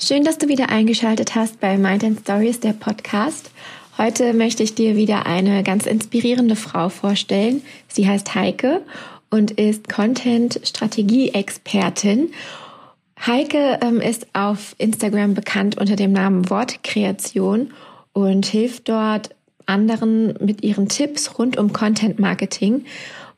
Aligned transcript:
Schön, 0.00 0.22
dass 0.22 0.38
du 0.38 0.46
wieder 0.46 0.68
eingeschaltet 0.68 1.34
hast 1.34 1.58
bei 1.58 1.76
Mind 1.76 2.04
and 2.04 2.20
Stories, 2.20 2.60
der 2.60 2.72
Podcast. 2.72 3.50
Heute 3.98 4.32
möchte 4.32 4.62
ich 4.62 4.76
dir 4.76 4.94
wieder 4.94 5.26
eine 5.26 5.64
ganz 5.64 5.86
inspirierende 5.86 6.54
Frau 6.54 6.88
vorstellen. 6.88 7.62
Sie 7.88 8.06
heißt 8.06 8.36
Heike 8.36 8.82
und 9.28 9.50
ist 9.50 9.88
Content-Strategie-Expertin. 9.88 12.30
Heike 13.26 13.80
ähm, 13.82 14.00
ist 14.00 14.28
auf 14.34 14.76
Instagram 14.78 15.34
bekannt 15.34 15.78
unter 15.78 15.96
dem 15.96 16.12
Namen 16.12 16.48
Wortkreation 16.48 17.72
und 18.12 18.46
hilft 18.46 18.88
dort 18.88 19.34
anderen 19.66 20.34
mit 20.40 20.62
ihren 20.62 20.88
Tipps 20.88 21.40
rund 21.40 21.58
um 21.58 21.72
Content 21.72 22.20
Marketing. 22.20 22.84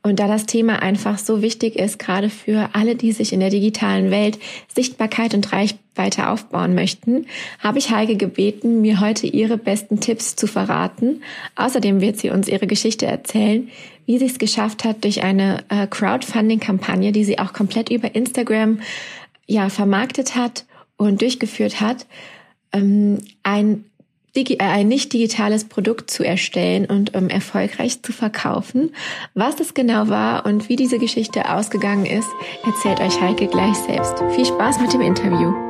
Und 0.03 0.19
da 0.19 0.27
das 0.27 0.47
Thema 0.47 0.81
einfach 0.81 1.19
so 1.19 1.43
wichtig 1.43 1.77
ist, 1.77 1.99
gerade 1.99 2.31
für 2.31 2.71
alle, 2.73 2.97
die 2.97 3.13
sich 3.13 3.35
in 3.35 3.41
der 3.41 3.51
digitalen 3.51 4.11
Welt 4.11 4.39
Sichtbarkeit 4.75 5.35
und 5.35 5.53
Reichweite 5.53 6.29
aufbauen 6.29 6.75
möchten, 6.75 7.27
habe 7.59 7.79
ich 7.79 7.91
Heike 7.91 8.17
gebeten, 8.17 8.81
mir 8.81 9.01
heute 9.01 9.27
ihre 9.27 9.59
besten 9.59 10.01
Tipps 10.01 10.37
zu 10.37 10.47
verraten. 10.47 11.23
Außerdem 11.55 12.01
wird 12.01 12.17
sie 12.17 12.31
uns 12.31 12.49
ihre 12.49 12.67
Geschichte 12.67 13.05
erzählen, 13.05 13.69
wie 14.07 14.19
sie 14.19 14.27
es 14.27 14.39
geschafft 14.39 14.85
hat, 14.85 15.05
durch 15.05 15.23
eine 15.23 15.65
äh, 15.69 15.87
Crowdfunding-Kampagne, 15.87 17.13
die 17.13 17.25
sie 17.25 17.39
auch 17.39 17.53
komplett 17.53 17.91
über 17.91 18.15
Instagram 18.15 18.81
ja 19.47 19.69
vermarktet 19.69 20.35
hat 20.35 20.65
und 20.97 21.21
durchgeführt 21.21 21.83
hat, 21.83 22.07
ähm, 22.73 23.19
ein 23.43 23.85
äh, 24.37 24.57
ein 24.59 24.89
nicht 24.89 25.13
digitales 25.13 25.65
Produkt 25.65 26.11
zu 26.11 26.25
erstellen 26.25 26.87
und 26.87 27.15
um, 27.15 27.29
erfolgreich 27.29 28.03
zu 28.03 28.13
verkaufen. 28.13 28.93
Was 29.35 29.61
es 29.61 29.75
genau 29.75 30.09
war 30.09 30.47
und 30.47 30.69
wie 30.69 30.77
diese 30.77 30.99
Geschichte 30.99 31.53
ausgegangen 31.53 32.07
ist, 32.07 32.29
erzählt 32.65 33.01
euch 33.01 33.21
Heike 33.21 33.47
gleich 33.47 33.77
selbst. 33.77 34.15
Viel 34.35 34.47
Spaß 34.47 34.81
mit 34.81 34.93
dem 34.93 35.01
Interview. 35.01 35.70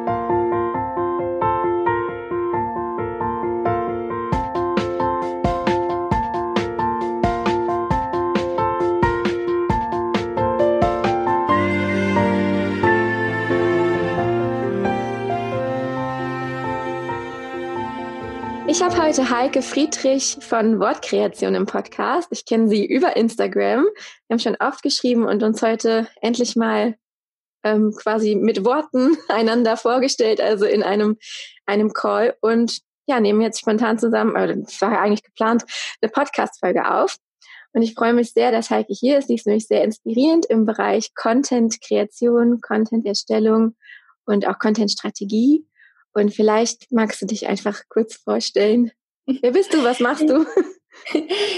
Ich 18.80 18.86
habe 18.86 19.02
heute 19.02 19.28
Heike 19.28 19.60
Friedrich 19.60 20.38
von 20.40 20.80
Wortkreation 20.80 21.54
im 21.54 21.66
Podcast. 21.66 22.28
Ich 22.30 22.46
kenne 22.46 22.66
sie 22.66 22.86
über 22.86 23.14
Instagram. 23.14 23.84
Wir 23.84 24.30
haben 24.30 24.38
schon 24.38 24.56
oft 24.59 24.82
geschrieben 24.82 25.26
und 25.26 25.42
uns 25.42 25.60
heute 25.60 26.09
endlich 26.23 26.56
mal 26.56 26.96
ähm, 27.62 27.92
quasi 27.95 28.36
mit 28.36 28.64
Worten 28.64 29.18
einander 29.28 29.76
vorgestellt, 29.76 30.40
also 30.40 30.64
in 30.64 30.82
einem, 30.82 31.18
einem 31.66 31.92
Call. 31.92 32.34
Und 32.40 32.78
ja, 33.06 33.20
nehmen 33.20 33.42
jetzt 33.42 33.60
spontan 33.60 33.98
zusammen, 33.98 34.30
oder 34.30 34.56
das 34.56 34.80
war 34.80 34.92
ja 34.92 35.02
eigentlich 35.02 35.24
geplant, 35.24 35.64
eine 36.01 36.10
Podcast-Folge 36.10 36.90
auf. 36.90 37.18
Und 37.74 37.82
ich 37.82 37.92
freue 37.92 38.14
mich 38.14 38.32
sehr, 38.32 38.51
dass 38.51 38.70
Heike 38.70 38.95
hier 38.95 39.18
ist. 39.18 39.28
Sie 39.28 39.34
ist 39.34 39.46
nämlich 39.46 39.66
sehr 39.66 39.84
inspirierend 39.84 40.46
im 40.46 40.64
Bereich 40.64 41.14
Content-Kreation, 41.14 42.62
Content-Erstellung 42.62 43.76
und 44.24 44.48
auch 44.48 44.58
Content-Strategie. 44.58 45.66
Und 46.13 46.35
vielleicht 46.35 46.91
magst 46.91 47.23
du 47.23 47.27
dich 47.27 47.49
einfach 47.49 47.83
kurz 47.89 48.16
vorstellen. 48.16 48.91
Wer 49.27 49.53
bist 49.53 49.73
du? 49.73 49.85
Was 49.85 50.01
machst 50.01 50.29
du? 50.29 50.45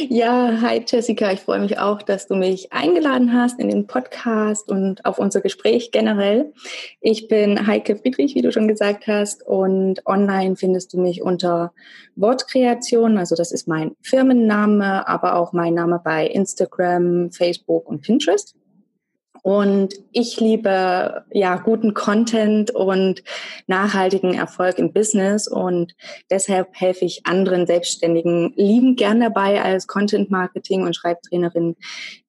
Ja, 0.08 0.60
hi 0.60 0.84
Jessica. 0.86 1.32
Ich 1.32 1.40
freue 1.40 1.60
mich 1.60 1.78
auch, 1.78 2.02
dass 2.02 2.26
du 2.26 2.34
mich 2.34 2.72
eingeladen 2.72 3.32
hast 3.32 3.58
in 3.58 3.68
den 3.68 3.86
Podcast 3.86 4.70
und 4.70 5.04
auf 5.04 5.18
unser 5.18 5.40
Gespräch 5.40 5.90
generell. 5.90 6.52
Ich 7.00 7.28
bin 7.28 7.66
Heike 7.66 7.96
Friedrich, 7.96 8.34
wie 8.34 8.42
du 8.42 8.52
schon 8.52 8.68
gesagt 8.68 9.06
hast, 9.06 9.44
und 9.44 10.06
online 10.06 10.56
findest 10.56 10.92
du 10.92 11.00
mich 11.00 11.22
unter 11.22 11.72
Wortkreation. 12.16 13.18
Also 13.18 13.34
das 13.34 13.52
ist 13.52 13.66
mein 13.66 13.96
Firmenname, 14.02 15.08
aber 15.08 15.36
auch 15.36 15.52
mein 15.52 15.74
Name 15.74 16.00
bei 16.02 16.26
Instagram, 16.26 17.30
Facebook 17.32 17.88
und 17.88 18.02
Pinterest. 18.02 18.54
Und 19.42 19.94
ich 20.12 20.40
liebe 20.40 21.24
ja 21.32 21.56
guten 21.56 21.94
Content 21.94 22.70
und 22.70 23.24
nachhaltigen 23.66 24.34
Erfolg 24.34 24.78
im 24.78 24.92
Business 24.92 25.48
und 25.48 25.94
deshalb 26.30 26.68
helfe 26.74 27.04
ich 27.04 27.26
anderen 27.26 27.66
Selbstständigen 27.66 28.52
lieben 28.54 28.94
gern 28.94 29.18
dabei 29.18 29.60
als 29.60 29.88
Content 29.88 30.30
Marketing 30.30 30.84
und 30.84 30.94
Schreibtrainerin 30.94 31.74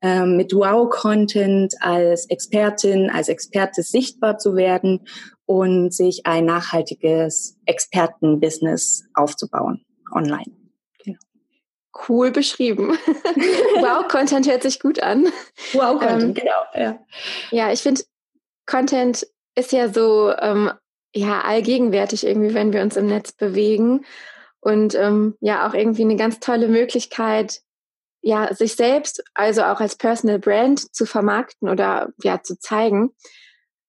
äh, 0.01 0.25
mit 0.25 0.53
Wow 0.53 0.89
Content 0.89 1.75
als 1.81 2.25
Expertin, 2.29 3.11
als 3.11 3.29
Experte 3.29 3.83
sichtbar 3.83 4.39
zu 4.39 4.55
werden 4.55 5.01
und 5.45 5.93
sich 5.93 6.25
ein 6.25 6.45
nachhaltiges 6.45 7.59
Expertenbusiness 7.67 9.03
aufzubauen 9.13 9.85
online. 10.11 10.62
Cool 12.07 12.31
beschrieben. 12.31 12.97
wow, 13.79 14.07
Content 14.07 14.47
hört 14.47 14.63
sich 14.63 14.79
gut 14.79 15.01
an. 15.01 15.27
Wow, 15.73 15.99
Content, 15.99 16.23
ähm, 16.23 16.33
genau. 16.33 16.63
Ja, 16.73 16.99
ja 17.51 17.71
ich 17.71 17.81
finde, 17.81 18.01
Content 18.65 19.27
ist 19.55 19.71
ja 19.71 19.89
so 19.89 20.33
ähm, 20.39 20.71
ja 21.13 21.41
allgegenwärtig 21.41 22.25
irgendwie, 22.25 22.53
wenn 22.53 22.73
wir 22.73 22.81
uns 22.81 22.97
im 22.97 23.07
Netz 23.07 23.31
bewegen 23.31 24.05
und 24.59 24.95
ähm, 24.95 25.35
ja 25.39 25.67
auch 25.67 25.73
irgendwie 25.73 26.03
eine 26.03 26.15
ganz 26.15 26.39
tolle 26.39 26.67
Möglichkeit, 26.67 27.61
ja 28.21 28.53
sich 28.53 28.75
selbst, 28.75 29.23
also 29.33 29.63
auch 29.63 29.79
als 29.79 29.95
Personal 29.95 30.39
Brand 30.39 30.95
zu 30.95 31.05
vermarkten 31.05 31.69
oder 31.69 32.09
ja 32.23 32.41
zu 32.41 32.57
zeigen. 32.57 33.11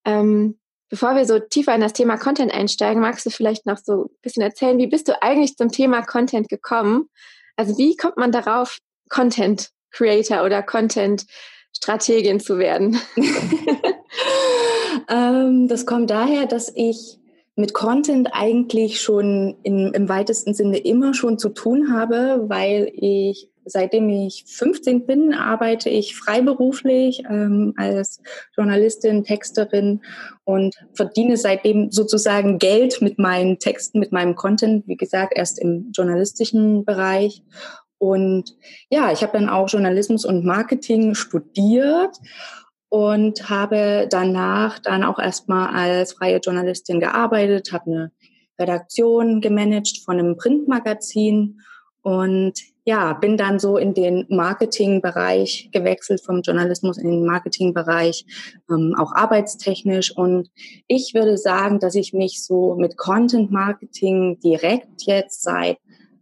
Ähm, 0.05 0.59
bevor 0.91 1.15
wir 1.15 1.25
so 1.25 1.39
tiefer 1.39 1.75
in 1.75 1.81
das 1.81 1.93
Thema 1.93 2.19
Content 2.19 2.53
einsteigen, 2.53 3.01
magst 3.01 3.25
du 3.25 3.31
vielleicht 3.31 3.65
noch 3.65 3.79
so 3.79 4.05
ein 4.05 4.21
bisschen 4.23 4.43
erzählen, 4.43 4.79
wie 4.79 4.89
bist 4.89 5.09
du 5.09 5.23
eigentlich 5.23 5.57
zum 5.57 5.71
Thema 5.71 6.03
Content 6.03 6.49
gekommen? 6.49 7.09
Also 7.57 7.79
wie 7.79 7.97
kommt 7.97 8.17
man 8.17 8.33
darauf, 8.33 8.79
Content 9.09 9.71
Creator 9.91 10.45
oder 10.45 10.63
Content 10.63 11.27
Strategin 11.73 12.41
zu 12.41 12.59
werden? 12.59 12.99
ähm, 15.09 15.69
das 15.69 15.87
kommt 15.87 16.11
daher, 16.11 16.47
dass 16.47 16.73
ich 16.75 17.19
mit 17.57 17.75
Content 17.75 18.31
eigentlich 18.33 19.01
schon 19.01 19.57
in, 19.63 19.93
im 19.93 20.09
weitesten 20.09 20.55
Sinne 20.55 20.79
immer 20.79 21.15
schon 21.15 21.39
zu 21.39 21.51
tun 21.51 21.93
habe, 21.93 22.45
weil 22.49 22.91
ich 22.95 23.49
seitdem 23.65 24.09
ich 24.09 24.45
15 24.47 25.07
bin, 25.07 25.33
arbeite 25.33 25.89
ich 25.89 26.17
freiberuflich 26.17 27.23
ähm, 27.29 27.75
als 27.77 28.21
Journalistin, 28.57 29.25
Texterin 29.25 30.03
und 30.45 30.75
verdiene 30.93 31.37
seitdem 31.37 31.91
sozusagen 31.91 32.59
Geld 32.59 33.01
mit 33.01 33.19
meinen 33.19 33.59
Texten, 33.59 33.99
mit 33.99 34.13
meinem 34.13 34.35
Content, 34.35 34.87
wie 34.87 34.97
gesagt, 34.97 35.33
erst 35.37 35.59
im 35.59 35.91
journalistischen 35.93 36.85
Bereich. 36.85 37.43
Und 37.99 38.57
ja, 38.91 39.13
ich 39.13 39.23
habe 39.23 39.39
dann 39.39 39.49
auch 39.49 39.69
Journalismus 39.69 40.25
und 40.25 40.45
Marketing 40.45 41.15
studiert 41.15 42.17
und 42.89 43.49
habe 43.49 44.07
danach 44.11 44.79
dann 44.79 45.05
auch 45.05 45.19
erstmal 45.19 45.75
als 45.75 46.13
freie 46.13 46.39
Journalistin 46.39 47.01
gearbeitet, 47.01 47.73
habe 47.73 47.91
eine 47.91 48.13
Redaktion 48.59 49.41
gemanagt 49.41 50.03
von 50.05 50.19
einem 50.19 50.37
Printmagazin 50.37 51.61
und 52.03 52.53
ja, 52.85 53.15
bin 53.15 53.37
dann 53.37 53.59
so 53.59 53.79
in 53.79 53.95
den 53.95 54.27
Marketingbereich 54.29 55.71
gewechselt, 55.73 56.21
vom 56.21 56.43
Journalismus 56.43 56.99
in 56.99 57.11
den 57.11 57.25
Marketingbereich, 57.25 58.27
ähm, 58.71 58.95
auch 58.99 59.13
arbeitstechnisch. 59.13 60.15
Und 60.17 60.51
ich 60.87 61.15
würde 61.15 61.39
sagen, 61.39 61.79
dass 61.79 61.95
ich 61.95 62.13
mich 62.13 62.45
so 62.45 62.75
mit 62.75 62.99
Content 62.99 63.51
Marketing 63.51 64.39
direkt 64.41 65.03
jetzt 65.07 65.43
seit 65.43 65.79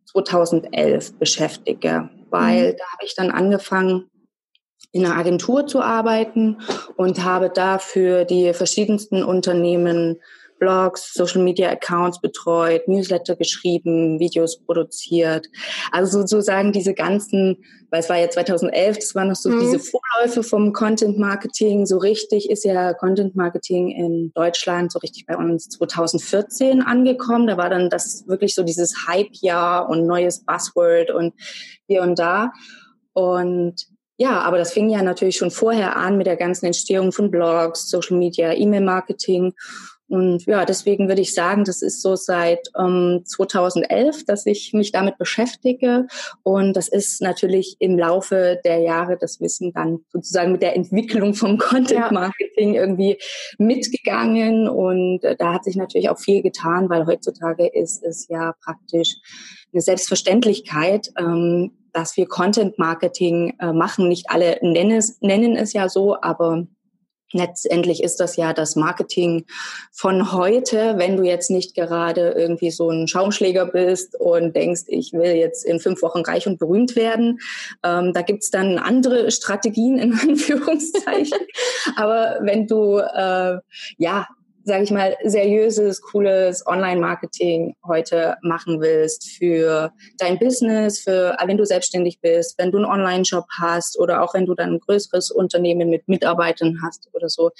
2011 0.07 1.19
beschäftige, 1.19 2.11
weil 2.31 2.73
mhm. 2.73 2.77
da 2.77 2.85
habe 2.93 3.05
ich 3.05 3.15
dann 3.17 3.31
angefangen, 3.31 4.09
in 4.93 5.07
einer 5.07 5.17
Agentur 5.17 5.67
zu 5.67 5.81
arbeiten 5.81 6.59
und 6.97 7.25
habe 7.25 7.49
dafür 7.49 8.25
die 8.25 8.53
verschiedensten 8.53 9.25
Unternehmen 9.25 10.21
Blogs, 10.63 11.13
Social 11.13 11.43
Media 11.43 11.71
Accounts 11.71 12.21
betreut, 12.21 12.87
Newsletter 12.87 13.35
geschrieben, 13.35 14.21
Videos 14.21 14.61
produziert. 14.65 15.49
Also 15.91 16.21
sozusagen 16.21 16.71
diese 16.71 16.95
ganzen, 16.95 17.65
weil 17.91 17.99
es 17.99 18.09
war 18.09 18.17
ja 18.17 18.31
2011, 18.31 18.97
das 18.97 19.15
waren 19.17 19.27
noch 19.27 19.35
so 19.35 19.51
mhm. 19.51 19.59
diese 19.59 19.81
Vorläufe 19.81 20.45
vom 20.45 20.73
Content 20.73 21.19
Marketing. 21.19 21.85
So 21.85 21.99
richtig 21.99 22.49
ist 22.49 22.65
ja 22.65 22.95
Content 22.95 23.35
Marketing 23.35 23.91
in 23.91 24.31
Deutschland 24.37 24.93
so 24.93 25.01
richtig 25.01 25.27
bei 25.27 25.37
uns 25.37 25.69
2014 25.69 26.81
angekommen. 26.81 27.49
Da 27.49 27.57
war 27.57 27.69
dann 27.69 27.91
das 27.91 28.29
wirklich 28.29 28.55
so 28.55 28.63
dieses 28.63 29.09
Hype-Jahr 29.09 29.89
und 29.89 30.07
neues 30.07 30.45
Buzzword 30.45 31.11
und 31.11 31.35
hier 31.89 32.03
und 32.03 32.21
da. 32.21 32.53
Und 33.15 33.89
ja, 34.17 34.41
aber 34.43 34.59
das 34.59 34.73
fing 34.73 34.89
ja 34.89 35.03
natürlich 35.03 35.37
schon 35.37 35.51
vorher 35.51 35.97
an 35.97 36.17
mit 36.17 36.29
der 36.29 36.37
ganzen 36.37 36.67
Entstehung 36.67 37.11
von 37.11 37.33
Blogs, 37.33 37.91
Social 37.91 38.17
Media, 38.17 38.53
E-Mail-Marketing. 38.53 39.55
Und 40.13 40.45
ja, 40.45 40.67
deswegen 40.67 41.09
würde 41.09 41.23
ich 41.23 41.33
sagen, 41.33 41.65
das 41.65 41.81
ist 41.81 42.03
so 42.03 42.17
seit 42.17 42.69
ähm, 42.79 43.23
2011, 43.25 44.27
dass 44.27 44.45
ich 44.45 44.75
mich 44.75 44.93
damit 44.93 45.17
beschäftige. 45.17 46.07
Und 46.43 46.75
das 46.75 46.89
ist 46.89 47.23
natürlich 47.23 47.77
im 47.79 47.99
Laufe 47.99 48.61
der 48.63 48.81
Jahre 48.81 49.17
das 49.19 49.41
Wissen 49.41 49.73
dann 49.73 50.01
sozusagen 50.11 50.53
mit 50.53 50.61
der 50.61 50.77
Entwicklung 50.77 51.33
vom 51.33 51.57
Content 51.59 52.11
Marketing 52.11 52.75
ja. 52.75 52.83
irgendwie 52.83 53.17
mitgegangen. 53.57 54.69
Und 54.69 55.25
äh, 55.25 55.35
da 55.35 55.55
hat 55.55 55.65
sich 55.65 55.77
natürlich 55.77 56.11
auch 56.11 56.19
viel 56.19 56.43
getan, 56.43 56.91
weil 56.91 57.07
heutzutage 57.07 57.67
ist 57.67 58.05
es 58.05 58.29
ja 58.29 58.53
praktisch 58.63 59.17
eine 59.73 59.81
Selbstverständlichkeit, 59.81 61.11
ähm, 61.19 61.73
dass 61.95 62.19
wir 62.19 62.27
Content 62.27 62.79
Marketing 62.79 63.55
äh, 63.61 63.73
machen. 63.73 64.09
Nicht 64.09 64.27
alle 64.29 64.59
nennen 64.61 64.99
es, 64.99 65.23
nennen 65.23 65.57
es 65.57 65.73
ja 65.73 65.89
so, 65.89 66.21
aber 66.21 66.67
letztendlich 67.33 68.03
ist 68.03 68.21
das 68.21 68.37
ja 68.37 68.53
das 68.53 68.77
Marketing 68.77 69.45
von 69.91 70.33
heute, 70.33 70.95
wenn 70.97 71.17
du 71.17 71.25
jetzt 71.25 71.51
nicht 71.51 71.75
gerade 71.75 72.31
irgendwie 72.31 72.71
so 72.71 72.91
ein 72.91 73.09
Schaumschläger 73.09 73.67
bist 73.67 74.19
und 74.19 74.55
denkst, 74.55 74.83
ich 74.89 75.13
will 75.13 75.35
jetzt 75.37 75.65
in 75.65 75.81
fünf 75.81 76.03
Wochen 76.03 76.21
reich 76.21 76.47
und 76.47 76.59
berühmt 76.59 76.97
werden. 76.97 77.41
Ähm, 77.83 78.13
da 78.13 78.23
gibt's 78.23 78.51
dann 78.51 78.79
andere 78.79 79.31
Strategien 79.31 79.99
in 79.99 80.13
Anführungszeichen. 80.23 81.39
Aber 81.97 82.39
wenn 82.43 82.67
du 82.67 82.99
äh, 82.99 83.59
ja 83.99 84.27
sage 84.65 84.85
ich 84.85 84.91
mal, 84.91 85.17
seriöses, 85.25 86.01
cooles 86.01 86.65
Online-Marketing 86.67 87.75
heute 87.87 88.37
machen 88.43 88.81
willst 88.81 89.31
für 89.31 89.93
dein 90.19 90.39
Business, 90.39 91.01
für 91.01 91.37
wenn 91.45 91.57
du 91.57 91.65
selbstständig 91.65 92.21
bist, 92.21 92.59
wenn 92.59 92.71
du 92.71 92.79
einen 92.79 92.87
Online-Shop 92.87 93.47
hast 93.59 93.99
oder 93.99 94.23
auch 94.23 94.35
wenn 94.35 94.47
du 94.47 94.55
dann 94.55 94.75
ein 94.75 94.81
größeres 94.81 95.31
Unternehmen 95.31 95.91
mit 95.91 96.09
Mitarbeitern 96.09 96.81
hast 96.85 97.09
oder 97.13 97.29
so, 97.29 97.51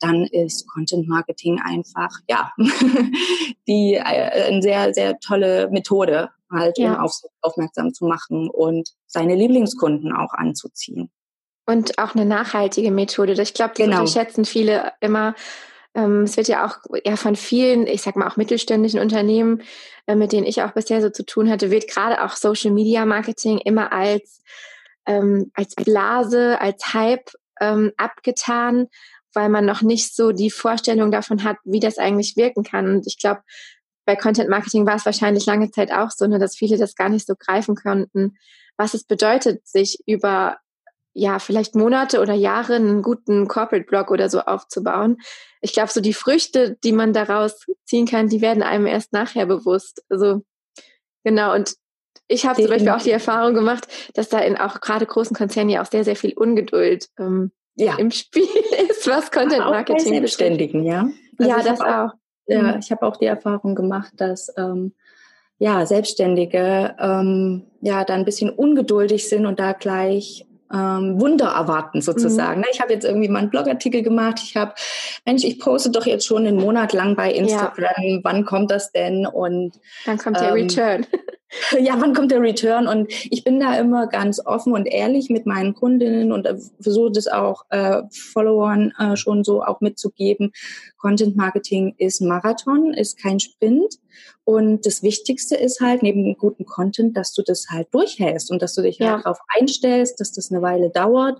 dann 0.00 0.24
ist 0.24 0.68
Content-Marketing 0.68 1.60
einfach, 1.64 2.10
ja, 2.28 2.52
die 3.68 3.94
äh, 3.94 4.00
eine 4.00 4.62
sehr, 4.62 4.94
sehr 4.94 5.18
tolle 5.18 5.68
Methode 5.70 6.30
halt, 6.50 6.78
ja. 6.78 6.94
um 6.94 7.00
auf, 7.00 7.12
aufmerksam 7.40 7.92
zu 7.92 8.06
machen 8.06 8.48
und 8.48 8.90
seine 9.06 9.34
Lieblingskunden 9.34 10.14
auch 10.14 10.32
anzuziehen. 10.32 11.10
Und 11.66 11.98
auch 11.98 12.14
eine 12.14 12.26
nachhaltige 12.26 12.90
Methode. 12.90 13.32
Ich 13.40 13.54
glaube, 13.54 13.72
das 13.76 13.86
genau. 13.86 14.00
unterschätzen 14.00 14.44
viele 14.44 14.92
immer 15.00 15.34
es 15.94 16.36
wird 16.36 16.48
ja 16.48 16.66
auch 16.66 16.78
ja, 17.04 17.16
von 17.16 17.36
vielen, 17.36 17.86
ich 17.86 18.02
sag 18.02 18.16
mal 18.16 18.26
auch 18.26 18.36
mittelständischen 18.36 18.98
Unternehmen, 18.98 19.62
äh, 20.06 20.16
mit 20.16 20.32
denen 20.32 20.46
ich 20.46 20.62
auch 20.62 20.72
bisher 20.72 21.00
so 21.00 21.10
zu 21.10 21.24
tun 21.24 21.48
hatte, 21.48 21.70
wird 21.70 21.88
gerade 21.88 22.22
auch 22.24 22.36
Social 22.36 22.72
Media 22.72 23.06
Marketing 23.06 23.58
immer 23.58 23.92
als, 23.92 24.42
ähm, 25.06 25.50
als 25.54 25.74
Blase, 25.76 26.60
als 26.60 26.94
Hype 26.94 27.30
ähm, 27.60 27.92
abgetan, 27.96 28.88
weil 29.34 29.48
man 29.48 29.64
noch 29.64 29.82
nicht 29.82 30.14
so 30.16 30.32
die 30.32 30.50
Vorstellung 30.50 31.10
davon 31.12 31.44
hat, 31.44 31.58
wie 31.64 31.80
das 31.80 31.98
eigentlich 31.98 32.36
wirken 32.36 32.64
kann. 32.64 32.88
Und 32.88 33.06
ich 33.06 33.18
glaube, 33.18 33.42
bei 34.04 34.16
Content 34.16 34.50
Marketing 34.50 34.86
war 34.86 34.96
es 34.96 35.06
wahrscheinlich 35.06 35.46
lange 35.46 35.70
Zeit 35.70 35.92
auch 35.92 36.10
so, 36.10 36.26
nur 36.26 36.38
dass 36.38 36.56
viele 36.56 36.76
das 36.76 36.94
gar 36.96 37.08
nicht 37.08 37.26
so 37.26 37.34
greifen 37.38 37.76
konnten, 37.76 38.36
was 38.76 38.94
es 38.94 39.04
bedeutet, 39.04 39.66
sich 39.66 39.98
über 40.06 40.58
ja, 41.14 41.38
vielleicht 41.38 41.76
Monate 41.76 42.20
oder 42.20 42.34
Jahre 42.34 42.74
einen 42.74 43.00
guten 43.00 43.46
Corporate 43.46 43.86
Blog 43.86 44.10
oder 44.10 44.28
so 44.28 44.40
aufzubauen. 44.40 45.18
Ich 45.60 45.72
glaube, 45.72 45.90
so 45.90 46.00
die 46.00 46.12
Früchte, 46.12 46.76
die 46.82 46.92
man 46.92 47.12
daraus 47.12 47.64
ziehen 47.84 48.06
kann, 48.06 48.28
die 48.28 48.40
werden 48.40 48.62
einem 48.64 48.86
erst 48.86 49.12
nachher 49.12 49.46
bewusst. 49.46 50.04
Also 50.10 50.42
genau. 51.22 51.54
Und 51.54 51.76
ich 52.26 52.46
habe 52.46 52.60
zum 52.60 52.70
Beispiel 52.70 52.90
auch 52.90 53.02
die 53.02 53.12
Erfahrung 53.12 53.54
gemacht, 53.54 53.86
dass 54.14 54.28
da 54.28 54.40
in 54.40 54.56
auch 54.56 54.80
gerade 54.80 55.06
großen 55.06 55.36
Konzernen 55.36 55.70
ja 55.70 55.82
auch 55.82 55.86
sehr, 55.86 56.04
sehr 56.04 56.16
viel 56.16 56.32
Ungeduld 56.34 57.08
ähm, 57.18 57.52
ja. 57.76 57.96
im 57.96 58.10
Spiel 58.10 58.42
ist, 58.90 59.06
was 59.06 59.30
Content 59.30 59.60
Marketing 59.60 60.00
auch 60.00 60.04
bei 60.04 60.16
Selbstständigen, 60.18 60.84
ja. 60.84 61.08
Also 61.38 61.50
ja, 61.50 61.62
das 61.62 61.80
auch. 61.80 62.10
Ja, 62.46 62.62
mhm. 62.62 62.78
ich 62.80 62.90
habe 62.90 63.06
auch 63.06 63.16
die 63.16 63.26
Erfahrung 63.26 63.74
gemacht, 63.74 64.12
dass 64.16 64.52
ähm, 64.58 64.92
ja 65.58 65.86
Selbstständige 65.86 66.94
ähm, 66.98 67.66
ja 67.80 68.04
dann 68.04 68.20
ein 68.20 68.24
bisschen 68.24 68.50
ungeduldig 68.50 69.28
sind 69.28 69.46
und 69.46 69.60
da 69.60 69.72
gleich 69.72 70.46
ähm, 70.72 71.20
Wunder 71.20 71.46
erwarten 71.46 72.00
sozusagen. 72.00 72.60
Mhm. 72.60 72.66
Ich 72.72 72.80
habe 72.80 72.92
jetzt 72.92 73.04
irgendwie 73.04 73.28
mal 73.28 73.40
einen 73.40 73.50
Blogartikel 73.50 74.02
gemacht. 74.02 74.40
Ich 74.42 74.56
habe, 74.56 74.74
Mensch, 75.24 75.44
ich 75.44 75.58
poste 75.58 75.90
doch 75.90 76.06
jetzt 76.06 76.26
schon 76.26 76.46
einen 76.46 76.58
Monat 76.58 76.92
lang 76.92 77.16
bei 77.16 77.32
Instagram. 77.32 78.02
Ja. 78.02 78.20
Wann 78.22 78.44
kommt 78.44 78.70
das 78.70 78.92
denn? 78.92 79.26
Und 79.26 79.78
dann 80.06 80.18
kommt 80.18 80.38
der 80.38 80.48
ähm, 80.48 80.54
Return. 80.54 81.06
Ja, 81.78 81.94
wann 82.00 82.14
kommt 82.14 82.32
der 82.32 82.40
Return? 82.40 82.88
Und 82.88 83.12
ich 83.30 83.44
bin 83.44 83.60
da 83.60 83.76
immer 83.76 84.08
ganz 84.08 84.44
offen 84.44 84.72
und 84.72 84.86
ehrlich 84.86 85.30
mit 85.30 85.46
meinen 85.46 85.74
Kundinnen 85.74 86.32
und 86.32 86.46
äh, 86.46 86.56
versuche 86.80 87.12
das 87.12 87.28
auch 87.28 87.64
äh, 87.70 88.02
Followern 88.10 88.92
äh, 88.98 89.16
schon 89.16 89.44
so 89.44 89.62
auch 89.62 89.80
mitzugeben. 89.80 90.52
Content 91.04 91.36
Marketing 91.36 91.94
ist 91.98 92.22
Marathon, 92.22 92.94
ist 92.94 93.18
kein 93.18 93.38
Sprint. 93.38 93.98
Und 94.44 94.86
das 94.86 95.02
Wichtigste 95.02 95.54
ist 95.54 95.80
halt 95.80 96.02
neben 96.02 96.34
gutem 96.38 96.64
Content, 96.64 97.14
dass 97.14 97.34
du 97.34 97.42
das 97.42 97.66
halt 97.70 97.88
durchhältst 97.92 98.50
und 98.50 98.62
dass 98.62 98.74
du 98.74 98.80
dich 98.80 98.98
ja. 98.98 99.12
halt 99.12 99.24
darauf 99.26 99.38
einstellst, 99.48 100.18
dass 100.18 100.32
das 100.32 100.50
eine 100.50 100.62
Weile 100.62 100.88
dauert. 100.88 101.38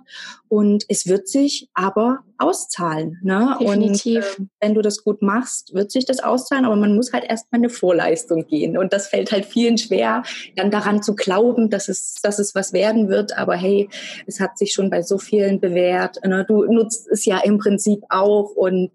Und 0.49 0.85
es 0.89 1.07
wird 1.07 1.29
sich 1.29 1.71
aber 1.73 2.21
auszahlen. 2.37 3.21
Ne? 3.23 3.57
Definitiv. 3.59 4.39
Und 4.39 4.45
äh, 4.45 4.49
wenn 4.61 4.75
du 4.75 4.83
das 4.83 5.03
gut 5.03 5.23
machst, 5.23 5.73
wird 5.73 5.93
sich 5.93 6.05
das 6.05 6.23
auszahlen, 6.23 6.67
aber 6.67 6.77
man 6.77 6.95
muss 6.95 7.13
halt 7.15 7.25
erstmal 7.25 7.61
eine 7.61 7.71
Vorleistung 7.71 8.47
gehen. 8.47 8.77
Und 8.77 8.93
das 8.93 9.07
fällt 9.07 9.33
halt 9.33 9.47
vielen 9.47 9.79
schwer, 9.79 10.23
dann 10.57 10.71
daran 10.71 11.03
zu 11.03 11.15
glauben, 11.15 11.71
dass 11.71 11.89
es, 11.89 12.17
dass 12.23 12.39
es 12.39 12.55
was 12.55 12.75
werden 12.75 13.09
wird. 13.09 13.39
Aber 13.39 13.55
hey, 13.55 13.89
es 14.27 14.41
hat 14.41 14.59
sich 14.59 14.75
schon 14.75 14.91
bei 14.91 15.01
so 15.01 15.17
vielen 15.17 15.59
bewährt. 15.59 16.23
Ne? 16.23 16.45
Du 16.47 16.65
nutzt 16.65 17.09
es 17.09 17.25
ja 17.25 17.39
im 17.39 17.57
Prinzip 17.57 18.03
auch 18.11 18.51
und 18.57 18.91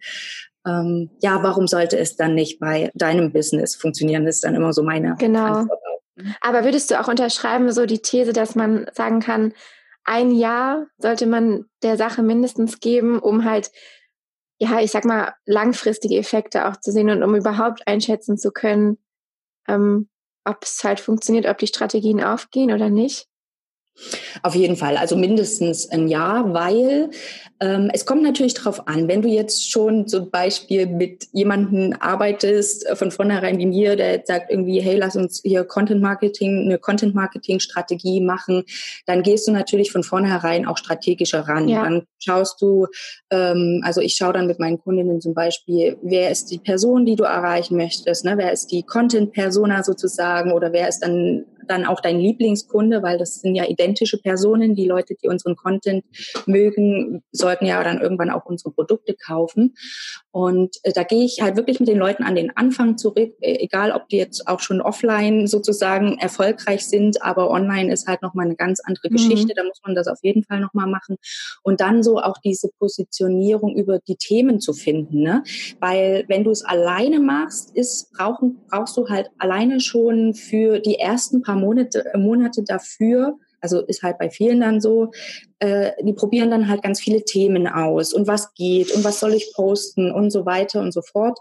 ähm, 0.70 1.10
ja, 1.22 1.42
warum 1.42 1.68
sollte 1.68 1.98
es 1.98 2.16
dann 2.16 2.36
nicht 2.36 2.60
bei 2.60 2.92
deinem 2.94 3.32
Business 3.32 3.76
funktionieren? 3.76 4.26
Das 4.26 4.36
ist 4.36 4.44
dann 4.44 4.56
immer 4.56 4.74
so 4.74 4.84
meine 4.84 5.16
genau. 5.18 5.46
Antwort. 5.46 5.80
Aber 6.42 6.64
würdest 6.64 6.92
du 6.92 7.00
auch 7.00 7.08
unterschreiben, 7.08 7.72
so 7.72 7.86
die 7.86 8.02
These, 8.02 8.34
dass 8.34 8.56
man 8.56 8.88
sagen 8.94 9.22
kann, 9.22 9.54
ein 10.04 10.32
Jahr 10.32 10.88
sollte 10.98 11.26
man 11.26 11.66
der 11.82 11.98
Sache 11.98 12.24
mindestens 12.24 12.80
geben, 12.80 13.20
um 13.20 13.46
halt, 13.46 13.72
ja, 14.60 14.80
ich 14.82 14.92
sag 14.92 15.06
mal, 15.06 15.34
langfristige 15.46 16.18
Effekte 16.18 16.68
auch 16.68 16.78
zu 16.78 16.92
sehen 16.92 17.10
und 17.10 17.24
um 17.24 17.36
überhaupt 17.36 17.88
einschätzen 17.88 18.38
zu 18.38 18.52
können, 18.52 18.98
ähm, 19.68 20.10
ob 20.46 20.64
es 20.64 20.84
halt 20.84 21.00
funktioniert, 21.00 21.46
ob 21.46 21.58
die 21.58 21.68
Strategien 21.68 22.24
aufgehen 22.24 22.74
oder 22.74 22.90
nicht? 22.90 23.28
Auf 24.44 24.56
jeden 24.56 24.78
Fall, 24.78 24.98
also 24.98 25.16
mindestens 25.16 25.90
ein 25.92 26.08
Jahr, 26.08 26.54
weil 26.54 27.10
ähm, 27.60 27.90
es 27.94 28.06
kommt 28.06 28.24
natürlich 28.24 28.54
darauf 28.54 28.88
an, 28.88 29.10
wenn 29.10 29.22
du 29.22 29.28
jetzt 29.28 29.70
schon 29.70 30.08
zum 30.08 30.30
Beispiel 30.30 30.86
mit 30.88 31.28
jemandem 31.34 31.94
arbeitest, 32.00 32.88
äh, 32.88 32.96
von 32.96 33.12
vornherein 33.12 33.58
wie 33.58 33.66
mir, 33.66 33.98
der 33.98 34.12
jetzt 34.12 34.28
sagt 34.28 34.50
irgendwie, 34.50 34.80
hey, 34.80 34.96
lass 34.96 35.18
uns 35.18 35.42
hier 35.44 35.66
Content 35.66 36.02
Marketing, 36.02 36.66
eine 36.66 36.78
Content 36.78 37.16
Marketing 37.16 37.60
Strategie 37.60 38.22
machen, 38.22 38.64
dann 39.06 39.24
gehst 39.24 39.48
du 39.48 39.52
natürlich 39.52 39.92
von 39.92 40.04
vornherein 40.04 40.66
auch 40.66 40.78
strategischer 40.78 41.42
ran. 41.42 41.68
Ja. 41.68 41.84
Dann 41.84 42.04
schaust 42.20 42.62
du, 42.62 42.88
ähm, 43.32 43.82
also 43.84 44.00
ich 44.00 44.16
schaue 44.16 44.34
dann 44.34 44.48
mit 44.48 44.60
meinen 44.60 44.80
Kundinnen 44.80 45.20
zum 45.20 45.34
Beispiel, 45.34 45.98
wer 46.02 46.32
ist 46.32 46.52
die 46.52 46.60
Person, 46.60 47.06
die 47.06 47.18
du 47.18 47.26
erreichen 47.26 47.76
möchtest, 47.76 48.24
ne? 48.24 48.36
wer 48.38 48.54
ist 48.54 48.72
die 48.72 48.84
Content 48.84 49.34
Persona 49.34 49.84
sozusagen 49.84 50.54
oder 50.54 50.72
wer 50.72 50.88
ist 50.88 51.00
dann 51.00 51.46
dann 51.70 51.86
auch 51.86 52.02
dein 52.02 52.20
Lieblingskunde, 52.20 53.04
weil 53.04 53.18
das 53.18 53.36
sind 53.36 53.56
ja 53.56 53.66
identische 53.66 54.18
Personen. 54.18 54.76
Die 54.76 54.88
Leute, 54.88 55.16
die 55.22 55.28
unseren 55.28 55.56
Content 55.56 56.04
mögen, 56.46 57.24
sollten 57.32 57.66
ja 57.66 57.84
dann 57.84 58.02
irgendwann 58.02 58.32
auch 58.32 58.46
unsere 58.46 58.72
Produkte 58.72 59.16
kaufen. 59.16 59.76
Und 60.32 60.78
äh, 60.84 60.92
da 60.94 61.04
gehe 61.04 61.26
ich 61.26 61.42
halt 61.42 61.56
wirklich 61.56 61.80
mit 61.80 61.90
den 61.90 61.98
Leuten 61.98 62.24
an 62.24 62.36
den 62.36 62.56
Anfang 62.56 62.98
zurück, 62.98 63.34
äh, 63.42 63.64
egal 63.64 63.92
ob 63.92 64.10
die 64.10 64.18
jetzt 64.18 64.48
auch 64.48 64.60
schon 64.60 64.82
offline 64.82 65.48
sozusagen 65.48 66.18
erfolgreich 66.18 66.88
sind, 66.88 67.22
aber 67.22 67.50
online 67.50 67.92
ist 67.92 68.08
halt 68.08 68.22
nochmal 68.22 68.46
eine 68.46 68.56
ganz 68.56 68.80
andere 68.84 69.10
mhm. 69.10 69.16
Geschichte. 69.16 69.54
Da 69.56 69.64
muss 69.64 69.82
man 69.86 69.96
das 69.96 70.08
auf 70.08 70.20
jeden 70.22 70.44
Fall 70.44 70.60
nochmal 70.60 70.88
machen. 70.88 71.18
Und 71.64 71.82
dann 71.82 72.04
so 72.04 72.20
auch 72.20 72.38
diese 72.44 72.70
Positionierung 72.80 73.76
über 73.76 74.00
die 74.00 74.16
Themen 74.16 74.60
zu 74.60 74.74
finden. 74.74 75.22
Ne? 75.22 75.44
Weil 75.80 76.26
wenn 76.28 76.44
du 76.44 76.52
es 76.52 76.64
alleine 76.64 77.20
machst, 77.20 77.76
ist, 77.76 78.12
brauchen, 78.14 78.60
brauchst 78.70 78.98
du 78.98 79.08
halt 79.08 79.30
alleine 79.38 79.80
schon 79.80 80.34
für 80.34 80.80
die 80.80 80.96
ersten 80.96 81.42
paar 81.42 81.56
Monate, 81.60 82.06
Monate 82.16 82.64
dafür, 82.64 83.38
also 83.62 83.82
ist 83.82 84.04
halt 84.04 84.18
bei 84.18 84.30
vielen 84.30 84.62
dann 84.62 84.82
so, 84.82 85.12
äh, 85.60 85.92
die 86.02 86.14
probieren 86.14 86.52
dann 86.52 86.68
halt 86.68 86.82
ganz 86.82 87.00
viele 87.00 87.24
Themen 87.24 87.68
aus 87.68 88.14
und 88.14 88.28
was 88.28 88.54
geht 88.54 88.92
und 88.92 89.04
was 89.04 89.20
soll 89.20 89.34
ich 89.34 89.54
posten 89.54 90.12
und 90.12 90.32
so 90.32 90.46
weiter 90.46 90.82
und 90.82 90.94
so 90.94 91.02
fort. 91.02 91.38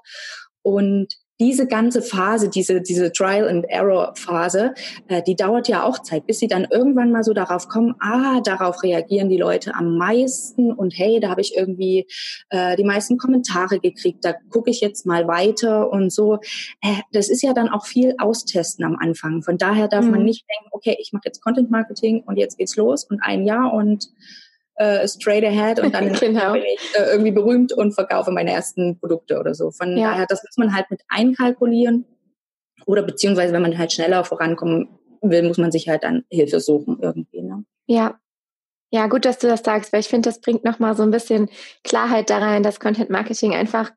Und 0.63 1.15
diese 1.41 1.67
ganze 1.67 2.03
Phase, 2.03 2.49
diese, 2.49 2.81
diese 2.81 3.13
Trial 3.13 3.49
and 3.49 3.65
Error 3.69 4.13
Phase, 4.17 4.75
äh, 5.09 5.23
die 5.23 5.37
dauert 5.37 5.69
ja 5.69 5.85
auch 5.85 6.01
Zeit, 6.01 6.27
bis 6.27 6.39
sie 6.39 6.49
dann 6.49 6.67
irgendwann 6.71 7.13
mal 7.13 7.23
so 7.23 7.33
darauf 7.33 7.69
kommen, 7.69 7.95
ah, 8.01 8.41
darauf 8.41 8.83
reagieren 8.83 9.29
die 9.29 9.37
Leute 9.37 9.75
am 9.75 9.97
meisten 9.97 10.73
und 10.73 10.93
hey, 10.97 11.21
da 11.21 11.31
habe 11.31 11.41
ich 11.41 11.57
irgendwie 11.57 12.07
äh, 12.51 12.77
die 12.77 12.85
meisten 12.85 13.19
Kommentare 13.19 13.79
gekriegt, 13.79 14.25
da 14.25 14.35
gucke 14.51 14.71
ich 14.71 14.81
jetzt 14.81 15.07
mal 15.07 15.29
weiter 15.29 15.91
und 15.91 16.13
so. 16.13 16.39
Äh, 16.81 17.03
das 17.13 17.29
ist 17.29 17.43
ja 17.43 17.53
dann 17.53 17.69
auch 17.69 17.87
viel 17.87 18.15
austesten 18.19 18.85
am 18.85 18.97
Anfang. 18.97 19.43
Von 19.43 19.59
daher 19.59 19.89
darf 19.89 20.05
mhm. 20.05 20.11
man 20.13 20.25
nicht 20.25 20.45
denken, 20.49 20.71
okay, 20.73 20.97
ich 21.01 21.13
mache 21.13 21.25
jetzt 21.27 21.43
Content 21.43 21.71
Marketing 21.71 22.23
und 22.27 22.37
jetzt 22.37 22.59
geht's 22.59 22.77
los 22.77 23.05
und 23.05 23.21
ein 23.23 23.45
Jahr 23.45 23.73
und 23.73 24.11
äh, 24.79 25.07
straight 25.09 25.45
ahead 25.45 25.81
und 25.81 25.95
dann 25.95 26.13
genau. 26.21 26.53
bin 26.53 26.63
ich 26.63 26.95
äh, 26.99 27.11
irgendwie 27.11 27.33
berühmt 27.33 27.73
und 27.73 27.93
verkaufe 27.93 28.31
meine 28.31 28.53
ersten 28.53 28.99
Produkte 28.99 29.39
oder 29.39 29.55
so. 29.55 29.71
Von 29.71 29.97
ja. 29.97 30.11
daher, 30.11 30.27
das 30.27 30.43
muss 30.45 30.57
man 30.57 30.75
halt 30.75 30.91
mit 30.91 31.03
einkalkulieren. 31.09 32.05
Oder 32.87 33.03
beziehungsweise, 33.03 33.53
wenn 33.53 33.63
man 33.63 33.77
halt 33.77 33.93
schneller 33.93 34.25
vorankommen 34.25 34.89
will, 35.21 35.43
muss 35.43 35.59
man 35.59 35.73
sich 35.73 35.89
halt 35.89 36.05
dann 36.05 36.25
Hilfe 36.31 36.61
suchen 36.61 36.99
irgendwie. 37.03 37.43
Ne? 37.43 37.65
Ja. 37.87 38.19
Ja, 38.91 39.07
gut, 39.07 39.27
dass 39.27 39.39
du 39.39 39.49
das 39.49 39.63
sagst, 39.63 39.93
weil 39.93 40.01
ich 40.01 40.09
finde, 40.09 40.31
das 40.31 40.41
bringt 40.41 40.65
nochmal 40.65 40.97
so 40.97 41.03
ein 41.03 41.11
bisschen 41.11 41.51
Klarheit 41.85 42.31
da 42.31 42.39
rein, 42.39 42.63
dass 42.63 42.81
Content 42.81 43.11
Marketing 43.11 43.55
einfach 43.55 43.91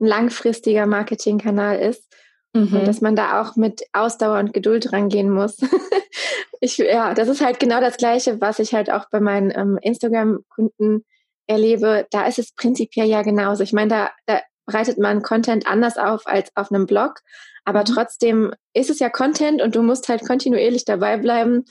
ein 0.00 0.06
langfristiger 0.06 0.86
Marketingkanal 0.86 1.78
ist 1.80 2.06
Mhm. 2.54 2.76
Und 2.76 2.86
dass 2.86 3.00
man 3.00 3.16
da 3.16 3.40
auch 3.40 3.56
mit 3.56 3.82
Ausdauer 3.92 4.38
und 4.38 4.52
Geduld 4.52 4.92
rangehen 4.92 5.30
muss. 5.30 5.58
ich, 6.60 6.78
ja, 6.78 7.14
das 7.14 7.28
ist 7.28 7.40
halt 7.40 7.60
genau 7.60 7.80
das 7.80 7.96
Gleiche, 7.96 8.40
was 8.40 8.58
ich 8.58 8.74
halt 8.74 8.90
auch 8.90 9.06
bei 9.10 9.20
meinen 9.20 9.50
ähm, 9.54 9.78
Instagram-Kunden 9.82 11.04
erlebe. 11.46 12.06
Da 12.10 12.26
ist 12.26 12.38
es 12.38 12.52
prinzipiell 12.52 13.06
ja 13.06 13.22
genauso. 13.22 13.62
Ich 13.62 13.72
meine, 13.72 13.88
da, 13.88 14.10
da 14.26 14.40
bereitet 14.66 14.98
man 14.98 15.22
Content 15.22 15.66
anders 15.66 15.96
auf 15.96 16.26
als 16.26 16.50
auf 16.54 16.70
einem 16.70 16.86
Blog. 16.86 17.20
Aber 17.64 17.80
mhm. 17.80 17.86
trotzdem 17.86 18.54
ist 18.74 18.90
es 18.90 18.98
ja 18.98 19.08
Content 19.10 19.62
und 19.62 19.74
du 19.74 19.82
musst 19.82 20.08
halt 20.08 20.26
kontinuierlich 20.26 20.84
dabei 20.84 21.16
bleiben. 21.16 21.64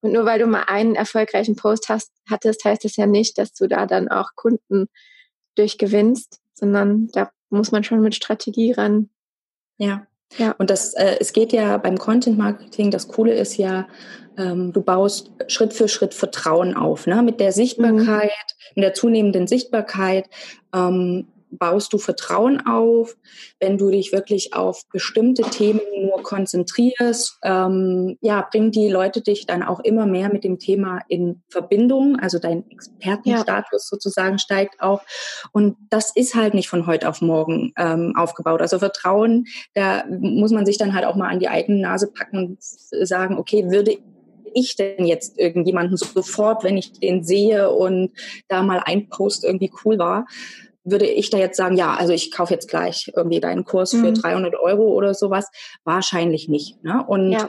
Und 0.00 0.12
nur 0.12 0.24
weil 0.24 0.38
du 0.38 0.46
mal 0.46 0.64
einen 0.66 0.94
erfolgreichen 0.94 1.56
Post 1.56 1.88
hast, 1.88 2.12
hattest, 2.28 2.64
heißt 2.64 2.84
das 2.84 2.96
ja 2.96 3.06
nicht, 3.06 3.38
dass 3.38 3.52
du 3.52 3.66
da 3.66 3.86
dann 3.86 4.08
auch 4.08 4.30
Kunden 4.34 4.88
durchgewinnst, 5.56 6.40
sondern 6.54 7.08
da 7.08 7.30
muss 7.50 7.72
man 7.72 7.84
schon 7.84 8.00
mit 8.00 8.14
Strategie 8.14 8.72
ran. 8.72 9.10
Ja. 9.78 10.06
Ja. 10.38 10.54
Und 10.58 10.70
das, 10.70 10.94
äh, 10.94 11.16
es 11.20 11.32
geht 11.32 11.52
ja 11.52 11.76
beim 11.78 11.98
Content 11.98 12.36
Marketing, 12.36 12.90
das 12.90 13.08
Coole 13.08 13.34
ist 13.34 13.56
ja, 13.56 13.86
ähm, 14.36 14.72
du 14.72 14.82
baust 14.82 15.30
Schritt 15.46 15.72
für 15.72 15.88
Schritt 15.88 16.14
Vertrauen 16.14 16.74
auf, 16.74 17.06
ne? 17.06 17.22
Mit 17.22 17.40
der 17.40 17.52
Sichtbarkeit, 17.52 18.30
mhm. 18.30 18.72
mit 18.74 18.84
der 18.84 18.94
zunehmenden 18.94 19.46
Sichtbarkeit 19.46 20.28
ähm, 20.74 21.28
baust 21.58 21.92
du 21.92 21.98
Vertrauen 21.98 22.66
auf, 22.66 23.16
wenn 23.60 23.78
du 23.78 23.90
dich 23.90 24.12
wirklich 24.12 24.54
auf 24.54 24.82
bestimmte 24.92 25.42
Themen 25.42 25.80
nur 26.00 26.22
konzentrierst. 26.22 27.38
Ähm, 27.42 28.16
ja, 28.20 28.46
bringen 28.50 28.70
die 28.70 28.88
Leute 28.88 29.20
dich 29.20 29.46
dann 29.46 29.62
auch 29.62 29.80
immer 29.80 30.06
mehr 30.06 30.32
mit 30.32 30.44
dem 30.44 30.58
Thema 30.58 31.00
in 31.08 31.42
Verbindung. 31.48 32.18
Also 32.18 32.38
dein 32.38 32.68
Expertenstatus 32.70 33.70
ja. 33.84 33.96
sozusagen 33.96 34.38
steigt 34.38 34.80
auch. 34.80 35.02
Und 35.52 35.76
das 35.90 36.14
ist 36.14 36.34
halt 36.34 36.54
nicht 36.54 36.68
von 36.68 36.86
heute 36.86 37.08
auf 37.08 37.20
morgen 37.20 37.72
ähm, 37.76 38.14
aufgebaut. 38.16 38.60
Also 38.60 38.78
Vertrauen, 38.78 39.46
da 39.74 40.04
muss 40.08 40.52
man 40.52 40.66
sich 40.66 40.78
dann 40.78 40.94
halt 40.94 41.04
auch 41.04 41.16
mal 41.16 41.28
an 41.28 41.40
die 41.40 41.48
eigene 41.48 41.80
Nase 41.80 42.10
packen 42.12 42.38
und 42.38 42.58
sagen, 43.06 43.38
okay, 43.38 43.70
würde 43.70 43.96
ich 44.56 44.74
denn 44.74 45.04
jetzt 45.04 45.38
irgendjemanden 45.38 45.96
sofort, 45.96 46.64
wenn 46.64 46.78
ich 46.78 46.92
den 46.92 47.22
sehe 47.22 47.70
und 47.70 48.12
da 48.48 48.62
mal 48.62 48.80
ein 48.84 49.08
Post 49.08 49.44
irgendwie 49.44 49.70
cool 49.84 49.98
war, 49.98 50.26
würde 50.86 51.06
ich 51.06 51.30
da 51.30 51.38
jetzt 51.38 51.56
sagen, 51.56 51.76
ja, 51.76 51.94
also 51.94 52.12
ich 52.12 52.30
kaufe 52.30 52.54
jetzt 52.54 52.68
gleich 52.68 53.12
irgendwie 53.14 53.40
deinen 53.40 53.64
Kurs 53.64 53.90
für 53.90 54.10
mhm. 54.10 54.14
300 54.14 54.54
Euro 54.54 54.84
oder 54.84 55.12
sowas? 55.12 55.50
Wahrscheinlich 55.84 56.48
nicht. 56.48 56.82
Ne? 56.82 57.04
Und 57.06 57.32
ja. 57.32 57.48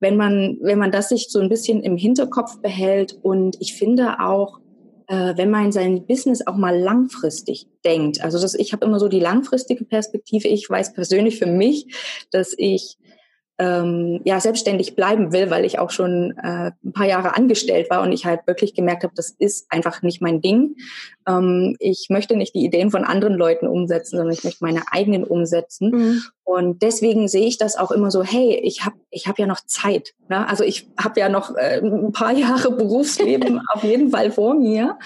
wenn 0.00 0.16
man, 0.16 0.58
wenn 0.62 0.78
man 0.78 0.90
das 0.90 1.10
sich 1.10 1.28
so 1.30 1.40
ein 1.40 1.48
bisschen 1.48 1.82
im 1.82 1.96
Hinterkopf 1.96 2.60
behält 2.60 3.16
und 3.22 3.56
ich 3.60 3.74
finde 3.74 4.20
auch, 4.20 4.58
äh, 5.06 5.36
wenn 5.36 5.50
man 5.50 5.72
sein 5.72 6.06
Business 6.06 6.46
auch 6.46 6.56
mal 6.56 6.76
langfristig 6.76 7.66
denkt, 7.84 8.22
also 8.22 8.40
das, 8.40 8.54
ich 8.54 8.72
habe 8.72 8.86
immer 8.86 8.98
so 8.98 9.08
die 9.08 9.20
langfristige 9.20 9.84
Perspektive. 9.84 10.48
Ich 10.48 10.68
weiß 10.68 10.94
persönlich 10.94 11.38
für 11.38 11.46
mich, 11.46 11.86
dass 12.30 12.54
ich 12.56 12.96
ähm, 13.60 14.22
ja 14.24 14.40
selbstständig 14.40 14.96
bleiben 14.96 15.32
will, 15.32 15.50
weil 15.50 15.66
ich 15.66 15.78
auch 15.78 15.90
schon 15.90 16.32
äh, 16.42 16.70
ein 16.82 16.92
paar 16.94 17.06
Jahre 17.06 17.36
angestellt 17.36 17.90
war 17.90 18.00
und 18.00 18.10
ich 18.10 18.24
halt 18.24 18.46
wirklich 18.46 18.74
gemerkt 18.74 19.04
habe, 19.04 19.12
das 19.14 19.30
ist 19.38 19.66
einfach 19.70 20.00
nicht 20.00 20.22
mein 20.22 20.40
Ding. 20.40 20.76
Ähm, 21.26 21.76
ich 21.78 22.06
möchte 22.10 22.36
nicht 22.36 22.54
die 22.54 22.64
Ideen 22.64 22.90
von 22.90 23.04
anderen 23.04 23.34
Leuten 23.34 23.66
umsetzen, 23.66 24.16
sondern 24.16 24.34
ich 24.34 24.44
möchte 24.44 24.64
meine 24.64 24.82
eigenen 24.90 25.24
umsetzen. 25.24 25.90
Mhm. 25.90 26.22
Und 26.44 26.82
deswegen 26.82 27.28
sehe 27.28 27.46
ich 27.46 27.58
das 27.58 27.76
auch 27.76 27.92
immer 27.92 28.10
so, 28.10 28.24
hey, 28.24 28.60
ich 28.64 28.84
habe 28.84 28.96
ich 29.10 29.28
hab 29.28 29.38
ja 29.38 29.46
noch 29.46 29.60
Zeit. 29.66 30.14
Ne? 30.28 30.48
Also 30.48 30.64
ich 30.64 30.88
habe 30.98 31.20
ja 31.20 31.28
noch 31.28 31.54
äh, 31.54 31.80
ein 31.80 32.10
paar 32.12 32.32
Jahre 32.36 32.72
Berufsleben 32.72 33.60
auf 33.72 33.84
jeden 33.84 34.10
Fall 34.10 34.32
vor 34.32 34.54
mir. 34.54 34.98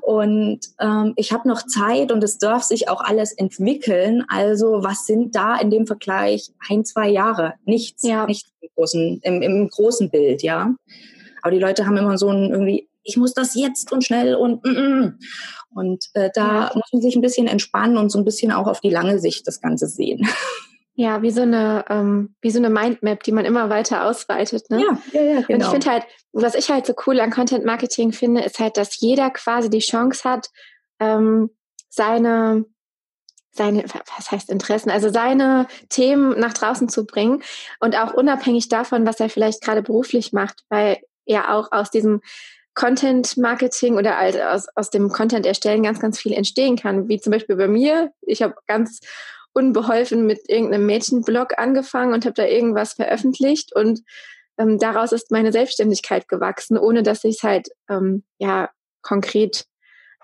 Und 0.00 0.60
ähm, 0.80 1.12
ich 1.16 1.32
habe 1.32 1.48
noch 1.48 1.64
Zeit 1.64 2.10
und 2.10 2.24
es 2.24 2.38
darf 2.38 2.64
sich 2.64 2.88
auch 2.88 3.00
alles 3.00 3.32
entwickeln. 3.32 4.24
Also 4.28 4.82
was 4.82 5.06
sind 5.06 5.36
da 5.36 5.56
in 5.56 5.70
dem 5.70 5.86
Vergleich 5.86 6.50
ein, 6.68 6.84
zwei 6.84 7.08
Jahre? 7.08 7.54
Nichts, 7.64 8.02
ja. 8.02 8.26
nichts 8.26 8.50
im 8.60 8.68
großen, 8.74 9.20
im, 9.22 9.42
im 9.42 9.68
großen 9.68 10.10
Bild, 10.10 10.42
ja. 10.42 10.74
Aber 11.42 11.52
die 11.52 11.60
Leute 11.60 11.86
haben 11.86 11.96
immer 11.96 12.18
so 12.18 12.28
ein 12.30 12.50
irgendwie, 12.50 12.88
ich 13.04 13.16
muss 13.16 13.32
das 13.32 13.54
jetzt 13.54 13.92
und 13.92 14.04
schnell 14.04 14.34
und 14.34 14.64
mm, 14.64 14.68
mm. 14.68 15.18
Und 15.74 16.06
äh, 16.14 16.30
da 16.34 16.46
ja. 16.46 16.70
muss 16.74 16.92
man 16.92 17.02
sich 17.02 17.16
ein 17.16 17.22
bisschen 17.22 17.46
entspannen 17.46 17.96
und 17.96 18.10
so 18.10 18.18
ein 18.18 18.24
bisschen 18.24 18.52
auch 18.52 18.66
auf 18.66 18.80
die 18.80 18.90
lange 18.90 19.18
Sicht 19.18 19.46
das 19.46 19.60
Ganze 19.60 19.86
sehen. 19.86 20.28
Ja, 21.00 21.22
wie 21.22 21.30
so 21.30 21.42
eine, 21.42 21.84
ähm, 21.90 22.34
wie 22.40 22.50
so 22.50 22.58
eine 22.58 22.70
Mindmap, 22.70 23.22
die 23.22 23.30
man 23.30 23.44
immer 23.44 23.70
weiter 23.70 24.04
ausweitet. 24.04 24.68
Ne? 24.68 24.80
Ja, 24.80 24.98
ja, 25.12 25.22
ja, 25.22 25.34
genau. 25.34 25.36
Und 25.36 25.40
ich 25.42 25.46
genau. 25.46 25.70
finde 25.70 25.90
halt, 25.92 26.02
was 26.32 26.56
ich 26.56 26.70
halt 26.70 26.86
so 26.86 26.94
cool 27.06 27.20
an 27.20 27.30
Content 27.30 27.64
Marketing 27.64 28.10
finde, 28.10 28.40
ist 28.40 28.58
halt, 28.58 28.76
dass 28.76 28.98
jeder 28.98 29.30
quasi 29.30 29.70
die 29.70 29.78
Chance 29.78 30.28
hat, 30.28 30.50
ähm, 30.98 31.50
seine, 31.88 32.64
seine, 33.52 33.84
was 33.84 34.32
heißt 34.32 34.50
Interessen, 34.50 34.90
also 34.90 35.08
seine 35.08 35.68
Themen 35.88 36.36
nach 36.40 36.52
draußen 36.52 36.88
zu 36.88 37.06
bringen 37.06 37.44
und 37.78 37.96
auch 37.96 38.12
unabhängig 38.12 38.68
davon, 38.68 39.06
was 39.06 39.20
er 39.20 39.30
vielleicht 39.30 39.62
gerade 39.62 39.82
beruflich 39.82 40.32
macht, 40.32 40.64
weil 40.68 40.98
ja 41.26 41.56
auch 41.56 41.70
aus 41.70 41.92
diesem 41.92 42.22
Content 42.78 43.36
Marketing 43.36 43.96
oder 43.96 44.20
aus, 44.52 44.68
aus 44.76 44.90
dem 44.90 45.08
Content 45.08 45.44
erstellen 45.44 45.82
ganz, 45.82 45.98
ganz 45.98 46.20
viel 46.20 46.32
entstehen 46.32 46.76
kann, 46.76 47.08
wie 47.08 47.18
zum 47.18 47.32
Beispiel 47.32 47.56
bei 47.56 47.66
mir. 47.66 48.12
Ich 48.20 48.40
habe 48.40 48.54
ganz 48.68 49.00
unbeholfen 49.52 50.26
mit 50.26 50.48
irgendeinem 50.48 50.86
Mädchenblog 50.86 51.58
angefangen 51.58 52.14
und 52.14 52.24
habe 52.24 52.34
da 52.34 52.44
irgendwas 52.44 52.92
veröffentlicht 52.92 53.74
und 53.74 54.02
ähm, 54.58 54.78
daraus 54.78 55.10
ist 55.10 55.32
meine 55.32 55.50
Selbstständigkeit 55.50 56.28
gewachsen, 56.28 56.78
ohne 56.78 57.02
dass 57.02 57.24
ich 57.24 57.38
es 57.38 57.42
halt 57.42 57.68
ähm, 57.90 58.22
ja 58.38 58.70
konkret 59.02 59.66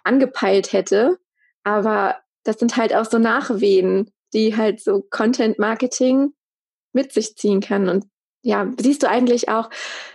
angepeilt 0.04 0.72
hätte. 0.72 1.18
Aber 1.64 2.18
das 2.44 2.60
sind 2.60 2.76
halt 2.76 2.94
auch 2.94 3.06
so 3.06 3.18
Nachwehen, 3.18 4.12
die 4.32 4.56
halt 4.56 4.80
so 4.80 5.04
Content 5.10 5.58
Marketing 5.58 6.34
mit 6.92 7.12
sich 7.12 7.34
ziehen 7.34 7.60
kann. 7.60 7.88
Und 7.88 8.04
ja, 8.42 8.72
siehst 8.78 9.02
du 9.02 9.08
eigentlich 9.08 9.48
auch 9.48 9.70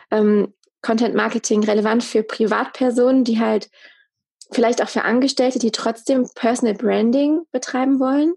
ähm, 0.10 0.54
Content 0.82 1.16
Marketing 1.16 1.64
relevant 1.64 2.04
für 2.04 2.24
Privatpersonen, 2.24 3.24
die 3.24 3.40
halt 3.40 3.70
vielleicht 4.52 4.82
auch 4.82 4.90
für 4.90 5.04
Angestellte, 5.04 5.60
die 5.60 5.72
trotzdem 5.72 6.28
Personal 6.36 6.76
Branding 6.76 7.42
betreiben 7.52 8.00
wollen? 8.00 8.34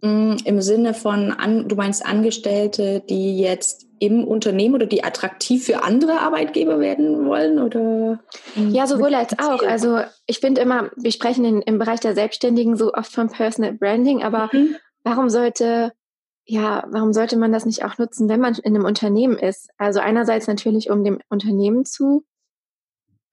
Mm, 0.00 0.36
Im 0.44 0.60
Sinne 0.60 0.94
von, 0.94 1.32
an, 1.32 1.68
du 1.68 1.76
meinst 1.76 2.04
Angestellte, 2.04 3.00
die 3.08 3.38
jetzt 3.38 3.86
im 3.98 4.24
Unternehmen 4.24 4.74
oder 4.74 4.86
die 4.86 5.04
attraktiv 5.04 5.64
für 5.64 5.82
andere 5.82 6.20
Arbeitgeber 6.20 6.80
werden 6.80 7.26
wollen? 7.26 7.58
Oder 7.58 8.20
ja, 8.54 8.86
sowohl 8.86 9.14
als 9.14 9.38
auch. 9.38 9.62
Also 9.62 10.00
ich 10.26 10.40
finde 10.40 10.60
immer, 10.60 10.90
wir 10.96 11.12
sprechen 11.12 11.44
in, 11.44 11.62
im 11.62 11.78
Bereich 11.78 12.00
der 12.00 12.14
Selbstständigen 12.14 12.76
so 12.76 12.92
oft 12.92 13.10
von 13.10 13.28
Personal 13.28 13.72
Branding, 13.72 14.22
aber 14.22 14.50
mhm. 14.52 14.76
warum 15.02 15.30
sollte 15.30 15.92
ja, 16.46 16.84
warum 16.90 17.12
sollte 17.12 17.36
man 17.36 17.52
das 17.52 17.66
nicht 17.66 17.84
auch 17.84 17.98
nutzen, 17.98 18.28
wenn 18.28 18.40
man 18.40 18.54
in 18.54 18.74
einem 18.74 18.84
Unternehmen 18.84 19.36
ist? 19.36 19.68
Also 19.78 20.00
einerseits 20.00 20.46
natürlich, 20.46 20.90
um 20.90 21.02
dem 21.02 21.18
Unternehmen 21.28 21.84
zu 21.84 22.24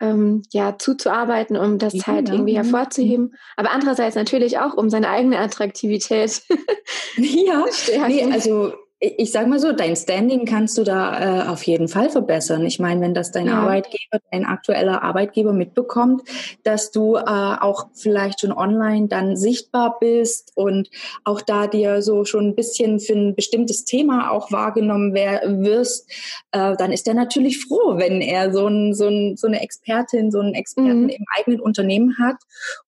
ähm, 0.01 0.41
ja, 0.51 0.77
zuzuarbeiten, 0.77 1.55
um 1.55 1.77
das 1.77 1.93
ja, 1.93 2.07
halt 2.07 2.29
irgendwie 2.29 2.53
ja. 2.53 2.63
hervorzuheben. 2.63 3.35
Aber 3.55 3.71
andererseits 3.71 4.15
natürlich 4.15 4.57
auch, 4.59 4.73
um 4.73 4.89
seine 4.89 5.09
eigene 5.09 5.37
Attraktivität 5.39 6.41
ja, 7.17 7.65
zu 7.65 7.73
stärken. 7.83 8.07
Nee, 8.07 8.33
also 8.33 8.73
ich 9.03 9.33
sage 9.33 9.49
mal 9.49 9.59
so, 9.59 9.73
dein 9.73 9.97
Standing 9.97 10.45
kannst 10.45 10.77
du 10.77 10.83
da 10.83 11.47
äh, 11.47 11.49
auf 11.49 11.63
jeden 11.63 11.89
Fall 11.89 12.09
verbessern. 12.09 12.65
Ich 12.65 12.79
meine, 12.79 13.01
wenn 13.01 13.13
das 13.13 13.31
dein 13.31 13.47
ja. 13.47 13.59
Arbeitgeber, 13.59 14.21
dein 14.31 14.45
aktueller 14.45 15.03
Arbeitgeber 15.03 15.51
mitbekommt, 15.51 16.21
dass 16.63 16.91
du 16.91 17.17
äh, 17.17 17.21
auch 17.21 17.87
vielleicht 17.93 18.39
schon 18.39 18.53
online 18.53 19.09
dann 19.09 19.35
sichtbar 19.35 19.97
bist 19.99 20.53
und 20.55 20.89
auch 21.25 21.41
da 21.41 21.67
dir 21.67 22.01
so 22.01 22.23
schon 22.23 22.47
ein 22.47 22.55
bisschen 22.55 23.01
für 23.01 23.13
ein 23.13 23.35
bestimmtes 23.35 23.83
Thema 23.83 24.31
auch 24.31 24.53
wahrgenommen 24.53 25.13
wirst, 25.13 26.09
äh, 26.51 26.77
dann 26.77 26.93
ist 26.93 27.05
er 27.05 27.13
natürlich 27.13 27.59
froh, 27.59 27.97
wenn 27.97 28.21
er 28.21 28.53
so, 28.53 28.67
ein, 28.67 28.93
so, 28.93 29.07
ein, 29.07 29.35
so 29.35 29.47
eine 29.47 29.61
Expertin, 29.61 30.31
so 30.31 30.39
einen 30.39 30.53
Experten 30.53 31.03
mhm. 31.03 31.09
im 31.09 31.25
eigenen 31.37 31.59
Unternehmen 31.59 32.17
hat 32.19 32.37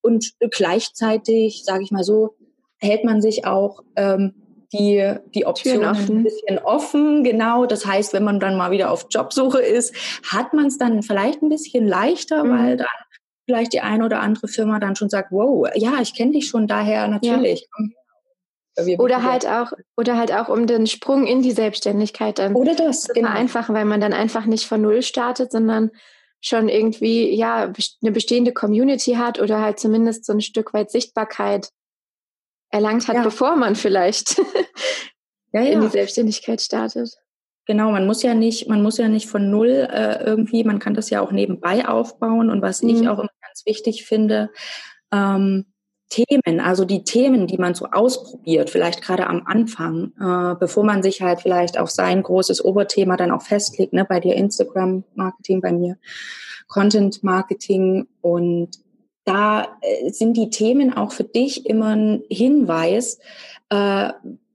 und 0.02 0.32
gleichzeitig, 0.52 1.64
sage 1.66 1.84
ich 1.84 1.92
mal 1.92 2.04
so, 2.06 2.36
hält 2.78 3.04
man 3.04 3.22
sich 3.22 3.46
auch 3.46 3.84
ähm, 3.98 4.34
die, 4.78 5.16
die 5.34 5.46
Optionen 5.46 5.86
ein 5.86 6.24
bisschen 6.24 6.60
offen. 6.60 7.24
Genau. 7.24 7.66
Das 7.66 7.86
heißt, 7.86 8.14
wenn 8.14 8.24
man 8.24 8.40
dann 8.40 8.58
mal 8.58 8.72
wieder 8.72 8.92
auf 8.92 9.08
Jobsuche 9.10 9.60
ist, 9.60 9.96
hat 10.30 10.54
man 10.54 10.68
es 10.68 10.78
dann 10.78 11.04
vielleicht 11.04 11.42
ein 11.42 11.50
bisschen 11.50 11.88
leichter, 11.88 12.44
mhm. 12.44 12.58
weil 12.58 12.78
dann 12.78 12.88
vielleicht 13.46 13.74
die 13.74 13.82
eine 13.82 14.06
oder 14.06 14.20
andere 14.20 14.48
Firma 14.48 14.80
dann 14.80 14.96
schon 14.96 15.10
sagt, 15.10 15.32
wow, 15.32 15.68
ja, 15.76 16.00
ich 16.02 16.16
kenne 16.16 16.32
dich 16.32 16.48
schon 16.48 16.68
daher 16.68 17.08
natürlich. 17.08 17.68
Ja. 17.78 19.00
Oder 19.00 19.24
halt 19.24 19.48
auch, 19.48 19.72
oder 19.96 20.18
halt 20.18 20.34
auch 20.34 20.50
um 20.50 20.68
den 20.68 20.86
Sprung 20.86 21.26
in 21.26 21.42
die 21.42 21.52
Selbstständigkeit 21.52 22.40
dann 22.40 22.56
oder 22.56 22.76
das, 22.76 23.04
zu 23.04 23.14
genau. 23.14 23.30
vereinfachen, 23.30 23.74
weil 23.74 23.86
man 23.86 24.02
dann 24.02 24.12
einfach 24.12 24.46
nicht 24.46 24.66
von 24.66 24.82
Null 24.82 25.02
startet, 25.02 25.52
sondern 25.54 25.92
schon 26.42 26.68
irgendwie 26.68 27.34
ja 27.34 27.72
eine 28.02 28.12
bestehende 28.12 28.52
Community 28.52 29.14
hat 29.14 29.40
oder 29.40 29.62
halt 29.62 29.80
zumindest 29.80 30.26
so 30.26 30.34
ein 30.34 30.42
Stück 30.42 30.74
weit 30.74 30.92
Sichtbarkeit 30.92 31.70
erlangt 32.76 33.08
hat, 33.08 33.16
ja. 33.16 33.24
bevor 33.24 33.56
man 33.56 33.76
vielleicht 33.76 34.38
ja, 35.54 35.62
ja. 35.62 35.72
in 35.72 35.82
die 35.82 35.88
Selbstständigkeit 35.88 36.62
startet. 36.62 37.10
Genau, 37.66 37.90
man 37.90 38.06
muss 38.06 38.22
ja 38.22 38.36
nicht, 38.36 38.68
man 38.68 38.84
muss 38.84 38.98
ja 38.98 39.08
nicht 39.08 39.28
von 39.28 39.50
null 39.50 39.88
äh, 39.92 40.24
irgendwie, 40.24 40.64
man 40.64 40.78
kann 40.78 40.94
das 40.94 41.10
ja 41.10 41.22
auch 41.22 41.32
nebenbei 41.32 41.88
aufbauen. 41.88 42.50
Und 42.50 42.62
was 42.62 42.84
mhm. 42.84 42.90
ich 42.90 43.08
auch 43.08 43.18
immer 43.18 43.30
ganz 43.42 43.66
wichtig 43.66 44.06
finde, 44.06 44.52
ähm, 45.12 45.66
Themen, 46.10 46.60
also 46.60 46.86
die 46.86 47.04
Themen, 47.04 47.48
die 47.48 47.58
man 47.58 47.74
so 47.74 47.88
ausprobiert, 47.92 48.70
vielleicht 48.70 49.02
gerade 49.02 49.26
am 49.26 49.48
Anfang, 49.48 50.12
äh, 50.20 50.56
bevor 50.60 50.84
man 50.84 51.02
sich 51.02 51.22
halt 51.22 51.42
vielleicht 51.42 51.80
auf 51.80 51.90
sein 51.90 52.22
großes 52.22 52.64
Oberthema 52.64 53.18
dann 53.18 53.32
auch 53.32 53.42
festlegt, 53.42 53.94
ne, 53.94 54.06
bei 54.06 54.20
dir 54.20 54.36
Instagram-Marketing, 54.36 55.62
bei 55.62 55.72
mir 55.72 55.98
Content-Marketing 56.68 58.08
und 58.22 58.70
da 59.26 59.78
äh, 59.82 60.12
sind 60.12 60.38
die 60.38 60.50
Themen 60.50 60.94
auch 60.94 61.12
für 61.12 61.24
dich 61.24 61.66
immer 61.66 61.96
ein 61.96 62.24
Hinweis, 62.30 63.20
äh, 63.70 64.12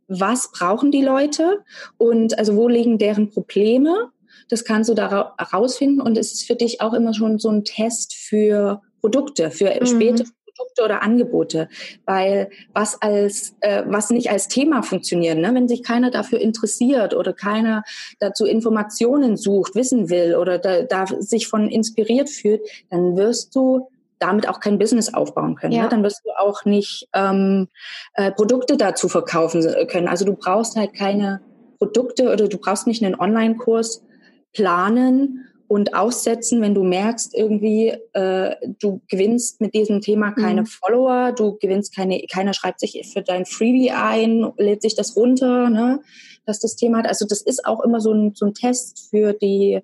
was 0.09 0.50
brauchen 0.50 0.91
die 0.91 1.03
Leute 1.03 1.61
und 1.99 2.39
also 2.39 2.57
wo 2.57 2.69
liegen 2.69 2.99
deren 2.99 3.31
Probleme. 3.31 4.11
Das 4.49 4.65
kannst 4.65 4.91
du 4.91 4.95
da 4.95 5.35
herausfinden 5.39 6.00
und 6.00 6.19
es 6.19 6.33
ist 6.33 6.47
für 6.47 6.57
dich 6.57 6.81
auch 6.81 6.93
immer 6.93 7.15
schon 7.15 7.39
so 7.39 7.49
ein 7.49 7.65
Test 7.65 8.15
für 8.15 8.83
Produkte, 9.00 9.53
für 9.53 9.73
mhm. 9.81 9.87
spätere 9.87 10.27
Produkte 10.45 10.85
oder 10.85 11.03
Angebote, 11.03 11.69
weil 12.05 12.50
was 12.73 13.00
als 13.00 13.55
äh, 13.61 13.85
was 13.87 14.11
nicht 14.11 14.31
als 14.31 14.49
Thema 14.49 14.83
funktioniert, 14.83 15.39
ne? 15.39 15.55
wenn 15.55 15.69
sich 15.69 15.83
keiner 15.85 16.11
dafür 16.11 16.41
interessiert 16.41 17.15
oder 17.15 17.33
keiner 17.33 17.85
dazu 18.19 18.45
Informationen 18.45 19.37
sucht, 19.37 19.75
wissen 19.75 20.11
will 20.11 20.35
oder 20.35 20.59
da, 20.59 20.83
da 20.83 21.07
sich 21.21 21.47
von 21.47 21.69
inspiriert 21.69 22.29
fühlt, 22.29 22.61
dann 22.91 23.17
wirst 23.17 23.55
du 23.55 23.89
damit 24.21 24.49
auch 24.49 24.61
kein 24.61 24.79
Business 24.79 25.12
aufbauen 25.12 25.57
können. 25.57 25.73
Ne? 25.73 25.79
Ja. 25.79 25.83
Ne? 25.85 25.89
Dann 25.89 26.03
wirst 26.03 26.23
du 26.25 26.31
auch 26.39 26.65
nicht 26.65 27.09
ähm, 27.15 27.69
äh, 28.15 28.31
Produkte 28.31 28.77
dazu 28.77 29.09
verkaufen 29.09 29.65
können. 29.89 30.09
Also 30.09 30.25
du 30.25 30.35
brauchst 30.35 30.77
halt 30.77 30.95
keine 30.95 31.41
Produkte 31.79 32.33
oder 32.33 32.47
du 32.47 32.59
brauchst 32.59 32.87
nicht 32.87 33.03
einen 33.03 33.19
Online-Kurs 33.19 34.05
planen 34.53 35.47
und 35.71 35.95
aussetzen, 35.95 36.61
wenn 36.62 36.75
du 36.75 36.83
merkst, 36.83 37.33
irgendwie, 37.33 37.95
äh, 38.12 38.57
du 38.81 39.00
gewinnst 39.09 39.61
mit 39.61 39.73
diesem 39.73 40.00
Thema 40.00 40.33
keine 40.33 40.62
mhm. 40.62 40.67
Follower, 40.67 41.33
du 41.33 41.59
gewinnst 41.59 41.95
keine, 41.95 42.21
keiner 42.31 42.55
schreibt 42.55 42.81
sich 42.81 43.09
für 43.12 43.23
dein 43.23 43.47
Freebie 43.47 43.93
ein, 43.93 44.53
lädt 44.59 44.83
sich 44.83 44.97
das 44.97 45.17
runter, 45.17 45.71
ne, 45.71 46.00
dass 46.45 46.59
das 46.59 46.75
Thema 46.75 46.99
hat. 46.99 47.07
Also 47.07 47.25
das 47.25 47.41
ist 47.41 47.65
auch 47.65 47.85
immer 47.85 48.00
so 48.00 48.12
ein, 48.12 48.33
so 48.35 48.47
ein 48.47 48.55
Test 48.55 49.11
für 49.11 49.33
die 49.33 49.81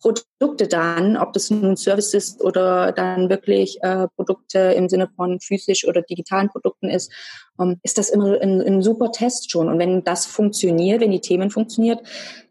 Produkte 0.00 0.68
dann, 0.68 1.16
ob 1.16 1.32
das 1.32 1.50
nun 1.50 1.76
Service 1.76 2.14
ist 2.14 2.40
oder 2.40 2.92
dann 2.92 3.28
wirklich 3.28 3.82
äh, 3.82 4.06
Produkte 4.16 4.58
im 4.58 4.88
Sinne 4.88 5.08
von 5.16 5.40
physisch 5.40 5.86
oder 5.86 6.02
digitalen 6.02 6.48
Produkten 6.48 6.88
ist, 6.88 7.12
ähm, 7.60 7.80
ist 7.82 7.98
das 7.98 8.10
immer 8.10 8.40
ein, 8.40 8.60
ein 8.60 8.82
super 8.82 9.10
Test 9.10 9.50
schon. 9.50 9.68
Und 9.68 9.78
wenn 9.78 10.04
das 10.04 10.26
funktioniert, 10.26 11.00
wenn 11.00 11.10
die 11.10 11.20
Themen 11.20 11.50
funktioniert, 11.50 12.00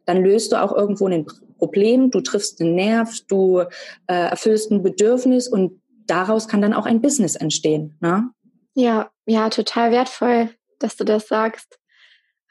dann 0.06 0.24
löst 0.24 0.52
du 0.52 0.62
auch 0.62 0.76
irgendwo 0.76 1.08
ein 1.08 1.26
Problem, 1.58 2.12
du 2.12 2.22
triffst 2.22 2.62
einen 2.62 2.76
Nerv, 2.76 3.14
du 3.28 3.60
äh, 3.60 3.68
erfüllst 4.08 4.72
ein 4.72 4.84
Bedürfnis 4.84 5.48
und 5.48 5.82
daraus 6.06 6.48
kann 6.48 6.62
dann 6.62 6.74
auch 6.74 6.86
ein 6.86 7.02
Business 7.02 7.36
entstehen. 7.36 7.98
Ne? 8.02 8.30
Ja, 8.76 9.10
ja, 9.26 9.50
total 9.50 9.92
wertvoll, 9.92 10.50
dass 10.80 10.96
du 10.98 11.04
das 11.04 11.28
sagst. 11.28 11.80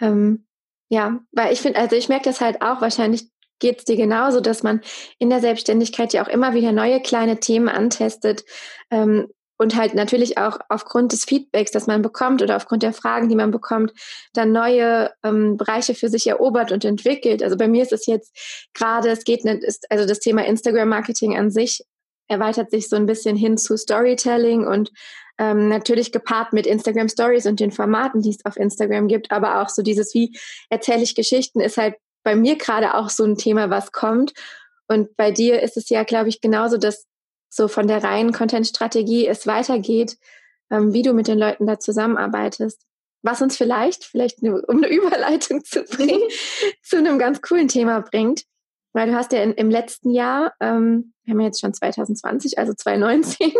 Ähm, 0.00 0.46
ja, 0.88 1.20
weil 1.32 1.52
ich 1.52 1.60
finde, 1.60 1.78
also 1.78 1.96
ich 1.96 2.08
merke 2.08 2.24
das 2.24 2.40
halt 2.40 2.62
auch, 2.62 2.80
wahrscheinlich 2.80 3.28
geht 3.58 3.78
es 3.80 3.84
dir 3.84 3.96
genauso, 3.96 4.40
dass 4.40 4.62
man 4.62 4.80
in 5.18 5.30
der 5.30 5.40
Selbstständigkeit 5.40 6.12
ja 6.12 6.24
auch 6.24 6.28
immer 6.28 6.54
wieder 6.54 6.72
neue 6.72 7.00
kleine 7.00 7.40
Themen 7.40 7.68
antestet 7.68 8.44
ähm, 8.90 9.28
und 9.58 9.76
halt 9.76 9.94
natürlich 9.94 10.36
auch 10.36 10.58
aufgrund 10.68 11.12
des 11.12 11.24
Feedbacks, 11.24 11.70
das 11.70 11.86
man 11.86 12.02
bekommt 12.02 12.42
oder 12.42 12.56
aufgrund 12.56 12.82
der 12.82 12.92
Fragen, 12.92 13.28
die 13.28 13.36
man 13.36 13.50
bekommt, 13.50 13.92
dann 14.34 14.52
neue 14.52 15.10
ähm, 15.22 15.56
Bereiche 15.56 15.94
für 15.94 16.08
sich 16.08 16.26
erobert 16.26 16.72
und 16.72 16.84
entwickelt. 16.84 17.42
Also 17.42 17.56
bei 17.56 17.68
mir 17.68 17.82
ist 17.82 17.92
es 17.92 18.06
jetzt 18.06 18.36
gerade, 18.74 19.08
es 19.08 19.24
geht 19.24 19.44
nicht, 19.44 19.64
ist, 19.64 19.90
also 19.90 20.06
das 20.06 20.20
Thema 20.20 20.44
Instagram-Marketing 20.44 21.36
an 21.36 21.50
sich 21.50 21.82
erweitert 22.28 22.70
sich 22.70 22.88
so 22.88 22.96
ein 22.96 23.06
bisschen 23.06 23.36
hin 23.36 23.56
zu 23.56 23.76
Storytelling 23.76 24.66
und 24.66 24.90
ähm, 25.38 25.68
natürlich 25.68 26.12
gepaart 26.12 26.52
mit 26.52 26.66
Instagram 26.66 27.08
Stories 27.08 27.46
und 27.46 27.60
den 27.60 27.70
Formaten, 27.70 28.22
die 28.22 28.30
es 28.30 28.44
auf 28.44 28.56
Instagram 28.56 29.06
gibt, 29.06 29.30
aber 29.30 29.60
auch 29.60 29.68
so 29.68 29.82
dieses, 29.82 30.14
wie 30.14 30.36
erzähle 30.70 31.02
ich 31.02 31.14
Geschichten, 31.14 31.60
ist 31.60 31.76
halt 31.76 31.94
bei 32.26 32.34
mir 32.34 32.56
gerade 32.56 32.94
auch 32.94 33.08
so 33.08 33.22
ein 33.22 33.36
Thema, 33.36 33.70
was 33.70 33.92
kommt. 33.92 34.34
Und 34.88 35.16
bei 35.16 35.30
dir 35.30 35.62
ist 35.62 35.76
es 35.76 35.88
ja, 35.90 36.02
glaube 36.02 36.28
ich, 36.28 36.40
genauso, 36.40 36.76
dass 36.76 37.06
so 37.48 37.68
von 37.68 37.86
der 37.86 38.02
reinen 38.02 38.32
Content-Strategie 38.32 39.28
es 39.28 39.46
weitergeht, 39.46 40.18
ähm, 40.68 40.92
wie 40.92 41.02
du 41.02 41.12
mit 41.12 41.28
den 41.28 41.38
Leuten 41.38 41.68
da 41.68 41.78
zusammenarbeitest. 41.78 42.82
Was 43.22 43.42
uns 43.42 43.56
vielleicht, 43.56 44.04
vielleicht 44.04 44.42
eine, 44.42 44.60
um 44.62 44.78
eine 44.78 44.88
Überleitung 44.92 45.62
zu 45.64 45.84
bringen, 45.84 46.28
zu 46.82 46.96
einem 46.96 47.20
ganz 47.20 47.42
coolen 47.42 47.68
Thema 47.68 48.00
bringt. 48.00 48.42
Weil 48.92 49.08
du 49.08 49.14
hast 49.14 49.30
ja 49.30 49.44
in, 49.44 49.52
im 49.52 49.70
letzten 49.70 50.10
Jahr, 50.10 50.52
ähm, 50.58 51.12
wir 51.22 51.32
haben 51.32 51.40
ja 51.40 51.46
jetzt 51.46 51.60
schon 51.60 51.74
2020, 51.74 52.58
also 52.58 52.74
2019, 52.74 53.52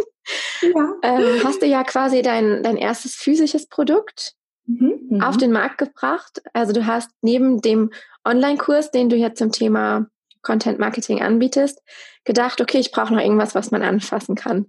ja. 0.62 0.92
ähm, 1.04 1.44
hast 1.44 1.62
du 1.62 1.66
ja 1.66 1.84
quasi 1.84 2.20
dein, 2.22 2.64
dein 2.64 2.76
erstes 2.76 3.14
physisches 3.14 3.68
Produkt 3.68 4.34
mhm, 4.66 4.98
mhm, 5.08 5.20
auf 5.20 5.36
den 5.36 5.52
Markt 5.52 5.78
gebracht. 5.78 6.42
Also 6.52 6.72
du 6.72 6.86
hast 6.86 7.10
neben 7.22 7.60
dem 7.60 7.92
Online-Kurs, 8.26 8.90
den 8.90 9.08
du 9.08 9.16
jetzt 9.16 9.38
zum 9.38 9.52
Thema 9.52 10.06
Content 10.42 10.78
Marketing 10.78 11.22
anbietest, 11.22 11.82
gedacht, 12.24 12.60
okay, 12.60 12.78
ich 12.78 12.92
brauche 12.92 13.14
noch 13.14 13.20
irgendwas, 13.20 13.54
was 13.54 13.70
man 13.70 13.82
anfassen 13.82 14.34
kann. 14.34 14.66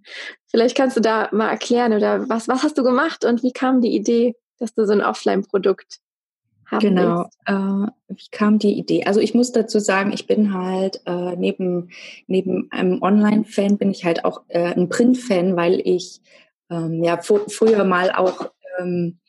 Vielleicht 0.48 0.76
kannst 0.76 0.98
du 0.98 1.02
da 1.02 1.30
mal 1.32 1.50
erklären 1.50 1.94
oder 1.94 2.28
was, 2.30 2.48
was 2.48 2.64
hast 2.64 2.78
du 2.78 2.84
gemacht 2.84 3.26
und 3.26 3.44
wie 3.44 3.52
kam 3.52 3.82
die 3.82 3.96
Idee, 3.96 4.36
dass 4.60 4.74
du 4.74 4.86
so 4.86 4.94
ein 4.94 5.02
Offline-Produkt 5.02 6.00
haben 6.66 6.80
Genau, 6.80 7.26
äh, 7.46 7.88
wie 8.10 8.30
kam 8.32 8.60
die 8.60 8.78
Idee? 8.78 9.06
Also 9.06 9.20
ich 9.20 9.34
muss 9.34 9.52
dazu 9.52 9.80
sagen, 9.80 10.12
ich 10.12 10.28
bin 10.28 10.54
halt 10.54 11.02
äh, 11.06 11.36
neben, 11.36 11.90
neben 12.28 12.70
einem 12.72 13.02
Online-Fan 13.02 13.78
bin 13.78 13.92
ich 13.92 14.04
halt 14.04 14.26
auch 14.26 14.44
äh, 14.50 14.74
ein 14.74 14.90
Print-Fan, 14.90 15.56
weil 15.56 15.80
ich 15.84 16.22
ähm, 16.70 17.04
ja 17.04 17.20
früher 17.22 17.84
mal 17.86 18.12
auch 18.12 18.52
ähm, 18.80 19.20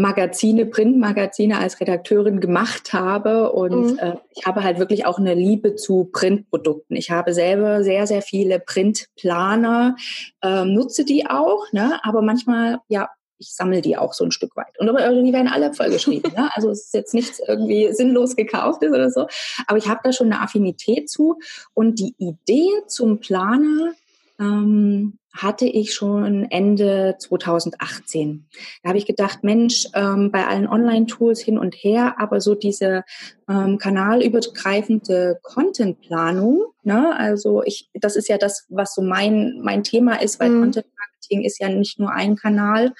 Magazine, 0.00 0.66
Printmagazine 0.66 1.58
als 1.58 1.80
Redakteurin 1.80 2.40
gemacht 2.40 2.92
habe 2.92 3.52
und 3.52 3.92
mhm. 3.92 3.98
äh, 3.98 4.14
ich 4.34 4.46
habe 4.46 4.64
halt 4.64 4.78
wirklich 4.78 5.06
auch 5.06 5.18
eine 5.18 5.34
Liebe 5.34 5.74
zu 5.76 6.08
Printprodukten. 6.12 6.96
Ich 6.96 7.10
habe 7.10 7.34
selber 7.34 7.84
sehr, 7.84 8.06
sehr 8.06 8.22
viele 8.22 8.60
Printplaner, 8.60 9.96
äh, 10.42 10.64
nutze 10.64 11.04
die 11.04 11.26
auch, 11.26 11.70
ne? 11.72 12.00
aber 12.02 12.22
manchmal, 12.22 12.78
ja, 12.88 13.10
ich 13.40 13.54
sammle 13.54 13.80
die 13.80 13.96
auch 13.96 14.12
so 14.12 14.24
ein 14.24 14.32
Stück 14.32 14.54
weit. 14.56 14.78
Und 14.78 14.88
aber 14.88 15.08
die 15.22 15.32
werden 15.32 15.48
alle 15.48 15.72
vollgeschrieben. 15.72 16.32
ne? 16.36 16.50
Also 16.54 16.70
es 16.70 16.84
ist 16.84 16.94
jetzt 16.94 17.14
nichts 17.14 17.40
irgendwie 17.46 17.92
sinnlos 17.92 18.36
gekauft 18.36 18.82
ist 18.82 18.92
oder 18.92 19.10
so. 19.10 19.26
Aber 19.66 19.78
ich 19.78 19.88
habe 19.88 20.00
da 20.04 20.12
schon 20.12 20.26
eine 20.26 20.42
Affinität 20.42 21.08
zu. 21.08 21.38
Und 21.72 21.98
die 21.98 22.14
Idee 22.18 22.68
zum 22.86 23.18
Planer 23.18 23.92
ähm, 24.38 25.18
hatte 25.32 25.66
ich 25.66 25.94
schon 25.94 26.44
Ende 26.44 27.16
2018. 27.18 28.46
Da 28.82 28.88
habe 28.88 28.98
ich 28.98 29.06
gedacht, 29.06 29.44
Mensch, 29.44 29.86
ähm, 29.94 30.30
bei 30.30 30.46
allen 30.46 30.66
Online-Tools 30.66 31.40
hin 31.40 31.58
und 31.58 31.74
her, 31.74 32.16
aber 32.18 32.40
so 32.40 32.54
diese 32.54 33.04
ähm, 33.48 33.78
kanalübergreifende 33.78 35.38
Contentplanung, 35.42 36.64
ne, 36.82 37.16
also 37.16 37.62
ich, 37.64 37.90
das 37.94 38.16
ist 38.16 38.28
ja 38.28 38.38
das, 38.38 38.66
was 38.68 38.94
so 38.94 39.02
mein 39.02 39.60
mein 39.62 39.84
Thema 39.84 40.20
ist, 40.20 40.40
weil 40.40 40.50
mhm. 40.50 40.62
Content 40.62 40.86
Marketing 40.98 41.44
ist 41.44 41.60
ja 41.60 41.68
nicht 41.68 41.98
nur 41.98 42.10
ein 42.12 42.36
Kanal 42.36 42.92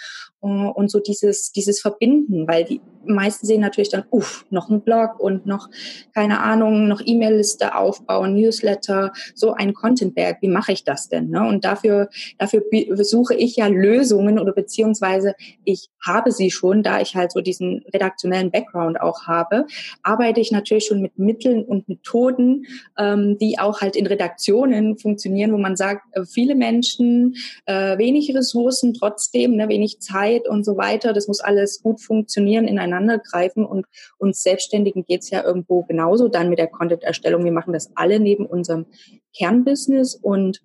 äh, 0.42 0.46
und 0.46 0.90
so 0.90 1.00
dieses, 1.00 1.52
dieses 1.52 1.80
Verbinden, 1.80 2.46
weil 2.46 2.64
die 2.64 2.80
meisten 3.04 3.46
sehen 3.46 3.60
natürlich 3.60 3.90
dann, 3.90 4.04
uff, 4.10 4.44
noch 4.50 4.68
ein 4.68 4.82
Blog 4.82 5.18
und 5.18 5.46
noch, 5.46 5.68
keine 6.14 6.40
Ahnung, 6.40 6.88
noch 6.88 7.00
E-Mail-Liste 7.04 7.74
aufbauen, 7.74 8.34
Newsletter, 8.34 9.12
so 9.34 9.52
ein 9.52 9.74
Contentberg, 9.74 10.38
wie 10.40 10.48
mache 10.48 10.72
ich 10.72 10.84
das 10.84 11.08
denn? 11.08 11.30
Ne? 11.30 11.46
Und 11.46 11.64
dafür, 11.64 12.08
dafür 12.38 12.62
suche 12.98 13.34
ich 13.34 13.56
ja 13.56 13.66
Lösungen 13.66 14.38
oder 14.38 14.52
beziehungsweise 14.52 15.34
ich 15.64 15.88
habe 16.04 16.32
sie 16.32 16.50
schon, 16.50 16.82
da 16.82 17.00
ich 17.00 17.14
halt 17.14 17.32
so 17.32 17.40
diesen 17.40 17.84
redaktionellen 17.92 18.50
Background 18.50 19.00
auch 19.00 19.26
habe, 19.26 19.66
arbeite 20.02 20.40
ich 20.40 20.50
natürlich 20.50 20.86
schon 20.86 21.02
mit 21.02 21.18
Mitteln 21.18 21.64
und 21.64 21.88
Methoden, 21.88 22.66
ähm, 22.98 23.38
die 23.38 23.58
auch 23.58 23.80
halt 23.80 23.96
in 23.96 24.06
Redaktionen 24.06 24.98
funktionieren, 24.98 25.52
wo 25.52 25.58
man 25.58 25.76
sagt, 25.76 26.02
äh, 26.12 26.24
viele 26.24 26.54
Menschen, 26.54 27.36
äh, 27.66 27.98
wenig 27.98 28.34
Ressourcen 28.34 28.94
trotzdem, 28.94 29.56
ne, 29.56 29.68
wenig 29.68 30.00
Zeit 30.00 30.48
und 30.48 30.64
so 30.64 30.76
weiter. 30.76 31.12
Das 31.12 31.28
muss 31.28 31.40
alles 31.40 31.82
gut 31.82 32.00
funktionieren, 32.00 32.66
ineinander 32.90 33.18
greifen 33.18 33.64
und 33.64 33.86
uns 34.18 34.42
Selbstständigen 34.42 35.04
geht's 35.04 35.30
ja 35.30 35.44
irgendwo 35.44 35.82
genauso 35.82 36.28
dann 36.28 36.48
mit 36.48 36.58
der 36.58 36.68
Content-Erstellung. 36.68 37.44
Wir 37.44 37.52
machen 37.52 37.72
das 37.72 37.90
alle 37.94 38.20
neben 38.20 38.46
unserem 38.46 38.86
Kernbusiness 39.32 40.14
und 40.14 40.60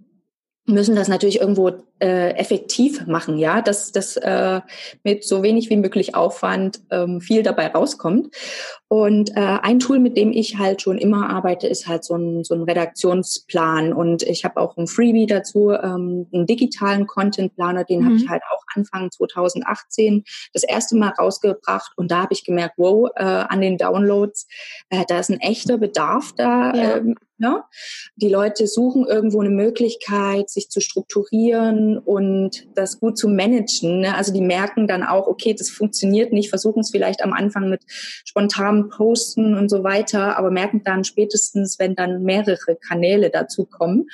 müssen 0.67 0.95
das 0.95 1.07
natürlich 1.07 1.39
irgendwo 1.39 1.71
äh, 1.99 2.31
effektiv 2.31 3.05
machen, 3.05 3.37
ja, 3.37 3.61
dass 3.61 3.91
das 3.91 4.17
äh, 4.17 4.61
mit 5.03 5.23
so 5.23 5.43
wenig 5.43 5.69
wie 5.69 5.77
möglich 5.77 6.15
Aufwand 6.15 6.81
ähm, 6.89 7.21
viel 7.21 7.43
dabei 7.43 7.67
rauskommt. 7.67 8.35
Und 8.87 9.31
äh, 9.35 9.59
ein 9.61 9.79
Tool, 9.79 9.99
mit 9.99 10.17
dem 10.17 10.31
ich 10.31 10.57
halt 10.57 10.81
schon 10.81 10.97
immer 10.97 11.29
arbeite, 11.29 11.67
ist 11.67 11.87
halt 11.87 12.03
so 12.03 12.15
ein, 12.15 12.43
so 12.43 12.55
ein 12.55 12.63
Redaktionsplan. 12.63 13.93
Und 13.93 14.23
ich 14.23 14.43
habe 14.43 14.59
auch 14.59 14.75
ein 14.77 14.87
Freebie 14.87 15.27
dazu, 15.27 15.71
ähm, 15.71 16.27
einen 16.33 16.47
digitalen 16.47 17.05
Content-Planer, 17.05 17.83
den 17.83 18.01
mhm. 18.01 18.05
habe 18.05 18.15
ich 18.15 18.29
halt 18.29 18.41
auch 18.51 18.64
Anfang 18.75 19.11
2018 19.11 20.23
das 20.53 20.63
erste 20.63 20.95
Mal 20.95 21.09
rausgebracht. 21.09 21.93
Und 21.95 22.11
da 22.11 22.21
habe 22.23 22.33
ich 22.33 22.43
gemerkt, 22.43 22.75
wow, 22.77 23.09
äh, 23.15 23.23
an 23.23 23.61
den 23.61 23.77
Downloads, 23.77 24.47
äh, 24.89 25.03
da 25.07 25.19
ist 25.19 25.29
ein 25.29 25.39
echter 25.39 25.77
Bedarf 25.77 26.33
da. 26.35 26.73
Ja. 26.73 26.97
Ähm, 26.97 27.15
Ne? 27.37 27.63
Die 28.15 28.29
Leute 28.29 28.65
suchen 28.65 29.05
irgendwo 29.05 29.41
eine 29.41 29.49
Möglichkeit, 29.49 30.49
sich 30.49 30.69
zu 30.69 30.79
strukturieren 30.79 31.97
und 31.97 32.65
das 32.75 33.01
gut 33.01 33.17
zu 33.17 33.27
managen. 33.27 33.99
Ne? 33.99 34.15
Also 34.15 34.31
die 34.31 34.41
merken 34.41 34.87
dann 34.87 35.03
auch, 35.03 35.27
okay, 35.27 35.53
das 35.53 35.69
funktioniert 35.69 36.31
nicht, 36.31 36.49
versuchen 36.49 36.79
es 36.79 36.91
vielleicht 36.91 37.21
am 37.21 37.33
Anfang 37.33 37.69
mit 37.69 37.81
spontanem 38.23 38.87
Posten 38.87 39.57
und 39.57 39.67
so 39.67 39.83
weiter, 39.83 40.37
aber 40.37 40.49
merken 40.49 40.81
dann 40.85 41.03
spätestens, 41.03 41.77
wenn 41.77 41.95
dann 41.95 42.23
mehrere 42.23 42.77
Kanäle 42.77 43.29
dazu 43.29 43.65
kommen, 43.65 44.07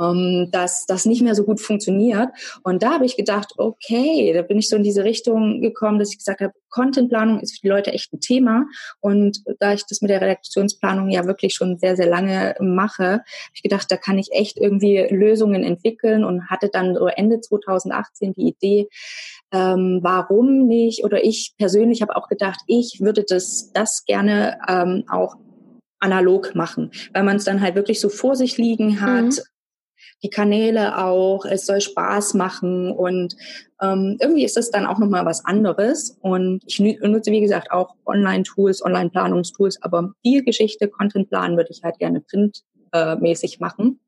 ähm, 0.00 0.48
dass 0.52 0.86
das 0.86 1.06
nicht 1.06 1.22
mehr 1.22 1.34
so 1.34 1.44
gut 1.44 1.60
funktioniert. 1.60 2.28
Und 2.62 2.82
da 2.82 2.94
habe 2.94 3.06
ich 3.06 3.16
gedacht, 3.16 3.52
okay, 3.56 4.32
da 4.34 4.42
bin 4.42 4.58
ich 4.58 4.68
so 4.68 4.76
in 4.76 4.82
diese 4.82 5.04
Richtung 5.04 5.60
gekommen, 5.60 5.98
dass 5.98 6.10
ich 6.10 6.18
gesagt 6.18 6.40
habe, 6.40 6.52
Contentplanung 6.70 7.40
ist 7.40 7.56
für 7.56 7.62
die 7.62 7.68
Leute 7.68 7.92
echt 7.92 8.12
ein 8.12 8.20
Thema. 8.20 8.66
Und 9.00 9.42
da 9.60 9.72
ich 9.72 9.84
das 9.86 10.02
mit 10.02 10.10
der 10.10 10.20
Redaktionsplanung 10.20 11.10
ja 11.10 11.26
wirklich 11.26 11.54
schon 11.54 11.78
sehr, 11.78 11.96
sehr 11.96 12.06
lange 12.06 12.54
mache, 12.60 13.04
habe 13.04 13.24
ich 13.54 13.62
gedacht, 13.62 13.90
da 13.90 13.96
kann 13.96 14.18
ich 14.18 14.28
echt 14.32 14.58
irgendwie 14.58 15.06
Lösungen 15.10 15.64
entwickeln 15.64 16.24
und 16.24 16.50
hatte 16.50 16.68
dann 16.68 16.94
so 16.94 17.06
Ende 17.06 17.40
2018 17.40 18.34
die 18.34 18.48
Idee, 18.48 18.88
ähm, 19.52 20.00
warum 20.02 20.66
nicht? 20.66 21.04
Oder 21.04 21.24
ich 21.24 21.54
persönlich 21.56 22.02
habe 22.02 22.16
auch 22.16 22.28
gedacht, 22.28 22.60
ich 22.66 22.98
würde 23.00 23.24
das, 23.26 23.70
das 23.72 24.04
gerne 24.04 24.58
ähm, 24.68 25.04
auch 25.08 25.36
analog 25.98 26.54
machen, 26.54 26.90
weil 27.14 27.22
man 27.22 27.36
es 27.36 27.44
dann 27.44 27.62
halt 27.62 27.74
wirklich 27.74 28.00
so 28.00 28.10
vor 28.10 28.36
sich 28.36 28.58
liegen 28.58 29.00
hat, 29.00 29.24
mhm 29.24 29.55
die 30.22 30.30
Kanäle 30.30 31.04
auch, 31.04 31.44
es 31.44 31.66
soll 31.66 31.80
Spaß 31.80 32.34
machen 32.34 32.90
und 32.90 33.36
ähm, 33.82 34.16
irgendwie 34.20 34.44
ist 34.44 34.56
das 34.56 34.70
dann 34.70 34.86
auch 34.86 34.98
nochmal 34.98 35.26
was 35.26 35.44
anderes. 35.44 36.16
Und 36.20 36.62
ich 36.66 36.80
nutze, 36.80 37.30
wie 37.30 37.40
gesagt, 37.40 37.70
auch 37.70 37.94
Online-Tools, 38.06 38.82
Online-Planungstools, 38.82 39.82
aber 39.82 40.12
viel 40.22 40.42
Geschichte, 40.42 40.88
Content 40.88 41.28
planen 41.28 41.56
würde 41.56 41.70
ich 41.70 41.82
halt 41.82 41.98
gerne 41.98 42.22
printmäßig 42.22 43.60
machen. 43.60 44.00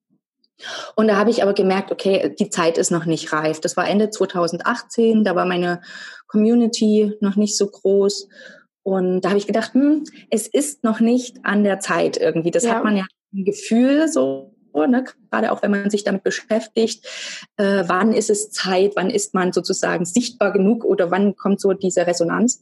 Und 0.97 1.07
da 1.07 1.17
habe 1.17 1.31
ich 1.31 1.43
aber 1.43 1.53
gemerkt, 1.53 1.93
okay, 1.93 2.35
die 2.39 2.51
Zeit 2.51 2.79
ist 2.79 2.91
noch 2.91 3.05
nicht 3.05 3.33
reif. 3.33 3.61
Das 3.61 3.77
war 3.77 3.89
Ende 3.89 4.11
2018, 4.11 5.23
da 5.23 5.37
war 5.37 5.47
meine 5.47 5.81
Community 6.27 7.13
noch 7.21 7.37
nicht 7.37 7.57
so 7.57 7.69
groß. 7.69 8.29
Und 8.83 9.21
da 9.21 9.29
habe 9.29 9.39
ich 9.39 9.47
gedacht, 9.47 9.75
hm, 9.75 10.05
es 10.31 10.49
ist 10.49 10.83
noch 10.83 10.99
nicht 10.99 11.37
an 11.45 11.63
der 11.63 11.79
Zeit 11.79 12.17
irgendwie. 12.17 12.51
Das 12.51 12.65
ja. 12.65 12.75
hat 12.75 12.85
man 12.85 12.97
ja 12.97 13.07
ein 13.35 13.45
Gefühl 13.45 14.09
so 14.09 14.55
ne? 14.87 15.05
gerade 15.31 15.53
auch 15.53 15.63
wenn 15.63 15.71
man 15.71 15.91
sich 15.91 16.05
damit 16.05 16.23
beschäftigt, 16.23 17.07
äh, 17.57 17.85
wann 17.87 18.13
ist 18.13 18.31
es 18.31 18.51
Zeit, 18.51 18.93
wann 18.97 19.11
ist 19.11 19.35
man 19.35 19.53
sozusagen 19.53 20.05
sichtbar 20.05 20.53
genug 20.53 20.85
oder 20.85 21.11
wann 21.11 21.37
kommt 21.37 21.61
so 21.61 21.73
diese 21.73 22.07
Resonanz. 22.07 22.61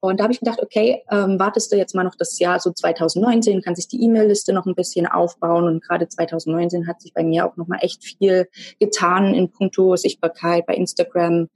Und 0.00 0.20
da 0.20 0.24
habe 0.24 0.32
ich 0.32 0.40
gedacht, 0.40 0.60
okay, 0.62 1.02
ähm, 1.10 1.38
wartest 1.38 1.72
du 1.72 1.76
jetzt 1.76 1.94
mal 1.94 2.04
noch 2.04 2.14
das 2.14 2.38
Jahr 2.38 2.60
so 2.60 2.70
2019, 2.70 3.62
kann 3.62 3.74
sich 3.74 3.88
die 3.88 4.02
E-Mail-Liste 4.04 4.52
noch 4.52 4.66
ein 4.66 4.74
bisschen 4.74 5.06
aufbauen 5.06 5.64
und 5.64 5.82
gerade 5.82 6.08
2019 6.08 6.86
hat 6.86 7.00
sich 7.00 7.12
bei 7.12 7.24
mir 7.24 7.46
auch 7.46 7.56
noch 7.56 7.66
mal 7.66 7.78
echt 7.80 8.04
viel 8.04 8.48
getan 8.78 9.34
in 9.34 9.50
puncto 9.50 9.96
Sichtbarkeit 9.96 10.66
bei 10.66 10.74
Instagram, 10.74 11.48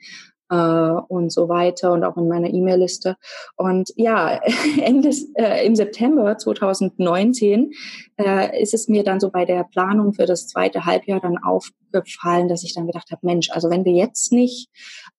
äh, 0.51 0.55
und 0.55 1.31
so 1.33 1.49
weiter 1.49 1.92
und 1.92 2.05
auch 2.05 2.16
in 2.16 2.29
meiner 2.29 2.53
E-Mail-Liste. 2.53 3.16
Und 3.57 3.92
ja, 3.96 4.40
Ende, 4.83 5.11
äh, 5.35 5.64
im 5.64 5.77
September 5.77 6.37
2019 6.37 7.73
äh, 8.20 8.61
ist 8.61 8.74
es 8.74 8.88
mir 8.88 9.02
dann 9.02 9.18
so 9.18 9.30
bei 9.30 9.44
der 9.44 9.64
Planung 9.64 10.12
für 10.12 10.26
das 10.26 10.46
zweite 10.46 10.85
Halbjahr 10.85 11.20
dann 11.20 11.38
aufgefallen, 11.38 12.48
dass 12.48 12.62
ich 12.62 12.74
dann 12.74 12.87
gedacht 12.87 13.11
habe, 13.11 13.26
Mensch, 13.26 13.50
also 13.50 13.70
wenn 13.70 13.85
du 13.85 13.90
jetzt 13.90 14.30
nicht 14.33 14.68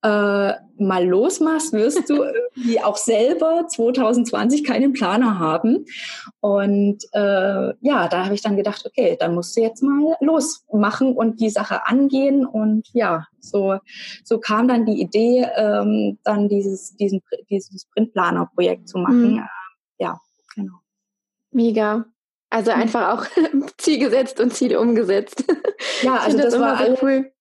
äh, 0.03 0.53
mal 0.77 1.05
losmachst, 1.05 1.73
wirst 1.73 2.09
du 2.09 2.23
irgendwie 2.55 2.81
auch 2.81 2.97
selber 2.97 3.65
2020 3.67 4.63
keinen 4.63 4.93
Planer 4.93 5.39
haben. 5.39 5.85
Und 6.39 7.03
äh, 7.13 7.73
ja, 7.81 8.07
da 8.07 8.25
habe 8.25 8.35
ich 8.35 8.41
dann 8.41 8.55
gedacht, 8.55 8.85
okay, 8.85 9.17
dann 9.19 9.35
musst 9.35 9.57
du 9.57 9.61
jetzt 9.61 9.81
mal 9.81 10.15
losmachen 10.19 11.15
und 11.15 11.41
die 11.41 11.49
Sache 11.49 11.87
angehen. 11.87 12.45
Und 12.45 12.87
ja, 12.93 13.25
so, 13.39 13.77
so 14.23 14.39
kam 14.39 14.67
dann 14.67 14.85
die 14.85 15.01
Idee, 15.01 15.47
ähm, 15.55 16.19
dann 16.23 16.49
dieses, 16.49 16.95
diesen, 16.97 17.21
dieses 17.49 17.85
Printplaner-Projekt 17.93 18.87
zu 18.87 18.99
machen. 18.99 19.33
Mhm. 19.33 19.39
Äh, 19.39 20.03
ja, 20.03 20.19
genau. 20.55 20.75
Mega. 21.51 22.05
Also 22.51 22.71
mhm. 22.71 22.81
einfach 22.81 23.17
auch 23.17 23.25
Ziel 23.77 23.97
gesetzt 23.97 24.39
und 24.39 24.53
Ziel 24.53 24.77
umgesetzt. 24.77 25.43
Ja, 26.03 26.17
also 26.17 26.37
das, 26.37 26.51
das 26.51 26.59
war 26.59 26.77
alles, 26.77 27.01
cool 27.01 27.31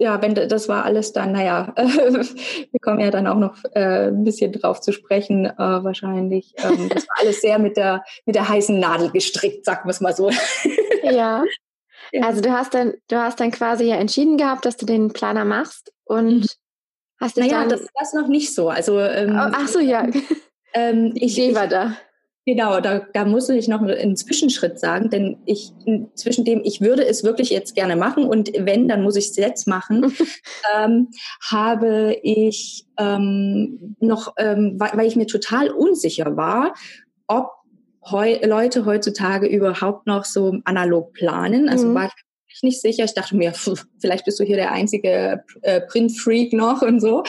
ja, 0.00 0.20
wenn 0.22 0.34
das 0.34 0.66
war 0.66 0.86
alles 0.86 1.12
dann, 1.12 1.32
naja, 1.32 1.74
wir 1.76 2.80
kommen 2.80 3.00
ja 3.00 3.10
dann 3.10 3.26
auch 3.26 3.36
noch 3.36 3.62
äh, 3.74 4.08
ein 4.08 4.24
bisschen 4.24 4.50
drauf 4.50 4.80
zu 4.80 4.92
sprechen, 4.92 5.44
äh, 5.44 5.54
wahrscheinlich. 5.58 6.54
Ähm, 6.56 6.88
das 6.88 7.06
war 7.06 7.16
alles 7.20 7.42
sehr 7.42 7.58
mit 7.58 7.76
der, 7.76 8.02
mit 8.24 8.34
der 8.34 8.48
heißen 8.48 8.80
Nadel 8.80 9.10
gestrickt, 9.10 9.66
sagen 9.66 9.82
wir 9.84 9.90
es 9.90 10.00
mal 10.00 10.16
so. 10.16 10.30
ja. 11.02 11.44
ja. 12.12 12.22
Also 12.22 12.40
du 12.40 12.50
hast 12.50 12.72
dann, 12.72 12.94
du 13.08 13.16
hast 13.16 13.40
dann 13.40 13.50
quasi 13.50 13.84
ja 13.84 13.96
entschieden 13.96 14.38
gehabt, 14.38 14.64
dass 14.64 14.78
du 14.78 14.86
den 14.86 15.12
Planer 15.12 15.44
machst 15.44 15.92
und 16.04 16.40
mhm. 16.40 16.46
hast 17.20 17.36
dich 17.36 17.44
naja, 17.44 17.60
dann. 17.60 17.68
Das, 17.68 17.86
das 17.94 18.14
noch 18.14 18.28
nicht 18.28 18.54
so. 18.54 18.70
Also 18.70 18.98
ähm, 19.00 19.32
oh, 19.34 19.52
ach 19.52 19.68
so, 19.68 19.80
ja. 19.80 20.06
Ähm, 20.72 21.12
ich, 21.14 21.38
ich 21.38 21.54
war 21.54 21.68
da. 21.68 21.94
Genau, 22.50 22.80
da, 22.80 23.06
da 23.14 23.24
musste 23.24 23.54
ich 23.54 23.68
noch 23.68 23.80
einen 23.80 24.16
Zwischenschritt 24.16 24.80
sagen, 24.80 25.08
denn 25.08 25.36
ich 25.46 25.70
zwischen 26.16 26.44
dem, 26.44 26.62
ich 26.64 26.80
würde 26.80 27.06
es 27.06 27.22
wirklich 27.22 27.50
jetzt 27.50 27.76
gerne 27.76 27.94
machen 27.94 28.24
und 28.24 28.50
wenn, 28.58 28.88
dann 28.88 29.04
muss 29.04 29.14
ich 29.14 29.26
es 29.26 29.36
jetzt 29.36 29.68
machen, 29.68 30.12
ähm, 30.76 31.10
habe 31.48 32.18
ich 32.24 32.88
ähm, 32.98 33.94
noch, 34.00 34.34
ähm, 34.36 34.80
weil 34.80 35.06
ich 35.06 35.14
mir 35.14 35.28
total 35.28 35.70
unsicher 35.70 36.36
war, 36.36 36.74
ob 37.28 37.52
heu 38.10 38.44
Leute 38.44 38.84
heutzutage 38.84 39.46
überhaupt 39.46 40.08
noch 40.08 40.24
so 40.24 40.56
analog 40.64 41.12
planen. 41.12 41.68
Also 41.68 41.86
mhm. 41.86 41.94
war 41.94 42.10
ich 42.48 42.64
nicht 42.64 42.80
sicher. 42.80 43.04
Ich 43.04 43.14
dachte 43.14 43.36
mir, 43.36 43.52
pff, 43.52 43.86
vielleicht 44.00 44.24
bist 44.24 44.40
du 44.40 44.44
hier 44.44 44.56
der 44.56 44.72
einzige 44.72 45.44
äh, 45.62 45.82
Print-Freak 45.82 46.52
noch 46.52 46.82
und 46.82 46.98
so. 46.98 47.22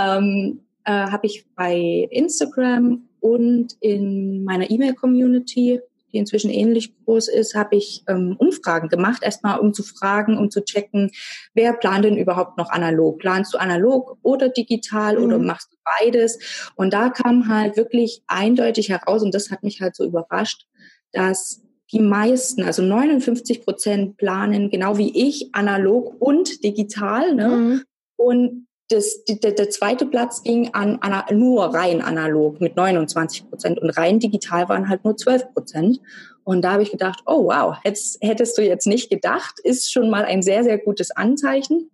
Ähm, 0.00 0.62
äh, 0.84 0.92
habe 0.92 1.26
ich 1.26 1.44
bei 1.56 2.08
Instagram 2.10 3.06
und 3.22 3.76
in 3.78 4.42
meiner 4.42 4.68
E-Mail-Community, 4.68 5.80
die 6.12 6.18
inzwischen 6.18 6.50
ähnlich 6.50 6.92
groß 7.04 7.28
ist, 7.28 7.54
habe 7.54 7.76
ich 7.76 8.02
ähm, 8.08 8.34
Umfragen 8.36 8.88
gemacht, 8.88 9.22
erstmal 9.22 9.60
um 9.60 9.72
zu 9.72 9.84
fragen, 9.84 10.36
um 10.36 10.50
zu 10.50 10.64
checken, 10.64 11.12
wer 11.54 11.72
plant 11.72 12.04
denn 12.04 12.16
überhaupt 12.16 12.58
noch 12.58 12.70
analog? 12.70 13.20
Planst 13.20 13.54
du 13.54 13.58
analog 13.58 14.18
oder 14.22 14.48
digital 14.48 15.18
mhm. 15.18 15.24
oder 15.24 15.38
machst 15.38 15.72
du 15.72 15.76
beides? 15.84 16.72
Und 16.74 16.92
da 16.92 17.10
kam 17.10 17.46
halt 17.48 17.76
wirklich 17.76 18.24
eindeutig 18.26 18.88
heraus, 18.88 19.22
und 19.22 19.32
das 19.32 19.52
hat 19.52 19.62
mich 19.62 19.80
halt 19.80 19.94
so 19.94 20.04
überrascht, 20.04 20.66
dass 21.12 21.62
die 21.92 22.00
meisten, 22.00 22.64
also 22.64 22.82
59 22.82 23.62
Prozent 23.62 24.16
planen 24.16 24.68
genau 24.68 24.98
wie 24.98 25.16
ich 25.16 25.54
analog 25.54 26.20
und 26.20 26.64
digital. 26.64 27.36
Ne? 27.36 27.48
Mhm. 27.48 27.82
Und 28.16 28.66
das, 28.92 29.24
der, 29.24 29.52
der 29.52 29.70
zweite 29.70 30.06
Platz 30.06 30.42
ging 30.42 30.72
an, 30.74 30.98
an 31.00 31.24
nur 31.36 31.74
rein 31.74 32.00
analog 32.02 32.60
mit 32.60 32.76
29 32.76 33.48
Prozent 33.48 33.80
und 33.80 33.90
rein 33.90 34.18
digital 34.18 34.68
waren 34.68 34.88
halt 34.88 35.04
nur 35.04 35.16
12 35.16 35.52
Prozent. 35.52 36.00
Und 36.44 36.62
da 36.62 36.72
habe 36.72 36.82
ich 36.82 36.90
gedacht, 36.90 37.22
oh 37.26 37.46
wow, 37.46 37.76
hättest, 37.82 38.22
hättest 38.22 38.58
du 38.58 38.62
jetzt 38.62 38.86
nicht 38.86 39.10
gedacht, 39.10 39.60
ist 39.62 39.92
schon 39.92 40.10
mal 40.10 40.24
ein 40.24 40.42
sehr, 40.42 40.64
sehr 40.64 40.78
gutes 40.78 41.10
Anzeichen. 41.10 41.90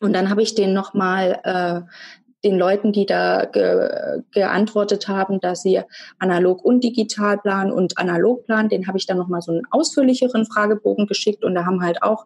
Und 0.00 0.12
dann 0.12 0.28
habe 0.28 0.42
ich 0.42 0.54
den 0.54 0.72
nochmal 0.72 1.40
äh, 1.44 1.80
den 2.46 2.58
Leuten, 2.58 2.92
die 2.92 3.06
da 3.06 3.44
ge, 3.44 4.22
geantwortet 4.32 5.08
haben, 5.08 5.40
dass 5.40 5.62
sie 5.62 5.80
analog 6.18 6.64
und 6.64 6.84
digital 6.84 7.38
planen 7.38 7.72
und 7.72 7.98
analog 7.98 8.46
planen, 8.46 8.68
den 8.68 8.86
habe 8.86 8.98
ich 8.98 9.06
dann 9.06 9.18
nochmal 9.18 9.42
so 9.42 9.52
einen 9.52 9.62
ausführlicheren 9.70 10.46
Fragebogen 10.46 11.06
geschickt 11.06 11.44
und 11.44 11.54
da 11.54 11.66
haben 11.66 11.82
halt 11.82 12.02
auch 12.02 12.24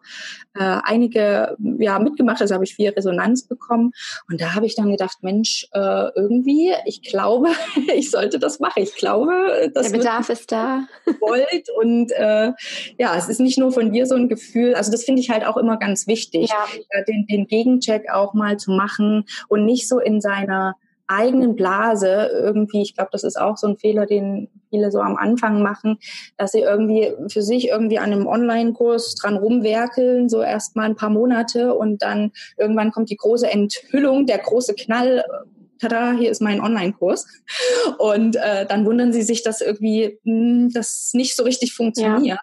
äh, 0.53 0.77
einige 0.83 1.57
ja 1.79 1.97
mitgemacht, 1.99 2.41
also 2.41 2.53
habe 2.53 2.63
ich 2.63 2.75
viel 2.75 2.89
Resonanz 2.89 3.47
bekommen 3.47 3.91
und 4.29 4.39
da 4.39 4.53
habe 4.53 4.67
ich 4.67 4.75
dann 4.75 4.91
gedacht, 4.91 5.17
Mensch, 5.21 5.67
äh, 5.73 6.09
irgendwie, 6.15 6.71
ich 6.85 7.01
glaube, 7.01 7.49
ich 7.95 8.11
sollte 8.11 8.37
das 8.37 8.59
machen. 8.59 8.83
Ich 8.83 8.95
glaube, 8.95 9.71
das 9.73 9.91
der 9.91 9.97
Bedarf 9.97 10.29
ist 10.29 10.51
da. 10.51 10.83
Wollt 11.19 11.67
und 11.79 12.11
äh, 12.11 12.51
ja, 12.99 13.15
es 13.17 13.27
ist 13.27 13.39
nicht 13.39 13.57
nur 13.57 13.71
von 13.71 13.91
dir 13.91 14.05
so 14.05 14.15
ein 14.15 14.29
Gefühl, 14.29 14.75
also 14.75 14.91
das 14.91 15.03
finde 15.03 15.21
ich 15.21 15.31
halt 15.31 15.47
auch 15.47 15.57
immer 15.57 15.77
ganz 15.77 16.05
wichtig, 16.05 16.51
ja. 16.51 17.01
den, 17.07 17.25
den 17.25 17.47
Gegencheck 17.47 18.11
auch 18.11 18.35
mal 18.35 18.57
zu 18.57 18.71
machen 18.71 19.25
und 19.47 19.65
nicht 19.65 19.87
so 19.87 19.99
in 19.99 20.10
seiner 20.19 20.75
eigenen 21.11 21.55
Blase 21.55 22.29
irgendwie, 22.31 22.81
ich 22.81 22.95
glaube, 22.95 23.09
das 23.11 23.23
ist 23.23 23.39
auch 23.39 23.57
so 23.57 23.67
ein 23.67 23.77
Fehler, 23.77 24.05
den 24.05 24.49
viele 24.69 24.91
so 24.91 25.01
am 25.01 25.17
Anfang 25.17 25.61
machen, 25.61 25.97
dass 26.37 26.53
sie 26.53 26.61
irgendwie 26.61 27.11
für 27.27 27.41
sich 27.41 27.67
irgendwie 27.67 27.99
an 27.99 28.13
einem 28.13 28.27
Online-Kurs 28.27 29.15
dran 29.15 29.37
rumwerkeln, 29.37 30.29
so 30.29 30.41
erst 30.41 30.75
mal 30.75 30.85
ein 30.85 30.95
paar 30.95 31.09
Monate 31.09 31.75
und 31.75 32.01
dann 32.01 32.31
irgendwann 32.57 32.91
kommt 32.91 33.09
die 33.09 33.17
große 33.17 33.49
Enthüllung, 33.49 34.25
der 34.25 34.39
große 34.39 34.73
Knall, 34.73 35.23
tada, 35.79 36.13
hier 36.13 36.31
ist 36.31 36.41
mein 36.41 36.61
Online-Kurs. 36.61 37.27
Und 37.97 38.37
äh, 38.37 38.65
dann 38.65 38.85
wundern 38.85 39.11
sie 39.11 39.23
sich, 39.23 39.43
dass 39.43 39.61
irgendwie 39.61 40.19
mh, 40.23 40.33
hm, 40.33 40.69
das 40.73 41.11
nicht 41.13 41.35
so 41.35 41.43
richtig 41.43 41.73
funktioniert. 41.73 42.25
Ja. 42.25 42.39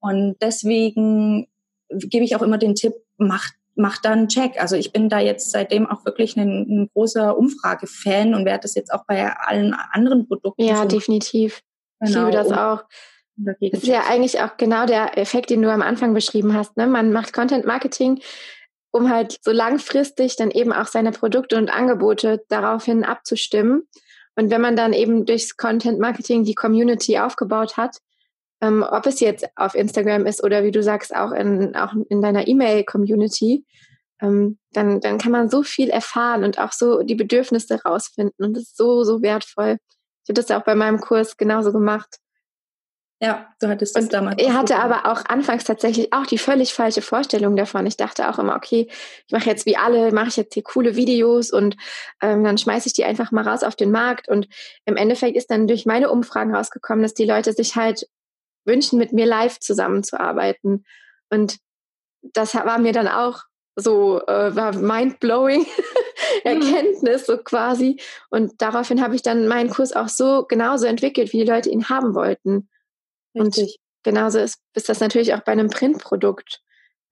Und 0.00 0.36
deswegen 0.40 1.48
gebe 1.88 2.24
ich 2.24 2.36
auch 2.36 2.42
immer 2.42 2.58
den 2.58 2.74
Tipp, 2.74 2.94
macht 3.16 3.54
mach 3.76 3.98
dann 3.98 4.18
einen 4.20 4.28
Check. 4.28 4.60
Also 4.60 4.76
ich 4.76 4.92
bin 4.92 5.08
da 5.08 5.20
jetzt 5.20 5.50
seitdem 5.50 5.86
auch 5.86 6.04
wirklich 6.04 6.36
ein, 6.36 6.66
ein 6.68 6.90
großer 6.92 7.36
Umfrage-Fan 7.36 8.34
und 8.34 8.44
werde 8.44 8.62
das 8.62 8.74
jetzt 8.74 8.92
auch 8.92 9.04
bei 9.06 9.32
allen 9.36 9.74
anderen 9.92 10.26
Produkten. 10.26 10.62
Ja, 10.62 10.82
so 10.82 10.88
definitiv. 10.88 11.62
Genau. 12.00 12.10
Ich 12.10 12.16
liebe 12.16 12.30
das 12.30 12.52
auch. 12.52 12.84
Das 13.36 13.56
ist 13.60 13.86
ja 13.86 14.04
eigentlich 14.08 14.40
auch 14.40 14.56
genau 14.56 14.86
der 14.86 15.18
Effekt, 15.18 15.50
den 15.50 15.60
du 15.60 15.70
am 15.70 15.82
Anfang 15.82 16.14
beschrieben 16.14 16.54
hast. 16.54 16.76
Ne? 16.76 16.86
Man 16.86 17.12
macht 17.12 17.34
Content 17.34 17.66
Marketing, 17.66 18.20
um 18.92 19.10
halt 19.10 19.38
so 19.42 19.52
langfristig 19.52 20.36
dann 20.36 20.50
eben 20.50 20.72
auch 20.72 20.86
seine 20.86 21.12
Produkte 21.12 21.58
und 21.58 21.68
Angebote 21.68 22.42
daraufhin 22.48 23.04
abzustimmen. 23.04 23.86
Und 24.36 24.50
wenn 24.50 24.62
man 24.62 24.76
dann 24.76 24.94
eben 24.94 25.26
durchs 25.26 25.56
Content 25.56 25.98
Marketing 25.98 26.44
die 26.44 26.54
Community 26.54 27.18
aufgebaut 27.18 27.76
hat, 27.76 27.98
ähm, 28.60 28.84
ob 28.88 29.06
es 29.06 29.20
jetzt 29.20 29.46
auf 29.56 29.74
Instagram 29.74 30.26
ist 30.26 30.42
oder 30.42 30.64
wie 30.64 30.70
du 30.70 30.82
sagst, 30.82 31.14
auch 31.14 31.32
in, 31.32 31.76
auch 31.76 31.92
in 32.08 32.22
deiner 32.22 32.48
E-Mail-Community, 32.48 33.64
ähm, 34.20 34.58
dann, 34.72 35.00
dann 35.00 35.18
kann 35.18 35.32
man 35.32 35.50
so 35.50 35.62
viel 35.62 35.90
erfahren 35.90 36.44
und 36.44 36.58
auch 36.58 36.72
so 36.72 37.02
die 37.02 37.14
Bedürfnisse 37.14 37.82
rausfinden. 37.82 38.44
Und 38.44 38.56
das 38.56 38.64
ist 38.64 38.76
so, 38.76 39.04
so 39.04 39.22
wertvoll. 39.22 39.76
Ich 40.24 40.30
habe 40.30 40.34
das 40.34 40.48
ja 40.48 40.58
auch 40.58 40.64
bei 40.64 40.74
meinem 40.74 41.00
Kurs 41.00 41.36
genauso 41.36 41.72
gemacht. 41.72 42.18
Ja, 43.22 43.48
du 43.60 43.68
hattest 43.68 43.96
das 43.96 44.04
und 44.04 44.12
damals. 44.12 44.42
Er 44.42 44.52
hatte 44.52 44.76
aber 44.76 45.10
auch 45.10 45.24
anfangs 45.24 45.64
tatsächlich 45.64 46.12
auch 46.12 46.26
die 46.26 46.36
völlig 46.36 46.74
falsche 46.74 47.00
Vorstellung 47.00 47.56
davon. 47.56 47.86
Ich 47.86 47.96
dachte 47.96 48.28
auch 48.28 48.38
immer, 48.38 48.54
okay, 48.54 48.88
ich 48.90 49.32
mache 49.32 49.48
jetzt 49.48 49.64
wie 49.64 49.78
alle, 49.78 50.12
mache 50.12 50.28
ich 50.28 50.36
jetzt 50.36 50.52
hier 50.52 50.62
coole 50.62 50.96
Videos 50.96 51.50
und 51.50 51.76
ähm, 52.20 52.44
dann 52.44 52.58
schmeiße 52.58 52.88
ich 52.88 52.92
die 52.92 53.04
einfach 53.04 53.32
mal 53.32 53.48
raus 53.48 53.62
auf 53.62 53.74
den 53.74 53.90
Markt. 53.90 54.28
Und 54.28 54.48
im 54.84 54.96
Endeffekt 54.96 55.34
ist 55.34 55.50
dann 55.50 55.66
durch 55.66 55.86
meine 55.86 56.10
Umfragen 56.10 56.54
rausgekommen, 56.54 57.02
dass 57.02 57.14
die 57.14 57.24
Leute 57.24 57.54
sich 57.54 57.74
halt 57.74 58.06
wünschen, 58.66 58.98
mit 58.98 59.12
mir 59.12 59.26
live 59.26 59.58
zusammenzuarbeiten. 59.60 60.84
Und 61.30 61.58
das 62.22 62.54
war 62.54 62.78
mir 62.78 62.92
dann 62.92 63.08
auch 63.08 63.42
so, 63.76 64.20
äh, 64.26 64.56
war 64.56 64.74
mind-blowing 64.74 65.60
mhm. 66.44 66.44
Erkenntnis 66.44 67.26
so 67.26 67.38
quasi. 67.38 68.00
Und 68.30 68.60
daraufhin 68.62 69.02
habe 69.02 69.14
ich 69.14 69.22
dann 69.22 69.48
meinen 69.48 69.70
Kurs 69.70 69.92
auch 69.94 70.08
so 70.08 70.44
genauso 70.44 70.86
entwickelt, 70.86 71.32
wie 71.32 71.44
die 71.44 71.50
Leute 71.50 71.70
ihn 71.70 71.88
haben 71.88 72.14
wollten. 72.14 72.68
Richtig. 73.34 73.64
Und 73.64 73.76
genauso 74.02 74.38
ist, 74.38 74.60
ist 74.74 74.88
das 74.88 75.00
natürlich 75.00 75.34
auch 75.34 75.40
bei 75.40 75.52
einem 75.52 75.68
Printprodukt 75.68 76.62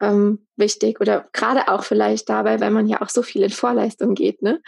ähm, 0.01 0.47
wichtig 0.57 1.01
oder 1.01 1.29
gerade 1.33 1.69
auch 1.69 1.85
vielleicht 1.85 2.29
dabei, 2.29 2.61
weil 2.61 2.71
man 2.71 2.87
ja 2.87 3.03
auch 3.03 3.09
so 3.09 3.23
viel 3.23 3.43
in 3.43 3.51
Vorleistung 3.51 4.15
geht, 4.15 4.43
ne? 4.43 4.61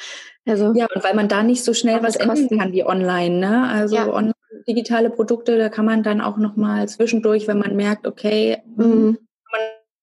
Also 0.46 0.72
ja, 0.74 0.86
und 0.94 1.02
weil 1.02 1.14
man 1.14 1.28
da 1.28 1.42
nicht 1.42 1.64
so 1.64 1.74
schnell 1.74 2.02
was 2.02 2.16
ändern 2.16 2.58
kann 2.58 2.72
wie 2.72 2.84
online, 2.84 3.38
ne? 3.38 3.68
Also 3.68 3.96
ja. 3.96 4.08
online, 4.08 4.34
digitale 4.68 5.10
Produkte, 5.10 5.58
da 5.58 5.68
kann 5.68 5.84
man 5.84 6.02
dann 6.02 6.20
auch 6.20 6.36
noch 6.36 6.56
mal 6.56 6.88
zwischendurch, 6.88 7.46
wenn 7.46 7.58
man 7.58 7.76
merkt, 7.76 8.06
okay, 8.06 8.62
hm, 8.76 8.86
mhm. 8.86 9.14
kann 9.14 9.52
man 9.52 9.60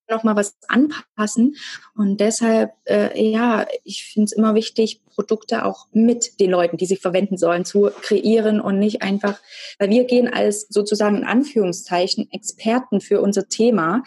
noch 0.09 0.23
mal 0.23 0.35
was 0.35 0.57
anpassen. 0.67 1.55
Und 1.95 2.19
deshalb, 2.19 2.71
äh, 2.85 3.21
ja, 3.21 3.65
ich 3.83 4.05
finde 4.05 4.25
es 4.25 4.31
immer 4.33 4.53
wichtig, 4.53 5.01
Produkte 5.05 5.65
auch 5.65 5.87
mit 5.91 6.39
den 6.39 6.51
Leuten, 6.51 6.77
die 6.77 6.85
sie 6.85 6.97
verwenden 6.97 7.37
sollen, 7.37 7.65
zu 7.65 7.89
kreieren 8.01 8.59
und 8.59 8.79
nicht 8.79 9.01
einfach, 9.01 9.39
weil 9.79 9.89
wir 9.89 10.05
gehen 10.05 10.27
als 10.27 10.67
sozusagen 10.69 11.17
in 11.17 11.23
Anführungszeichen 11.23 12.29
Experten 12.31 12.99
für 12.99 13.21
unser 13.21 13.47
Thema 13.47 14.03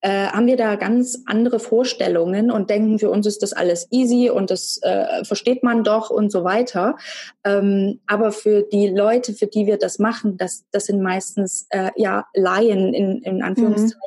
äh, 0.00 0.26
haben 0.28 0.46
wir 0.46 0.56
da 0.56 0.76
ganz 0.76 1.22
andere 1.26 1.58
Vorstellungen 1.58 2.50
und 2.50 2.70
denken, 2.70 2.98
für 2.98 3.10
uns 3.10 3.26
ist 3.26 3.42
das 3.42 3.52
alles 3.52 3.88
easy 3.90 4.30
und 4.30 4.50
das 4.50 4.78
äh, 4.82 5.24
versteht 5.24 5.62
man 5.62 5.84
doch 5.84 6.10
und 6.10 6.30
so 6.30 6.44
weiter. 6.44 6.96
Ähm, 7.44 8.00
aber 8.06 8.32
für 8.32 8.62
die 8.62 8.88
Leute, 8.88 9.32
für 9.32 9.46
die 9.46 9.66
wir 9.66 9.78
das 9.78 9.98
machen, 9.98 10.36
das, 10.36 10.64
das 10.70 10.86
sind 10.86 11.02
meistens 11.02 11.66
äh, 11.70 11.90
ja 11.96 12.26
Laien 12.34 12.94
in, 12.94 13.22
in 13.22 13.42
Anführungszeichen. 13.42 14.00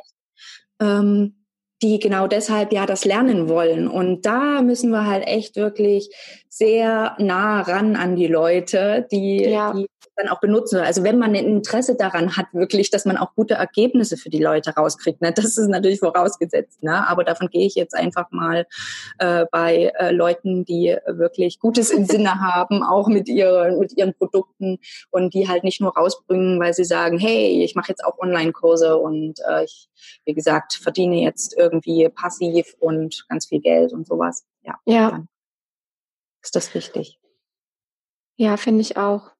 Mhm. 0.80 0.86
Ähm, 0.86 1.34
die 1.82 1.98
genau 1.98 2.26
deshalb 2.26 2.72
ja 2.72 2.84
das 2.84 3.04
lernen 3.04 3.48
wollen. 3.48 3.88
Und 3.88 4.26
da 4.26 4.60
müssen 4.60 4.90
wir 4.90 5.06
halt 5.06 5.26
echt 5.26 5.56
wirklich 5.56 6.14
sehr 6.52 7.14
nah 7.18 7.62
ran 7.62 7.94
an 7.94 8.16
die 8.16 8.26
Leute, 8.26 9.06
die, 9.10 9.44
ja. 9.44 9.72
die 9.72 9.86
dann 10.16 10.28
auch 10.28 10.40
benutzen. 10.40 10.80
Also 10.80 11.04
wenn 11.04 11.16
man 11.16 11.30
ein 11.30 11.46
Interesse 11.46 11.94
daran 11.94 12.36
hat, 12.36 12.46
wirklich, 12.52 12.90
dass 12.90 13.04
man 13.04 13.16
auch 13.16 13.36
gute 13.36 13.54
Ergebnisse 13.54 14.16
für 14.16 14.30
die 14.30 14.42
Leute 14.42 14.74
rauskriegt, 14.74 15.22
ne? 15.22 15.32
das 15.32 15.56
ist 15.56 15.68
natürlich 15.68 16.00
vorausgesetzt. 16.00 16.82
Ne? 16.82 17.08
Aber 17.08 17.22
davon 17.22 17.48
gehe 17.48 17.64
ich 17.64 17.76
jetzt 17.76 17.94
einfach 17.94 18.32
mal 18.32 18.66
äh, 19.18 19.46
bei 19.52 19.92
äh, 19.98 20.10
Leuten, 20.10 20.64
die 20.64 20.96
wirklich 21.06 21.60
Gutes 21.60 21.92
im 21.92 22.04
Sinne 22.10 22.40
haben, 22.40 22.82
auch 22.82 23.06
mit 23.06 23.28
ihren, 23.28 23.78
mit 23.78 23.96
ihren 23.96 24.12
Produkten 24.14 24.80
und 25.10 25.32
die 25.34 25.48
halt 25.48 25.62
nicht 25.62 25.80
nur 25.80 25.96
rausbringen, 25.96 26.58
weil 26.58 26.74
sie 26.74 26.84
sagen, 26.84 27.18
hey, 27.18 27.62
ich 27.62 27.76
mache 27.76 27.90
jetzt 27.90 28.04
auch 28.04 28.18
Online-Kurse 28.18 28.98
und 28.98 29.38
äh, 29.48 29.64
ich, 29.64 29.88
wie 30.24 30.34
gesagt, 30.34 30.74
verdiene 30.74 31.22
jetzt 31.22 31.56
irgendwie 31.56 32.08
passiv 32.08 32.74
und 32.80 33.24
ganz 33.28 33.46
viel 33.46 33.60
Geld 33.60 33.92
und 33.92 34.04
sowas. 34.08 34.44
Ja. 34.64 34.74
ja 34.84 35.24
ist 36.42 36.56
das 36.56 36.74
wichtig. 36.74 37.18
Ja, 38.36 38.56
finde 38.56 38.80
ich 38.80 38.96
auch. 38.96 39.30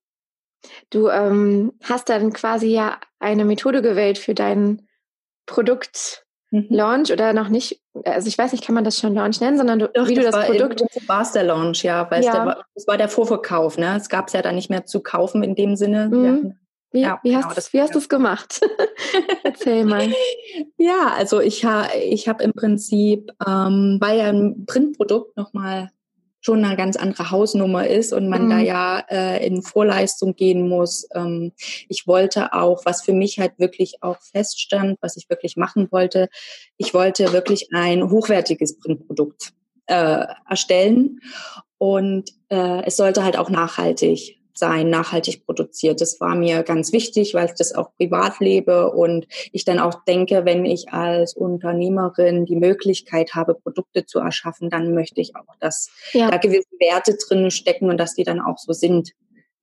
Du 0.91 1.09
ähm, 1.09 1.73
hast 1.83 2.09
dann 2.09 2.33
quasi 2.33 2.67
ja 2.69 2.99
eine 3.19 3.45
Methode 3.45 3.81
gewählt 3.81 4.19
für 4.19 4.35
deinen 4.35 4.89
Produktlaunch 5.47 7.09
mhm. 7.09 7.13
oder 7.13 7.33
noch 7.33 7.49
nicht, 7.49 7.81
also 8.05 8.29
ich 8.29 8.37
weiß 8.37 8.53
nicht, 8.53 8.65
kann 8.65 8.75
man 8.75 8.85
das 8.85 8.99
schon 8.99 9.15
Launch 9.15 9.41
nennen, 9.41 9.57
sondern 9.57 9.79
du, 9.79 9.89
Doch, 9.89 10.07
wie 10.09 10.15
du 10.15 10.23
das, 10.23 10.35
das 10.35 10.47
Produkt. 10.47 10.83
War 11.09 11.23
es 11.23 11.33
der 11.33 11.45
Launch, 11.45 11.83
ja, 11.83 12.11
weil 12.11 12.23
ja. 12.23 12.45
Der, 12.45 12.65
das 12.75 12.87
war 12.87 12.99
der 12.99 13.09
Vorverkauf, 13.09 13.79
ne? 13.79 13.97
Es 13.97 14.09
gab 14.09 14.29
es 14.29 14.35
ja 14.35 14.43
dann 14.43 14.55
nicht 14.55 14.71
mehr 14.71 14.85
zu 14.85 15.01
kaufen 15.01 15.43
in 15.43 15.55
dem 15.55 15.77
Sinne. 15.77 16.09
Mhm. 16.09 16.57
Wie, 16.93 17.03
ja, 17.03 17.21
wie, 17.23 17.31
genau, 17.31 17.45
hast, 17.45 17.73
wie 17.73 17.81
hast 17.81 17.95
du 17.95 17.99
es 17.99 18.09
gemacht? 18.09 18.61
Erzähl 19.45 19.85
mal. 19.85 20.13
Ja, 20.77 21.15
also 21.17 21.41
ich, 21.41 21.65
ha, 21.65 21.87
ich 21.95 22.29
habe 22.29 22.43
im 22.43 22.53
Prinzip 22.53 23.31
ähm, 23.47 23.99
bei 24.01 24.23
einem 24.23 24.67
Printprodukt 24.67 25.37
nochmal 25.37 25.91
schon 26.41 26.65
eine 26.65 26.77
ganz 26.77 26.97
andere 26.97 27.31
Hausnummer 27.31 27.87
ist 27.87 28.13
und 28.13 28.29
man 28.29 28.47
mhm. 28.47 28.51
da 28.51 28.59
ja 28.59 28.99
äh, 29.11 29.47
in 29.47 29.63
Vorleistung 29.63 30.35
gehen 30.35 30.69
muss. 30.69 31.07
Ähm, 31.15 31.53
ich 31.89 32.07
wollte 32.07 32.53
auch, 32.53 32.85
was 32.85 33.03
für 33.03 33.13
mich 33.13 33.39
halt 33.39 33.59
wirklich 33.59 34.03
auch 34.03 34.19
feststand, 34.21 34.99
was 35.01 35.17
ich 35.17 35.29
wirklich 35.29 35.57
machen 35.57 35.89
wollte, 35.91 36.29
ich 36.77 36.95
wollte 36.95 37.33
wirklich 37.33 37.69
ein 37.73 38.11
hochwertiges 38.11 38.79
Printprodukt 38.79 39.53
äh, 39.87 40.25
erstellen 40.49 41.21
und 41.79 42.31
äh, 42.49 42.85
es 42.85 42.97
sollte 42.97 43.25
halt 43.25 43.39
auch 43.39 43.51
nachhaltig 43.51 44.40
sein, 44.61 44.89
nachhaltig 44.89 45.45
produziert. 45.45 46.01
Das 46.01 46.21
war 46.21 46.37
mir 46.37 46.63
ganz 46.63 46.93
wichtig, 46.93 47.35
weil 47.35 47.47
ich 47.47 47.55
das 47.55 47.75
auch 47.75 47.93
privat 47.97 48.39
lebe 48.39 48.93
und 48.93 49.27
ich 49.51 49.65
dann 49.65 49.81
auch 49.81 50.05
denke, 50.05 50.45
wenn 50.45 50.65
ich 50.65 50.93
als 50.93 51.35
Unternehmerin 51.35 52.47
die 52.47 52.55
Möglichkeit 52.55 53.35
habe, 53.35 53.55
Produkte 53.55 54.07
zu 54.07 54.21
erschaffen, 54.21 54.71
dann 54.71 54.95
möchte 54.95 55.21
ich 55.21 55.35
auch, 55.35 55.57
dass 55.59 55.91
ja. 56.13 56.31
da 56.31 56.37
gewisse 56.37 56.71
Werte 56.79 57.17
drin 57.17 57.51
stecken 57.51 57.91
und 57.91 57.99
dass 57.99 58.15
die 58.15 58.25
dann 58.25 58.41
auch 58.41 58.59
so 58.59 58.73
sind. 58.73 59.11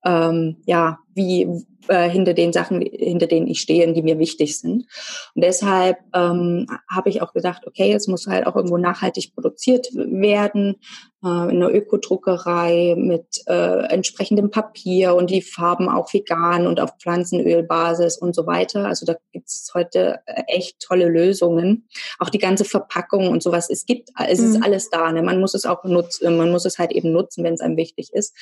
Ähm, 0.05 0.57
ja, 0.65 0.99
wie 1.15 1.65
äh, 1.87 2.09
hinter 2.09 2.33
den 2.33 2.53
Sachen, 2.53 2.81
hinter 2.81 3.27
denen 3.27 3.47
ich 3.47 3.61
stehe, 3.61 3.91
die 3.91 4.01
mir 4.01 4.19
wichtig 4.19 4.59
sind. 4.59 4.85
Und 5.35 5.43
deshalb 5.43 5.97
ähm, 6.13 6.67
habe 6.89 7.09
ich 7.09 7.21
auch 7.21 7.33
gedacht, 7.33 7.65
okay, 7.65 7.93
es 7.93 8.07
muss 8.07 8.27
halt 8.27 8.45
auch 8.45 8.55
irgendwo 8.55 8.77
nachhaltig 8.77 9.33
produziert 9.33 9.87
werden, 9.93 10.75
in 11.23 11.29
einer 11.29 11.73
Ökodruckerei 11.73 12.93
mit 12.95 13.41
äh, 13.47 13.87
entsprechendem 13.87 14.51
Papier 14.51 15.15
und 15.15 15.31
die 15.31 15.41
Farben 15.41 15.89
auch 15.89 16.13
vegan 16.13 16.67
und 16.67 16.79
auf 16.79 16.91
Pflanzenölbasis 16.99 18.19
und 18.19 18.35
so 18.35 18.45
weiter. 18.45 18.85
Also 18.85 19.05
da 19.07 19.15
gibt 19.31 19.47
es 19.47 19.71
heute 19.73 20.19
äh, 20.27 20.43
echt 20.47 20.79
tolle 20.79 21.09
Lösungen. 21.09 21.87
Auch 22.19 22.29
die 22.29 22.37
ganze 22.37 22.65
Verpackung 22.65 23.29
und 23.29 23.41
sowas. 23.41 23.71
Es 23.71 23.87
gibt, 23.87 24.09
es 24.27 24.39
mhm. 24.39 24.47
ist 24.47 24.63
alles 24.63 24.89
da. 24.91 25.11
Ne? 25.11 25.23
Man 25.23 25.39
muss 25.39 25.55
es 25.55 25.65
auch 25.65 25.83
nutzen, 25.85 26.37
man 26.37 26.51
muss 26.51 26.65
es 26.65 26.77
halt 26.77 26.91
eben 26.91 27.11
nutzen, 27.11 27.43
wenn 27.43 27.55
es 27.55 27.61
einem 27.61 27.77
wichtig 27.77 28.13
ist. 28.13 28.35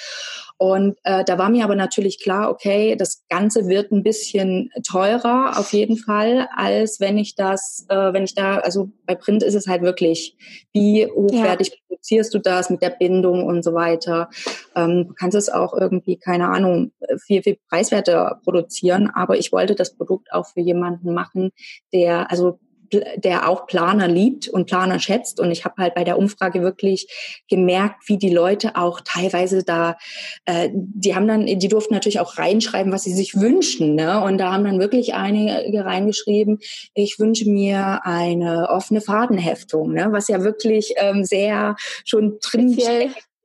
Und 0.58 0.98
äh, 1.04 1.24
da 1.24 1.38
war 1.38 1.50
mir 1.50 1.64
aber 1.64 1.76
natürlich 1.76 2.22
klar, 2.22 2.50
okay, 2.50 2.98
das 2.98 3.24
Ganze 3.30 3.68
wird 3.68 3.94
ein 3.94 4.04
bisschen 4.04 4.70
teurer 4.86 5.58
auf 5.58 5.72
jeden 5.72 5.98
Fall, 5.98 6.50
als 6.56 7.00
wenn 7.00 7.18
ich 7.18 7.36
das, 7.36 7.86
äh, 7.88 8.12
wenn 8.12 8.26
ich 8.26 8.36
da, 8.36 8.58
also 8.58 8.90
bei 9.06 9.16
Print 9.16 9.44
ist 9.44 9.56
es 9.56 9.68
halt 9.68 9.82
wirklich, 9.82 10.36
wie 10.74 11.08
hochwertig 11.08 11.70
ja. 11.70 11.76
Produzierst 12.06 12.34
du 12.34 12.40
das 12.40 12.70
mit 12.70 12.82
der 12.82 12.92
Bindung 12.92 13.46
und 13.46 13.64
so 13.64 13.74
weiter. 13.74 14.30
Ähm, 14.76 15.08
du 15.08 15.14
kannst 15.14 15.36
es 15.36 15.50
auch 15.50 15.74
irgendwie, 15.74 16.18
keine 16.18 16.50
Ahnung, 16.50 16.92
viel, 17.26 17.42
viel 17.42 17.58
preiswerter 17.70 18.40
produzieren, 18.44 19.10
aber 19.14 19.38
ich 19.38 19.52
wollte 19.52 19.76
das 19.76 19.96
Produkt 19.96 20.32
auch 20.32 20.46
für 20.46 20.62
jemanden 20.62 21.14
machen, 21.14 21.52
der, 21.94 22.30
also 22.30 22.60
der 22.92 23.50
auch 23.50 23.68
Planer 23.68 24.08
liebt 24.08 24.48
und 24.48 24.66
Planer 24.68 25.00
schätzt. 25.00 25.40
Und 25.40 25.52
ich 25.52 25.66
habe 25.66 25.82
halt 25.82 25.96
bei 25.96 26.04
der 26.04 26.18
Umfrage 26.18 26.62
wirklich 26.62 27.08
gemerkt, 27.50 28.08
wie 28.08 28.18
die 28.18 28.30
Leute 28.30 28.76
auch 28.76 29.02
teilweise 29.02 29.64
da, 29.64 29.98
äh, 30.46 30.70
die 30.74 31.16
haben 31.16 31.28
dann, 31.28 31.46
die 31.46 31.68
durften 31.68 31.94
natürlich 31.94 32.20
auch 32.20 32.38
reinschreiben, 32.38 32.92
was 32.92 33.04
sie 33.04 33.14
sich 33.14 33.40
wünschen. 33.40 33.96
Ne? 33.96 34.22
Und 34.22 34.38
da 34.38 34.52
haben 34.52 34.64
dann 34.64 34.80
wirklich 34.80 35.14
einige 35.14 35.86
reingeschrieben, 35.86 36.60
ich 36.94 37.20
wünsche 37.20 37.50
mir 37.50 38.02
eine 38.04 38.70
offene 38.70 39.02
Fadenheftung, 39.02 39.94
ne? 39.94 40.08
was 40.12 40.28
ja 40.28 40.44
wirklich 40.44 40.94
ähm, 40.98 41.24
sehr 41.24 41.76
schon 42.06 42.38
drin 42.42 42.76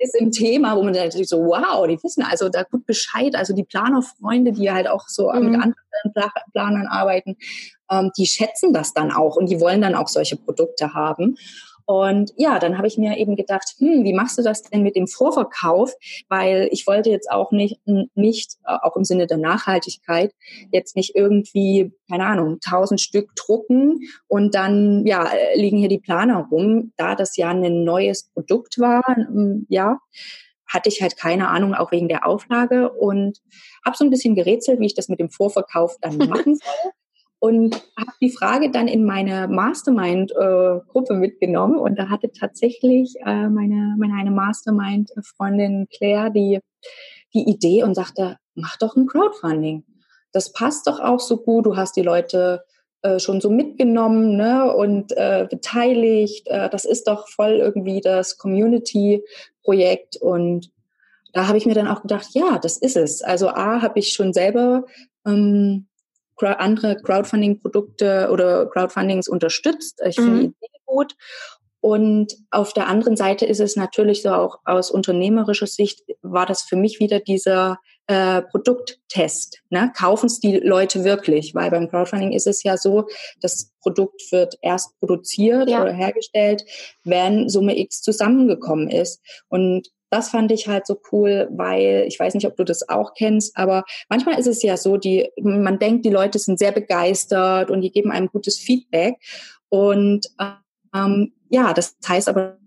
ist 0.01 0.15
im 0.15 0.31
Thema, 0.31 0.77
wo 0.77 0.83
man 0.83 0.95
dann 0.95 1.05
natürlich 1.05 1.29
so, 1.29 1.39
wow, 1.45 1.87
die 1.87 2.03
wissen 2.03 2.25
also 2.25 2.49
da 2.49 2.63
gut 2.63 2.87
Bescheid. 2.87 3.35
Also 3.35 3.55
die 3.55 3.65
Planerfreunde, 3.65 4.53
die 4.53 4.71
halt 4.71 4.89
auch 4.89 5.09
so 5.09 5.31
mhm. 5.31 5.51
mit 5.51 5.61
anderen 5.61 6.33
Planern 6.53 6.87
arbeiten, 6.87 7.37
ähm, 7.91 8.11
die 8.17 8.27
schätzen 8.27 8.73
das 8.73 8.95
dann 8.95 9.13
auch 9.13 9.37
und 9.37 9.51
die 9.51 9.61
wollen 9.61 9.83
dann 9.83 9.95
auch 9.95 10.09
solche 10.09 10.37
Produkte 10.37 10.95
haben. 10.95 11.37
Und 11.87 12.33
ja, 12.37 12.59
dann 12.59 12.77
habe 12.77 12.87
ich 12.87 12.99
mir 12.99 13.17
eben 13.17 13.37
gedacht, 13.37 13.75
hm, 13.79 14.05
wie 14.05 14.13
machst 14.13 14.39
du 14.39 14.43
das 14.43 14.63
denn 14.63 14.83
mit 14.83 14.97
dem 14.97 15.07
Vorverkauf? 15.07 15.93
Weil 16.29 16.69
ich 16.73 16.87
wollte 16.87 17.11
jetzt 17.11 17.31
auch 17.31 17.53
nicht, 17.53 17.81
nicht 18.15 18.57
äh, 18.67 18.77
auch 18.83 18.97
im 18.97 19.05
Sinne 19.05 19.27
der 19.27 19.39
Nachhaltigkeit, 19.39 20.33
jetzt 20.73 20.97
nicht 20.97 21.15
irgendwie, 21.15 21.93
keine 22.09 22.27
Ahnung, 22.27 22.59
tausend 22.61 23.01
Stück 23.01 23.35
drucken 23.35 24.01
und 24.29 24.55
dann, 24.55 25.07
ja, 25.07 25.31
liegen 25.55 25.79
hier 25.79 25.89
die 25.89 25.99
Planer 25.99 26.47
rum. 26.51 26.93
Da 26.97 27.15
das 27.15 27.37
ja 27.37 27.51
ein 27.51 27.85
neues 27.85 28.31
Produkt 28.33 28.79
war, 28.79 29.03
ähm, 29.09 29.67
ja, 29.69 29.99
hatte 30.67 30.89
ich 30.89 31.03
halt 31.03 31.17
keine 31.17 31.49
Ahnung, 31.49 31.75
auch 31.75 31.91
wegen 31.91 32.09
der 32.09 32.27
Auflage 32.27 32.93
und 32.93 33.39
habe 33.85 33.97
so 33.97 34.05
ein 34.05 34.11
bisschen 34.11 34.37
gerätselt, 34.37 34.79
wie 34.79 34.87
ich 34.87 34.95
das 34.95 35.09
mit 35.09 35.19
dem 35.19 35.31
Vorverkauf 35.31 35.97
dann 36.01 36.17
machen 36.29 36.57
soll 36.57 36.93
und 37.41 37.75
habe 37.99 38.13
die 38.21 38.31
Frage 38.31 38.71
dann 38.71 38.87
in 38.87 39.05
meine 39.05 39.49
Mastermind-Gruppe 39.49 41.15
mitgenommen 41.15 41.79
und 41.79 41.99
da 41.99 42.09
hatte 42.11 42.31
tatsächlich 42.31 43.17
äh, 43.25 43.49
meine, 43.49 43.97
meine 43.99 44.15
eine 44.15 44.31
Mastermind-Freundin 44.31 45.89
Claire 45.91 46.31
die, 46.31 46.61
die 47.35 47.49
Idee 47.49 47.83
und 47.83 47.95
sagte, 47.95 48.37
mach 48.55 48.77
doch 48.77 48.95
ein 48.95 49.07
Crowdfunding. 49.07 49.85
Das 50.33 50.53
passt 50.53 50.87
doch 50.87 51.01
auch 51.01 51.19
so 51.19 51.39
gut, 51.39 51.65
du 51.67 51.77
hast 51.77 51.97
die 51.97 52.03
Leute 52.03 52.63
äh, 53.03 53.19
schon 53.19 53.41
so 53.41 53.49
mitgenommen 53.49 54.37
ne, 54.37 54.73
und 54.75 55.13
äh, 55.17 55.47
beteiligt. 55.49 56.47
Äh, 56.49 56.69
das 56.69 56.85
ist 56.85 57.09
doch 57.09 57.27
voll 57.27 57.53
irgendwie 57.53 58.03
das 58.03 58.37
Community-Projekt 58.37 60.19
und 60.19 60.71
da 61.33 61.49
habe 61.49 61.57
ich 61.57 61.65
mir 61.65 61.75
dann 61.75 61.89
auch 61.89 62.03
gedacht, 62.03 62.29
ja, 62.33 62.59
das 62.59 62.77
ist 62.77 62.97
es. 62.97 63.23
Also 63.23 63.49
A, 63.49 63.81
habe 63.81 63.99
ich 63.99 64.13
schon 64.13 64.35
selber 64.35 64.85
ähm, 65.27 65.87
andere 66.49 66.97
Crowdfunding-Produkte 66.97 68.29
oder 68.31 68.67
Crowdfundings 68.67 69.29
unterstützt. 69.29 70.01
Ich 70.05 70.17
finde 70.17 70.31
mhm. 70.31 70.41
die 70.41 70.47
Idee 70.47 70.81
gut. 70.87 71.17
Und 71.83 72.37
auf 72.51 72.75
der 72.75 72.89
anderen 72.89 73.17
Seite 73.17 73.47
ist 73.47 73.61
es 73.61 73.75
natürlich 73.75 74.23
so 74.23 74.31
auch 74.31 74.59
aus 74.65 74.91
unternehmerischer 74.91 75.67
Sicht 75.67 76.03
war 76.21 76.45
das 76.45 76.63
für 76.63 76.77
mich 76.77 77.01
wieder 77.01 77.21
dieser 77.21 77.79
äh, 78.07 78.43
Produkttest. 78.43 79.63
Ne? 79.71 79.91
Kaufen 79.97 80.27
es 80.27 80.41
die 80.41 80.59
Leute 80.59 81.05
wirklich? 81.05 81.55
Weil 81.55 81.71
beim 81.71 81.89
Crowdfunding 81.89 82.33
ist 82.33 82.47
es 82.47 82.63
ja 82.65 82.77
so, 82.77 83.07
das 83.41 83.73
Produkt 83.81 84.21
wird 84.31 84.59
erst 84.61 84.99
produziert 84.99 85.71
ja. 85.71 85.81
oder 85.81 85.93
hergestellt, 85.93 86.65
wenn 87.05 87.49
Summe 87.49 87.79
X 87.79 88.03
zusammengekommen 88.03 88.91
ist. 88.91 89.23
Und 89.49 89.89
das 90.11 90.31
fand 90.31 90.51
ich 90.53 90.69
halt 90.69 90.87
so 90.87 91.01
cool, 91.13 91.49
weil 91.53 92.05
ich 92.07 92.19
weiß 92.19 92.35
nicht, 92.35 92.47
ob 92.47 92.57
du 92.57 92.65
das 92.65 92.89
auch 92.89 93.15
kennst, 93.15 93.57
aber 93.57 93.85
manchmal 94.09 94.39
ist 94.39 94.47
es 94.47 94.63
ja 94.63 94.77
so, 94.77 94.97
die, 94.97 95.31
man 95.41 95.79
denkt, 95.79 96.05
die 96.05 96.11
Leute 96.11 96.39
sind 96.39 96.59
sehr 96.59 96.73
begeistert 96.73 97.71
und 97.71 97.81
die 97.81 97.93
geben 97.93 98.11
einem 98.11 98.29
gutes 98.29 98.59
Feedback. 98.59 99.17
Und 99.69 100.27
ähm, 100.95 101.33
ja, 101.49 101.73
das 101.73 101.97
heißt 102.07 102.29
aber 102.29 102.59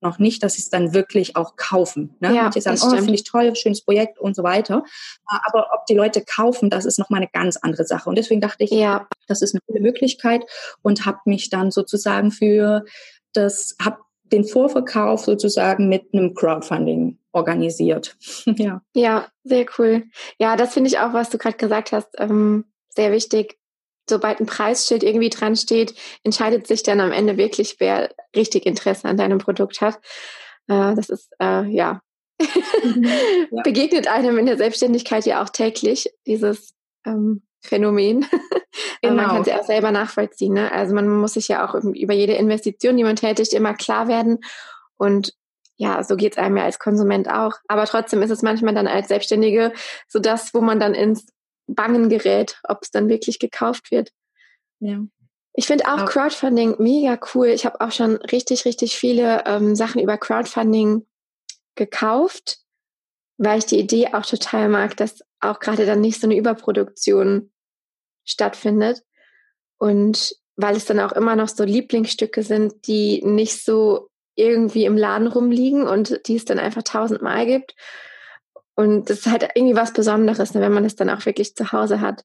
noch 0.00 0.18
nicht, 0.18 0.42
dass 0.42 0.54
sie 0.54 0.62
es 0.62 0.70
dann 0.70 0.94
wirklich 0.94 1.36
auch 1.36 1.56
kaufen. 1.56 2.16
Ne? 2.20 2.34
Ja, 2.34 2.50
die 2.50 2.60
sagen, 2.60 2.78
oh, 2.82 2.90
finde 2.90 3.14
ich 3.14 3.24
toll, 3.24 3.54
schönes 3.56 3.82
Projekt 3.82 4.18
und 4.18 4.36
so 4.36 4.42
weiter. 4.42 4.84
Aber 5.26 5.70
ob 5.74 5.86
die 5.86 5.94
Leute 5.94 6.22
kaufen, 6.24 6.70
das 6.70 6.84
ist 6.84 6.98
nochmal 6.98 7.18
eine 7.18 7.30
ganz 7.32 7.56
andere 7.56 7.84
Sache. 7.84 8.08
Und 8.08 8.16
deswegen 8.16 8.40
dachte 8.40 8.64
ich, 8.64 8.70
ja. 8.70 9.08
das 9.26 9.42
ist 9.42 9.54
eine 9.54 9.62
gute 9.66 9.80
Möglichkeit 9.80 10.44
und 10.82 11.04
habe 11.04 11.18
mich 11.24 11.50
dann 11.50 11.70
sozusagen 11.70 12.30
für 12.30 12.84
das, 13.32 13.76
habe 13.82 13.98
den 14.32 14.44
Vorverkauf 14.44 15.20
sozusagen 15.24 15.88
mit 15.88 16.12
einem 16.12 16.34
Crowdfunding 16.34 17.18
organisiert. 17.32 18.16
ja. 18.46 18.82
Ja, 18.94 19.28
sehr 19.44 19.66
cool. 19.78 20.04
Ja, 20.38 20.56
das 20.56 20.74
finde 20.74 20.88
ich 20.88 20.98
auch, 20.98 21.12
was 21.12 21.30
du 21.30 21.38
gerade 21.38 21.56
gesagt 21.56 21.92
hast, 21.92 22.08
ähm, 22.18 22.64
sehr 22.88 23.12
wichtig. 23.12 23.58
Sobald 24.08 24.40
ein 24.40 24.46
Preisschild 24.46 25.02
irgendwie 25.02 25.28
dran 25.28 25.54
steht, 25.54 25.94
entscheidet 26.22 26.66
sich 26.66 26.82
dann 26.82 27.00
am 27.00 27.12
Ende 27.12 27.36
wirklich, 27.36 27.76
wer 27.78 28.10
richtig 28.34 28.64
Interesse 28.64 29.06
an 29.06 29.18
deinem 29.18 29.38
Produkt 29.38 29.80
hat. 29.80 29.96
Äh, 30.66 30.94
das 30.94 31.10
ist, 31.10 31.30
äh, 31.40 31.66
ja, 31.66 32.00
mhm. 32.40 33.04
ja. 33.50 33.62
begegnet 33.62 34.08
einem 34.08 34.38
in 34.38 34.46
der 34.46 34.56
Selbstständigkeit 34.56 35.26
ja 35.26 35.42
auch 35.42 35.50
täglich, 35.50 36.10
dieses 36.26 36.74
ähm, 37.04 37.42
Phänomen. 37.60 38.26
Genau. 39.02 39.14
man 39.14 39.26
kann 39.26 39.40
es 39.42 39.48
ja 39.48 39.60
auch 39.60 39.64
selber 39.64 39.90
nachvollziehen. 39.90 40.54
Ne? 40.54 40.72
Also 40.72 40.94
man 40.94 41.08
muss 41.08 41.34
sich 41.34 41.48
ja 41.48 41.66
auch 41.66 41.74
über 41.74 42.14
jede 42.14 42.34
Investition, 42.34 42.96
die 42.96 43.04
man 43.04 43.16
tätigt, 43.16 43.52
immer 43.52 43.74
klar 43.74 44.08
werden. 44.08 44.38
Und 44.96 45.34
ja, 45.76 46.02
so 46.02 46.16
geht 46.16 46.32
es 46.32 46.38
einem 46.38 46.56
ja 46.56 46.64
als 46.64 46.78
Konsument 46.78 47.30
auch. 47.30 47.54
Aber 47.68 47.86
trotzdem 47.86 48.22
ist 48.22 48.30
es 48.30 48.42
manchmal 48.42 48.74
dann 48.74 48.88
als 48.88 49.08
Selbstständige 49.08 49.72
so 50.08 50.18
das, 50.18 50.52
wo 50.52 50.60
man 50.60 50.80
dann 50.80 50.94
ins 50.94 51.26
Bangen 51.66 52.08
gerät, 52.08 52.58
ob 52.64 52.82
es 52.82 52.90
dann 52.90 53.08
wirklich 53.08 53.38
gekauft 53.38 53.90
wird. 53.90 54.10
Ja. 54.80 55.00
Ich 55.52 55.66
finde 55.66 55.86
auch 55.86 56.06
Crowdfunding 56.06 56.76
mega 56.78 57.18
cool. 57.34 57.48
Ich 57.48 57.66
habe 57.66 57.80
auch 57.80 57.92
schon 57.92 58.16
richtig, 58.16 58.64
richtig 58.64 58.96
viele 58.96 59.44
ähm, 59.46 59.74
Sachen 59.74 60.00
über 60.00 60.16
Crowdfunding 60.16 61.06
gekauft, 61.74 62.58
weil 63.38 63.58
ich 63.58 63.66
die 63.66 63.78
Idee 63.78 64.08
auch 64.12 64.26
total 64.26 64.68
mag, 64.68 64.96
dass 64.96 65.24
auch 65.40 65.60
gerade 65.60 65.86
dann 65.86 66.00
nicht 66.00 66.20
so 66.20 66.26
eine 66.26 66.36
Überproduktion 66.36 67.50
stattfindet. 68.24 69.02
Und 69.78 70.34
weil 70.56 70.76
es 70.76 70.84
dann 70.84 70.98
auch 70.98 71.12
immer 71.12 71.36
noch 71.36 71.48
so 71.48 71.62
Lieblingsstücke 71.64 72.42
sind, 72.42 72.86
die 72.88 73.22
nicht 73.24 73.64
so 73.64 74.10
irgendwie 74.34 74.84
im 74.84 74.96
Laden 74.96 75.28
rumliegen 75.28 75.86
und 75.86 76.20
die 76.26 76.36
es 76.36 76.44
dann 76.44 76.58
einfach 76.58 76.82
tausendmal 76.82 77.46
gibt. 77.46 77.74
Und 78.74 79.08
das 79.08 79.20
ist 79.20 79.30
halt 79.30 79.48
irgendwie 79.54 79.76
was 79.76 79.92
Besonderes, 79.92 80.54
ne, 80.54 80.60
wenn 80.60 80.72
man 80.72 80.84
es 80.84 80.96
dann 80.96 81.10
auch 81.10 81.24
wirklich 81.26 81.54
zu 81.54 81.72
Hause 81.72 82.00
hat. 82.00 82.24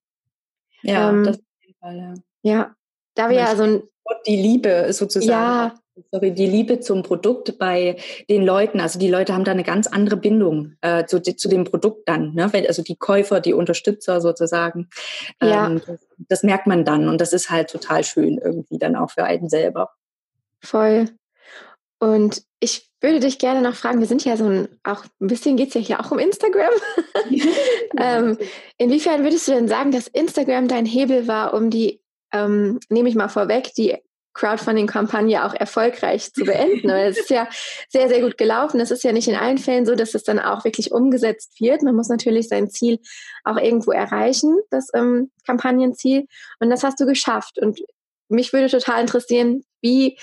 Ja, 0.82 1.10
ähm, 1.10 1.24
das 1.24 1.38
auf 1.38 1.44
jeden 1.62 1.80
Fall, 1.80 1.98
ja. 1.98 2.14
Ja, 2.42 2.76
da 3.16 3.30
wir 3.30 3.38
ja 3.38 3.56
so 3.56 3.64
ein. 3.64 3.84
Die 4.28 4.36
Liebe 4.36 4.92
sozusagen. 4.92 5.32
Ja, 5.32 5.80
sorry, 6.12 6.32
die 6.32 6.48
Liebe 6.48 6.80
zum 6.80 7.04
Produkt 7.04 7.58
bei 7.58 7.98
den 8.30 8.44
Leuten, 8.44 8.80
also 8.80 9.00
die 9.00 9.10
Leute 9.10 9.34
haben 9.34 9.44
da 9.44 9.52
eine 9.52 9.64
ganz 9.64 9.88
andere 9.88 10.18
Bindung 10.18 10.76
äh, 10.82 11.06
zu, 11.06 11.22
zu 11.22 11.50
dem 11.50 11.64
Produkt 11.64 12.08
dann, 12.08 12.34
ne? 12.34 12.50
also 12.68 12.82
die 12.82 12.96
Käufer, 12.96 13.40
die 13.40 13.54
Unterstützer 13.54 14.22
sozusagen. 14.22 14.90
Ja. 15.42 15.68
Ähm, 15.68 15.82
das, 15.86 16.00
das, 16.18 16.44
merkt 16.44 16.68
man 16.68 16.86
dann 16.86 17.08
und 17.10 17.22
das 17.22 17.34
ist 17.34 17.50
halt 17.50 17.70
total 17.70 18.04
schön 18.04 18.38
irgendwie 18.38 18.78
dann 18.78 18.96
auch 18.96 19.12
für 19.12 19.24
einen 19.24 19.50
selber. 19.50 19.92
Voll. 20.62 21.10
Und 22.00 22.44
ich 22.60 22.90
würde 23.02 23.20
dich 23.20 23.38
gerne 23.38 23.62
noch 23.62 23.76
fragen, 23.76 24.00
wir 24.00 24.08
sind 24.08 24.26
ja 24.26 24.36
so 24.38 24.46
ein, 24.46 24.68
auch 24.84 25.06
ein 25.20 25.28
bisschen 25.28 25.58
geht 25.58 25.70
es 25.70 25.74
ja 25.74 25.82
hier 25.82 26.00
auch 26.00 26.12
um 26.12 26.20
Instagram. 26.20 26.74
ähm, 27.98 28.38
inwiefern 28.78 29.24
würdest 29.24 29.48
du 29.48 29.52
denn 29.52 29.68
sagen, 29.68 29.92
dass 29.92 30.08
Instagram 30.08 30.68
dein 30.68 30.86
Hebel 30.86 31.28
war, 31.28 31.54
um 31.54 31.70
die, 31.70 32.02
ähm, 32.32 32.80
nehme 32.90 33.10
ich 33.10 33.16
mal 33.16 33.30
vorweg, 33.30 33.74
die 33.76 33.98
Crowdfunding-Kampagne 34.34 35.46
auch 35.46 35.54
erfolgreich 35.54 36.34
zu 36.34 36.44
beenden. 36.44 36.90
Weil 36.90 37.10
es 37.10 37.20
ist 37.20 37.30
ja 37.30 37.48
sehr, 37.90 38.10
sehr 38.10 38.22
gut 38.22 38.38
gelaufen. 38.38 38.80
Es 38.80 38.92
ist 38.92 39.04
ja 39.04 39.12
nicht 39.12 39.28
in 39.28 39.36
allen 39.36 39.58
Fällen 39.58 39.86
so, 39.86 39.96
dass 39.96 40.16
es 40.16 40.24
dann 40.24 40.40
auch 40.40 40.66
wirklich 40.66 40.92
umgesetzt 40.92 41.60
wird. 41.60 41.84
Man 41.84 41.96
muss 41.96 42.10
natürlich 42.10 42.48
sein 42.48 42.70
Ziel 42.70 43.00
auch 43.44 43.58
irgendwo 43.58 43.92
erreichen, 43.92 44.60
das 44.70 44.88
ähm, 44.94 45.32
Kampagnenziel. 45.46 46.26
Und 46.60 46.70
das 46.70 46.84
hast 46.84 47.00
du 47.00 47.06
geschafft. 47.06 47.60
Und 47.60 47.80
mich 48.30 48.54
würde 48.54 48.68
total 48.68 49.02
interessieren, 49.02 49.64
wie 49.82 50.18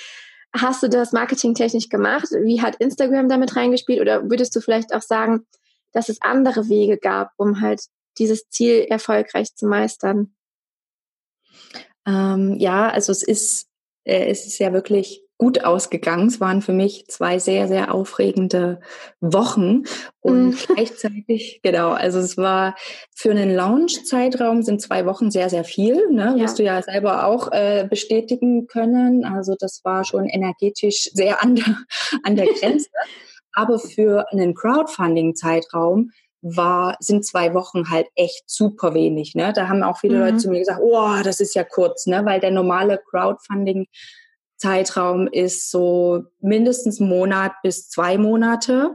hast 0.52 0.82
du 0.82 0.88
das 0.88 1.12
marketingtechnisch 1.12 1.88
gemacht? 1.88 2.28
Wie 2.42 2.60
hat 2.60 2.76
Instagram 2.76 3.28
damit 3.28 3.54
reingespielt? 3.56 4.00
Oder 4.00 4.28
würdest 4.28 4.54
du 4.56 4.60
vielleicht 4.60 4.94
auch 4.94 5.02
sagen, 5.02 5.46
dass 5.92 6.08
es 6.08 6.20
andere 6.22 6.68
Wege 6.68 6.98
gab, 6.98 7.32
um 7.36 7.60
halt 7.60 7.82
dieses 8.18 8.48
Ziel 8.48 8.86
erfolgreich 8.88 9.54
zu 9.54 9.66
meistern? 9.66 10.34
Ähm, 12.06 12.56
ja, 12.58 12.88
also 12.88 13.12
es 13.12 13.22
ist 13.22 13.69
äh, 14.10 14.26
es 14.26 14.46
ist 14.46 14.58
ja 14.58 14.72
wirklich 14.72 15.22
gut 15.38 15.64
ausgegangen. 15.64 16.26
Es 16.26 16.38
waren 16.38 16.60
für 16.60 16.74
mich 16.74 17.06
zwei 17.08 17.38
sehr, 17.38 17.66
sehr 17.66 17.94
aufregende 17.94 18.80
Wochen 19.20 19.84
und 20.20 20.50
mhm. 20.50 20.56
gleichzeitig, 20.74 21.60
genau, 21.62 21.92
also 21.92 22.18
es 22.18 22.36
war 22.36 22.74
für 23.14 23.30
einen 23.30 23.54
Launch-Zeitraum 23.54 24.62
sind 24.62 24.82
zwei 24.82 25.06
Wochen 25.06 25.30
sehr, 25.30 25.48
sehr 25.48 25.64
viel, 25.64 26.10
ne? 26.10 26.34
Ja. 26.36 26.42
wirst 26.42 26.58
du 26.58 26.62
ja 26.62 26.82
selber 26.82 27.26
auch 27.26 27.50
äh, 27.52 27.86
bestätigen 27.88 28.66
können. 28.66 29.24
Also 29.24 29.54
das 29.58 29.80
war 29.82 30.04
schon 30.04 30.26
energetisch 30.26 31.08
sehr 31.14 31.42
an 31.42 31.54
der, 31.54 31.76
an 32.24 32.36
der 32.36 32.46
Grenze. 32.46 32.90
Aber 33.54 33.78
für 33.78 34.30
einen 34.30 34.54
Crowdfunding-Zeitraum 34.54 36.10
war, 36.42 36.96
sind 37.00 37.24
zwei 37.24 37.54
Wochen 37.54 37.90
halt 37.90 38.06
echt 38.14 38.44
super 38.46 38.94
wenig. 38.94 39.34
Ne? 39.34 39.52
Da 39.52 39.68
haben 39.68 39.82
auch 39.82 39.98
viele 39.98 40.16
mhm. 40.16 40.20
Leute 40.20 40.36
zu 40.38 40.50
mir 40.50 40.60
gesagt, 40.60 40.80
oh, 40.82 41.22
das 41.22 41.40
ist 41.40 41.54
ja 41.54 41.64
kurz, 41.64 42.06
ne? 42.06 42.24
weil 42.24 42.40
der 42.40 42.50
normale 42.50 42.98
Crowdfunding 42.98 43.86
Zeitraum 44.56 45.26
ist 45.26 45.70
so 45.70 46.24
mindestens 46.40 47.00
Monat 47.00 47.52
bis 47.62 47.88
zwei 47.88 48.18
Monate. 48.18 48.94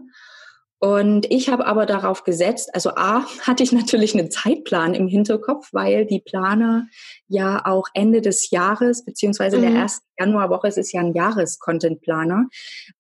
Und 0.80 1.32
ich 1.32 1.50
habe 1.50 1.66
aber 1.66 1.86
darauf 1.86 2.24
gesetzt, 2.24 2.70
also 2.74 2.92
A, 2.92 3.26
hatte 3.42 3.64
ich 3.64 3.72
natürlich 3.72 4.14
einen 4.14 4.30
Zeitplan 4.30 4.94
im 4.94 5.08
Hinterkopf, 5.08 5.70
weil 5.72 6.06
die 6.06 6.20
Planer 6.20 6.88
ja 7.28 7.66
auch 7.66 7.88
Ende 7.94 8.22
des 8.22 8.52
Jahres, 8.52 9.06
beziehungsweise 9.06 9.58
mhm. 9.58 9.62
der 9.62 9.72
ersten 9.72 10.06
Januarwoche, 10.20 10.68
es 10.68 10.78
ist 10.78 10.92
ja 10.92 11.02
ein 11.02 11.14
Jahres-Content-Planer, 11.14 12.48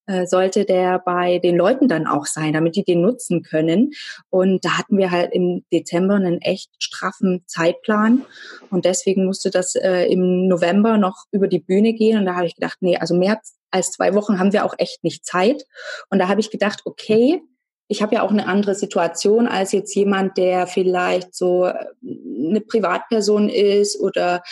äh, 0.07 0.25
sollte 0.25 0.65
der 0.65 0.99
bei 0.99 1.39
den 1.39 1.55
Leuten 1.57 1.87
dann 1.87 2.07
auch 2.07 2.25
sein, 2.25 2.53
damit 2.53 2.75
die 2.75 2.83
den 2.83 3.01
nutzen 3.01 3.43
können. 3.43 3.91
Und 4.29 4.63
da 4.65 4.77
hatten 4.77 4.97
wir 4.97 5.11
halt 5.11 5.33
im 5.33 5.65
Dezember 5.71 6.15
einen 6.15 6.41
echt 6.41 6.71
straffen 6.79 7.43
Zeitplan. 7.45 8.25
Und 8.69 8.85
deswegen 8.85 9.25
musste 9.25 9.49
das 9.49 9.75
äh, 9.75 10.05
im 10.05 10.47
November 10.47 10.97
noch 10.97 11.25
über 11.31 11.47
die 11.47 11.59
Bühne 11.59 11.93
gehen. 11.93 12.19
Und 12.19 12.25
da 12.25 12.35
habe 12.35 12.47
ich 12.47 12.55
gedacht, 12.55 12.77
nee, 12.81 12.97
also 12.97 13.15
mehr 13.15 13.39
als 13.71 13.91
zwei 13.91 14.13
Wochen 14.13 14.39
haben 14.39 14.53
wir 14.53 14.65
auch 14.65 14.75
echt 14.77 15.03
nicht 15.03 15.25
Zeit. 15.25 15.65
Und 16.09 16.19
da 16.19 16.27
habe 16.27 16.39
ich 16.39 16.49
gedacht, 16.49 16.81
okay, 16.85 17.41
ich 17.87 18.01
habe 18.01 18.15
ja 18.15 18.23
auch 18.23 18.31
eine 18.31 18.47
andere 18.47 18.75
Situation 18.75 19.47
als 19.47 19.71
jetzt 19.71 19.95
jemand, 19.95 20.37
der 20.37 20.67
vielleicht 20.67 21.35
so 21.35 21.65
äh, 21.65 21.85
eine 22.03 22.61
Privatperson 22.61 23.49
ist 23.49 23.99
oder 23.99 24.43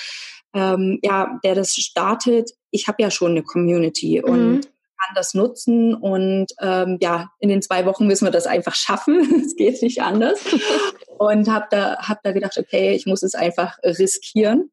ähm, 0.53 0.99
ja, 1.03 1.39
der 1.43 1.55
das 1.55 1.73
startet. 1.73 2.51
Ich 2.71 2.87
habe 2.87 3.01
ja 3.01 3.09
schon 3.09 3.31
eine 3.31 3.43
Community 3.43 4.21
mhm. 4.23 4.31
und 4.31 4.61
kann 4.65 5.15
das 5.15 5.33
nutzen 5.33 5.95
und 5.95 6.47
ähm, 6.61 6.97
ja, 7.01 7.29
in 7.39 7.49
den 7.49 7.61
zwei 7.61 7.85
Wochen 7.85 8.07
müssen 8.07 8.25
wir 8.25 8.31
das 8.31 8.47
einfach 8.47 8.75
schaffen. 8.75 9.43
Es 9.45 9.55
geht 9.55 9.81
nicht 9.81 10.01
anders. 10.01 10.39
und 11.17 11.49
habe 11.49 11.65
da, 11.71 11.97
hab 11.97 12.21
da 12.23 12.31
gedacht, 12.31 12.57
okay, 12.57 12.93
ich 12.93 13.05
muss 13.05 13.23
es 13.23 13.35
einfach 13.35 13.77
riskieren. 13.83 14.71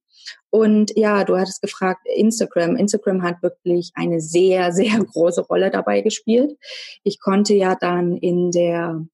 Und 0.51 0.93
ja, 0.97 1.25
du 1.25 1.39
hattest 1.39 1.63
gefragt, 1.63 2.01
Instagram. 2.15 2.77
Instagram 2.77 3.23
hat 3.23 3.43
wirklich 3.43 3.93
eine 3.95 4.21
sehr, 4.21 4.73
sehr 4.73 4.99
große 4.99 5.43
Rolle 5.43 5.71
dabei 5.71 6.01
gespielt. 6.01 6.59
Ich 7.05 7.21
konnte 7.21 7.55
ja 7.55 7.75
dann 7.75 8.17
in 8.17 8.51
der 8.51 9.05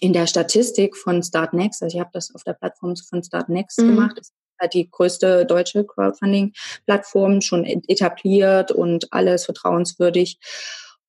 in 0.00 0.12
der 0.12 0.26
Statistik 0.26 0.96
von 0.96 1.22
Startnext, 1.24 1.82
also 1.82 1.96
ich 1.96 2.00
habe 2.00 2.10
das 2.12 2.32
auf 2.32 2.44
der 2.44 2.52
Plattform 2.52 2.94
von 2.96 3.22
Startnext 3.22 3.80
mhm. 3.80 3.88
gemacht, 3.88 4.16
das 4.16 4.28
ist 4.28 4.34
halt 4.60 4.74
die 4.74 4.88
größte 4.88 5.44
deutsche 5.46 5.84
Crowdfunding-Plattform, 5.84 7.40
schon 7.40 7.64
etabliert 7.64 8.70
und 8.70 9.12
alles 9.12 9.44
vertrauenswürdig. 9.44 10.38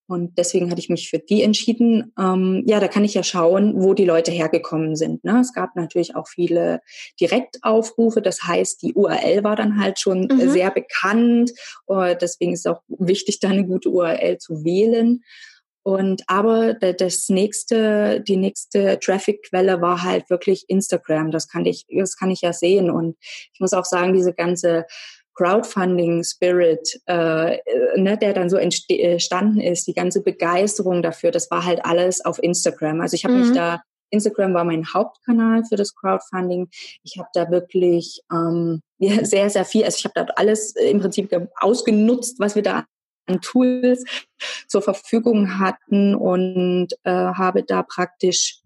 Und 0.10 0.40
deswegen 0.40 0.72
hatte 0.72 0.80
ich 0.80 0.90
mich 0.90 1.08
für 1.08 1.20
die 1.20 1.44
entschieden. 1.44 2.12
Ähm, 2.20 2.64
ja, 2.66 2.80
da 2.80 2.88
kann 2.88 3.04
ich 3.04 3.14
ja 3.14 3.22
schauen, 3.22 3.74
wo 3.76 3.94
die 3.94 4.06
Leute 4.06 4.32
hergekommen 4.32 4.96
sind. 4.96 5.24
Ne? 5.24 5.40
Es 5.40 5.54
gab 5.54 5.76
natürlich 5.76 6.16
auch 6.16 6.28
viele 6.28 6.82
Direktaufrufe. 7.22 8.20
Das 8.20 8.42
heißt, 8.42 8.82
die 8.82 8.96
URL 8.96 9.44
war 9.44 9.56
dann 9.56 9.80
halt 9.80 10.00
schon 10.00 10.22
mhm. 10.22 10.50
sehr 10.50 10.72
bekannt. 10.72 11.52
Uh, 11.88 12.16
deswegen 12.20 12.54
ist 12.54 12.62
es 12.62 12.66
auch 12.66 12.82
wichtig, 12.88 13.40
da 13.40 13.50
eine 13.50 13.68
gute 13.68 13.90
URL 13.90 14.40
zu 14.40 14.64
wählen. 14.64 15.22
Und 15.84 16.24
aber 16.28 16.74
das 16.74 17.30
nächste, 17.30 18.22
die 18.22 18.36
nächste 18.36 19.00
Traffic-Quelle 19.00 19.80
war 19.80 20.02
halt 20.02 20.30
wirklich 20.32 20.66
Instagram. 20.70 21.30
Das 21.30 21.48
kann 21.48 21.66
ich, 21.66 21.86
das 21.88 22.18
kann 22.18 22.32
ich 22.32 22.42
ja 22.42 22.52
sehen. 22.52 22.90
Und 22.90 23.16
ich 23.54 23.60
muss 23.60 23.74
auch 23.74 23.86
sagen, 23.86 24.14
diese 24.14 24.34
ganze 24.34 24.86
Crowdfunding-Spirit, 25.40 27.02
äh, 27.06 27.58
ne, 27.96 28.18
der 28.18 28.34
dann 28.34 28.50
so 28.50 28.58
entstanden 28.58 29.62
ist, 29.62 29.88
die 29.88 29.94
ganze 29.94 30.22
Begeisterung 30.22 31.02
dafür, 31.02 31.32
das 31.32 31.50
war 31.50 31.64
halt 31.64 31.86
alles 31.86 32.24
auf 32.26 32.44
Instagram. 32.44 33.00
Also 33.00 33.16
ich 33.16 33.24
habe 33.24 33.36
mhm. 33.36 33.40
mich 33.42 33.54
da, 33.54 33.82
Instagram 34.10 34.54
war 34.54 34.66
mein 34.66 34.94
Hauptkanal 34.94 35.64
für 35.64 35.78
das 35.78 35.96
Crowdfunding. 35.96 36.68
Ich 37.04 37.18
habe 37.18 37.30
da 37.34 37.50
wirklich 37.50 38.22
ähm, 38.32 38.82
ja, 38.98 39.24
sehr, 39.24 39.50
sehr 39.50 39.64
viel, 39.64 39.86
also 39.86 39.98
ich 39.98 40.04
habe 40.04 40.14
da 40.16 40.26
alles 40.36 40.76
im 40.76 41.00
Prinzip 41.00 41.34
ausgenutzt, 41.62 42.40
was 42.40 42.56
wir 42.56 42.64
da 42.64 42.86
an 43.28 43.40
Tools 43.40 44.04
zur 44.68 44.82
Verfügung 44.82 45.60
hatten 45.60 46.16
und 46.16 46.88
äh, 47.04 47.12
habe 47.12 47.64
da 47.64 47.84
praktisch 47.84 48.60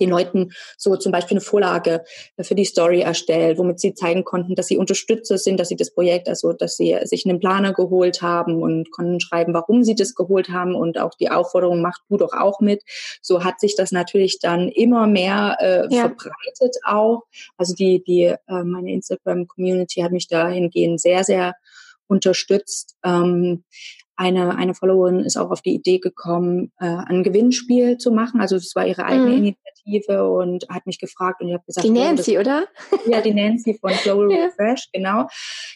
den 0.00 0.10
Leuten 0.10 0.52
so 0.76 0.96
zum 0.96 1.12
Beispiel 1.12 1.36
eine 1.36 1.44
Vorlage 1.44 2.04
für 2.40 2.54
die 2.54 2.64
Story 2.64 3.00
erstellt, 3.00 3.58
womit 3.58 3.80
sie 3.80 3.94
zeigen 3.94 4.24
konnten, 4.24 4.54
dass 4.54 4.66
sie 4.66 4.78
Unterstützer 4.78 5.38
sind, 5.38 5.58
dass 5.58 5.68
sie 5.68 5.76
das 5.76 5.92
Projekt, 5.92 6.28
also 6.28 6.52
dass 6.52 6.76
sie 6.76 6.96
sich 7.04 7.26
einen 7.26 7.40
Planer 7.40 7.72
geholt 7.72 8.22
haben 8.22 8.62
und 8.62 8.90
konnten 8.90 9.20
schreiben, 9.20 9.54
warum 9.54 9.84
sie 9.84 9.94
das 9.94 10.14
geholt 10.14 10.48
haben 10.50 10.74
und 10.74 10.98
auch 10.98 11.14
die 11.14 11.30
Aufforderung 11.30 11.80
macht 11.80 12.02
du 12.08 12.16
doch 12.16 12.32
auch 12.32 12.60
mit. 12.60 12.82
So 13.22 13.44
hat 13.44 13.60
sich 13.60 13.76
das 13.76 13.92
natürlich 13.92 14.38
dann 14.38 14.68
immer 14.68 15.06
mehr 15.06 15.56
äh, 15.60 15.94
ja. 15.94 16.02
verbreitet 16.02 16.76
auch. 16.84 17.22
Also 17.56 17.74
die 17.74 18.02
die 18.06 18.24
äh, 18.24 18.38
meine 18.64 18.92
Instagram 18.92 19.46
Community 19.46 20.00
hat 20.00 20.12
mich 20.12 20.28
dahingehend 20.28 21.00
sehr 21.00 21.24
sehr 21.24 21.54
unterstützt. 22.08 22.96
Ähm, 23.04 23.64
eine, 24.16 24.56
eine 24.56 24.74
Followerin 24.74 25.20
ist 25.20 25.36
auch 25.36 25.50
auf 25.50 25.60
die 25.60 25.74
Idee 25.74 25.98
gekommen, 25.98 26.72
äh, 26.80 26.86
ein 26.86 27.22
Gewinnspiel 27.22 27.98
zu 27.98 28.10
machen. 28.10 28.40
Also 28.40 28.56
es 28.56 28.74
war 28.74 28.86
ihre 28.86 29.04
eigene 29.04 29.28
mhm. 29.30 29.36
Initiative 29.36 30.28
und 30.28 30.66
hat 30.68 30.86
mich 30.86 30.98
gefragt 30.98 31.40
und 31.40 31.48
ich 31.48 31.54
habe 31.54 31.64
gesagt, 31.66 31.86
die 31.86 31.90
Nancy, 31.90 32.38
oh, 32.38 32.42
das, 32.42 32.46
oder? 32.46 32.66
Ja, 33.06 33.20
die 33.20 33.34
Nancy 33.34 33.78
von 33.78 33.92
Global 34.02 34.30
ja. 34.32 34.44
Refresh, 34.46 34.88
genau. 34.92 35.28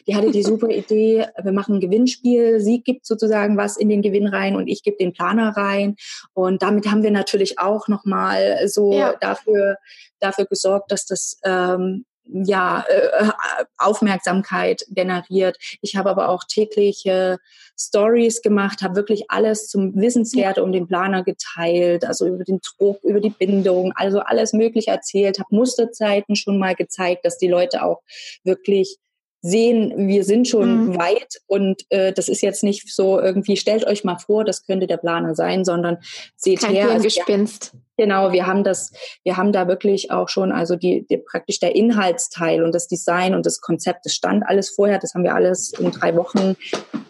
Die 0.06 0.16
hatte 0.16 0.30
die 0.30 0.42
super 0.42 0.68
Idee, 0.68 1.26
wir 1.42 1.52
machen 1.52 1.76
ein 1.76 1.80
Gewinnspiel. 1.80 2.60
Sie 2.60 2.82
gibt 2.82 3.06
sozusagen 3.06 3.56
was 3.56 3.76
in 3.76 3.88
den 3.88 4.02
Gewinn 4.02 4.26
rein 4.26 4.56
und 4.56 4.68
ich 4.68 4.82
gebe 4.82 4.96
den 4.96 5.12
Planer 5.12 5.56
rein. 5.56 5.96
Und 6.32 6.62
damit 6.62 6.90
haben 6.90 7.02
wir 7.02 7.10
natürlich 7.10 7.58
auch 7.58 7.88
nochmal 7.88 8.66
so 8.68 8.92
ja. 8.92 9.14
dafür 9.20 9.76
dafür 10.20 10.44
gesorgt, 10.44 10.92
dass 10.92 11.06
das 11.06 11.38
ähm, 11.44 12.04
ja, 12.32 12.84
äh, 12.88 13.30
Aufmerksamkeit 13.78 14.84
generiert. 14.88 15.56
Ich 15.80 15.96
habe 15.96 16.10
aber 16.10 16.28
auch 16.28 16.44
tägliche 16.44 17.38
Stories 17.78 18.42
gemacht, 18.42 18.82
habe 18.82 18.96
wirklich 18.96 19.30
alles 19.30 19.68
zum 19.68 19.94
Wissenswerte 19.96 20.62
um 20.62 20.72
den 20.72 20.86
Planer 20.86 21.24
geteilt, 21.24 22.04
also 22.04 22.26
über 22.26 22.44
den 22.44 22.60
Druck, 22.60 23.02
über 23.04 23.20
die 23.20 23.30
Bindung, 23.30 23.92
also 23.94 24.20
alles 24.20 24.52
Mögliche 24.52 24.90
erzählt, 24.90 25.38
habe 25.38 25.54
Musterzeiten 25.54 26.36
schon 26.36 26.58
mal 26.58 26.74
gezeigt, 26.74 27.24
dass 27.24 27.38
die 27.38 27.48
Leute 27.48 27.82
auch 27.82 28.02
wirklich 28.44 28.98
sehen, 29.42 30.08
wir 30.08 30.24
sind 30.24 30.48
schon 30.48 30.88
mhm. 30.88 30.98
weit 30.98 31.40
und 31.46 31.82
äh, 31.88 32.12
das 32.12 32.28
ist 32.28 32.42
jetzt 32.42 32.62
nicht 32.62 32.94
so 32.94 33.18
irgendwie, 33.18 33.56
stellt 33.56 33.86
euch 33.86 34.04
mal 34.04 34.18
vor, 34.18 34.44
das 34.44 34.66
könnte 34.66 34.86
der 34.86 34.98
Planer 34.98 35.34
sein, 35.34 35.64
sondern 35.64 35.98
seht 36.36 36.60
Kein 36.60 36.74
her. 36.74 36.90
Also, 36.90 37.04
Gespinst. 37.04 37.72
Ja, 37.72 38.04
genau, 38.04 38.32
wir 38.32 38.46
haben 38.46 38.64
das, 38.64 38.92
wir 39.24 39.36
haben 39.36 39.52
da 39.52 39.66
wirklich 39.66 40.10
auch 40.10 40.28
schon, 40.28 40.52
also 40.52 40.76
die, 40.76 41.06
die 41.08 41.16
praktisch 41.16 41.58
der 41.58 41.74
Inhaltsteil 41.74 42.62
und 42.62 42.74
das 42.74 42.86
Design 42.86 43.34
und 43.34 43.46
das 43.46 43.60
Konzept, 43.60 44.04
das 44.04 44.14
stand 44.14 44.44
alles 44.46 44.70
vorher, 44.70 44.98
das 44.98 45.14
haben 45.14 45.24
wir 45.24 45.34
alles 45.34 45.72
in 45.72 45.90
drei 45.90 46.14
Wochen 46.16 46.56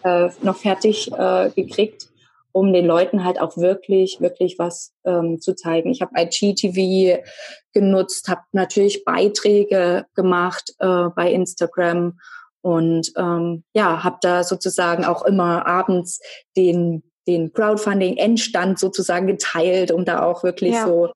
äh, 0.03 0.29
noch 0.41 0.57
fertig 0.57 1.11
äh, 1.11 1.49
gekriegt 1.49 2.10
um 2.51 2.73
den 2.73 2.85
Leuten 2.85 3.23
halt 3.23 3.39
auch 3.39 3.57
wirklich, 3.57 4.19
wirklich 4.21 4.57
was 4.59 4.93
ähm, 5.05 5.39
zu 5.39 5.55
zeigen. 5.55 5.89
Ich 5.91 6.01
habe 6.01 6.11
IGTV 6.17 7.23
genutzt, 7.73 8.27
habe 8.27 8.41
natürlich 8.51 9.05
Beiträge 9.05 10.05
gemacht 10.15 10.73
äh, 10.79 11.09
bei 11.15 11.31
Instagram 11.31 12.19
und 12.61 13.11
ähm, 13.17 13.63
ja, 13.73 14.03
habe 14.03 14.17
da 14.21 14.43
sozusagen 14.43 15.05
auch 15.05 15.25
immer 15.25 15.65
abends 15.65 16.19
den 16.55 17.03
den 17.27 17.53
Crowdfunding-Endstand 17.53 18.79
sozusagen 18.79 19.27
geteilt, 19.27 19.91
um 19.91 20.05
da 20.05 20.23
auch 20.23 20.43
wirklich 20.43 20.73
ja. 20.73 20.85
so 20.87 21.11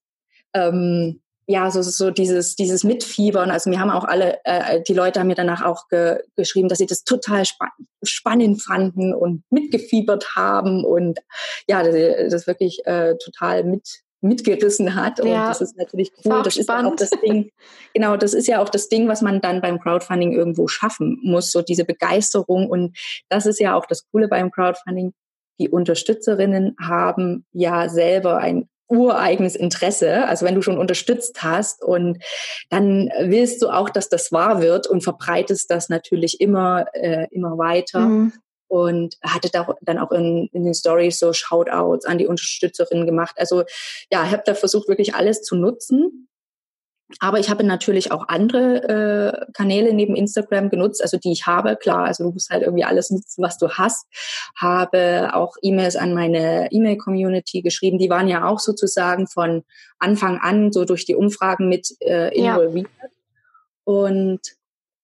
ähm, 0.54 1.22
ja, 1.48 1.70
so, 1.70 1.82
so 1.82 2.10
dieses, 2.12 2.56
dieses 2.56 2.84
Mitfiebern. 2.84 3.52
Also 3.52 3.70
mir 3.70 3.80
haben 3.80 3.92
auch 3.92 4.04
alle, 4.04 4.40
äh, 4.46 4.82
die 4.82 4.94
Leute 4.94 5.20
haben 5.20 5.28
mir 5.28 5.36
danach 5.36 5.64
auch 5.64 5.88
ge 5.90 6.20
geschrieben, 6.36 6.70
dass 6.70 6.80
sie 6.80 6.88
das 6.88 7.04
total 7.04 7.46
spa 7.46 7.70
spannend 8.04 8.62
fanden 8.62 9.14
und 9.14 9.44
mitgefiebert 9.50 10.36
haben 10.36 10.84
und 10.84 11.20
ja, 11.68 11.82
das, 11.82 11.96
das 12.30 12.48
wirklich 12.48 12.86
äh, 12.86 13.16
total 13.18 13.64
mit 13.64 14.04
mitgerissen 14.22 14.96
hat. 14.96 15.20
Und 15.20 15.30
ja, 15.30 15.48
das 15.48 15.62
ist 15.62 15.78
natürlich 15.78 16.12
cool. 16.26 16.42
Das 16.44 16.58
ist 16.58 16.68
ja 16.68 16.86
auch 16.86 16.96
das 16.96 17.12
Ding, 17.12 17.52
genau, 17.94 18.18
das 18.18 18.34
ist 18.34 18.48
ja 18.48 18.62
auch 18.62 18.70
das 18.70 18.90
Ding, 18.90 19.08
was 19.08 19.22
man 19.22 19.40
dann 19.40 19.62
beim 19.62 19.80
Crowdfunding 19.80 20.34
irgendwo 20.34 20.68
schaffen 20.68 21.20
muss, 21.24 21.52
so 21.52 21.62
diese 21.62 21.86
Begeisterung. 21.86 22.70
Und 22.70 22.98
das 23.30 23.46
ist 23.46 23.60
ja 23.60 23.76
auch 23.76 23.86
das 23.86 24.06
Coole 24.12 24.28
beim 24.28 24.52
Crowdfunding. 24.52 25.14
Die 25.60 25.70
Unterstützerinnen 25.70 26.76
haben 26.82 27.46
ja 27.54 27.88
selber 27.88 28.38
ein 28.38 28.68
ureigenes 28.88 29.56
Interesse, 29.56 30.26
also 30.26 30.46
wenn 30.46 30.56
du 30.56 30.62
schon 30.62 30.78
unterstützt 30.78 31.42
hast 31.42 31.84
und 31.84 32.24
dann 32.70 33.10
willst 33.20 33.62
du 33.62 33.70
auch, 33.70 33.90
dass 33.90 34.10
das 34.10 34.32
wahr 34.32 34.62
wird 34.62 34.88
und 34.88 35.04
verbreitest 35.04 35.72
das 35.72 35.90
natürlich 35.90 36.40
immer, 36.40 36.86
äh, 36.94 37.28
immer 37.32 37.58
weiter. 37.58 38.00
Mhm. 38.00 38.34
Und 38.68 39.18
hatte 39.22 39.50
da 39.54 39.76
dann 39.82 40.00
auch 40.00 40.12
in, 40.12 40.50
in 40.52 40.66
den 40.66 40.74
Stories 40.74 41.20
so 41.20 41.34
Shoutouts 41.34 42.06
an 42.06 42.18
die 42.18 42.26
Unterstützerinnen 42.26 43.06
gemacht. 43.06 43.36
Also 43.38 43.64
ja, 44.12 44.26
ich 44.26 44.32
habe 44.32 44.42
da 44.44 44.56
versucht, 44.56 44.88
wirklich 44.88 45.14
alles 45.14 45.44
zu 45.44 45.56
nutzen. 45.56 46.28
Aber 47.20 47.40
ich 47.40 47.50
habe 47.50 47.64
natürlich 47.64 48.12
auch 48.12 48.28
andere 48.28 49.46
äh, 49.48 49.52
Kanäle 49.54 49.94
neben 49.94 50.16
Instagram 50.16 50.70
genutzt, 50.70 51.04
also 51.04 51.18
die 51.18 51.32
ich 51.32 51.46
habe, 51.46 51.76
klar, 51.76 52.06
also 52.06 52.24
du 52.24 52.32
musst 52.32 52.50
halt 52.50 52.64
irgendwie 52.64 52.84
alles 52.84 53.12
nutzen, 53.12 53.44
was 53.44 53.58
du 53.58 53.70
hast. 53.70 54.08
Habe 54.58 55.30
auch 55.34 55.56
E-Mails 55.62 55.96
an 55.98 56.16
meine 56.16 56.72
E-Mail-Community 56.72 57.62
geschrieben, 57.62 58.00
die 58.00 58.10
waren 58.10 58.28
ja 58.28 58.48
auch 58.48 58.60
sozusagen 58.60 59.28
von 59.28 59.64
Anfang 60.00 60.40
an 60.40 60.72
so 60.72 60.84
durch 60.84 61.06
die 61.06 61.16
Umfragen 61.16 61.70
mit 61.70 61.90
äh, 62.02 62.36
involviert. 62.36 62.90
Ja. 63.02 63.10
Und 63.84 64.42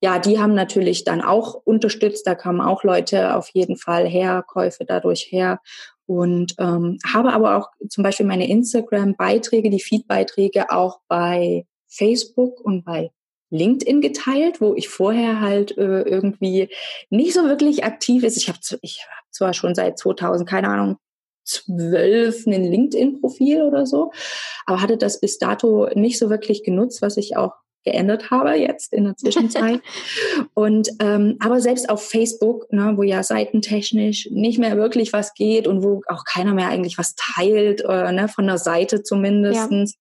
ja, 0.04 0.18
die 0.18 0.40
haben 0.40 0.56
natürlich 0.56 1.04
dann 1.04 1.22
auch 1.22 1.54
unterstützt, 1.54 2.26
da 2.26 2.34
kamen 2.34 2.62
auch 2.62 2.84
Leute 2.84 3.36
auf 3.36 3.50
jeden 3.50 3.78
Fall 3.78 4.08
her, 4.08 4.44
Käufe 4.48 4.86
dadurch 4.86 5.28
her. 5.30 5.60
Und 6.08 6.56
ähm, 6.58 6.98
habe 7.14 7.32
aber 7.32 7.58
auch 7.58 7.70
zum 7.88 8.04
Beispiel 8.04 8.26
meine 8.26 8.50
Instagram-Beiträge, 8.50 9.70
die 9.70 9.80
Feed-Beiträge 9.80 10.72
auch 10.72 11.00
bei 11.08 11.68
Facebook 11.92 12.62
und 12.62 12.86
bei 12.86 13.12
LinkedIn 13.52 14.02
geteilt, 14.02 14.62
wo 14.62 14.74
ich 14.76 14.88
vorher 14.88 15.42
halt 15.42 15.78
äh, 15.78 16.02
irgendwie 16.02 16.70
nicht 17.10 17.34
so 17.34 17.44
wirklich 17.44 17.84
aktiv 17.84 18.24
ist. 18.24 18.38
Ich 18.38 18.48
habe 18.48 18.60
ich 18.82 19.06
hab 19.10 19.34
zwar 19.34 19.54
schon 19.54 19.76
seit 19.76 20.00
2000, 20.00 20.50
keine 20.50 20.70
Ahnung, 20.70 20.98
zwölf 21.44 22.46
ein 22.48 22.64
LinkedIn-Profil 22.64 23.64
oder 23.64 23.86
so, 23.86 24.12
aber 24.66 24.82
hatte 24.82 24.98
das 24.98 25.20
bis 25.20 25.38
dato 25.38 25.90
nicht 25.96 26.18
so 26.18 26.30
wirklich 26.30 26.64
genutzt, 26.64 27.02
was 27.02 27.18
ich 27.18 27.36
auch 27.36 27.54
geändert 27.84 28.30
habe 28.30 28.52
jetzt 28.52 28.94
in 28.94 29.06
der 29.06 29.18
Zwischenzeit. 29.18 29.82
und 30.54 30.90
ähm, 31.00 31.38
aber 31.40 31.60
selbst 31.60 31.90
auf 31.90 32.08
Facebook, 32.08 32.72
ne, 32.72 32.94
wo 32.96 33.04
ja 33.04 33.24
seitentechnisch 33.24 34.30
nicht 34.32 34.60
mehr 34.60 34.78
wirklich 34.78 35.14
was 35.14 35.34
geht 35.34 35.68
und 35.68 35.84
wo 35.84 36.02
auch 36.08 36.24
keiner 36.26 36.54
mehr 36.54 36.68
eigentlich 36.68 36.98
was 36.98 37.16
teilt, 37.16 37.82
äh, 37.82 38.12
ne, 38.12 38.28
von 38.28 38.46
der 38.46 38.60
Seite 38.60 39.04
zumindestens. 39.04 39.98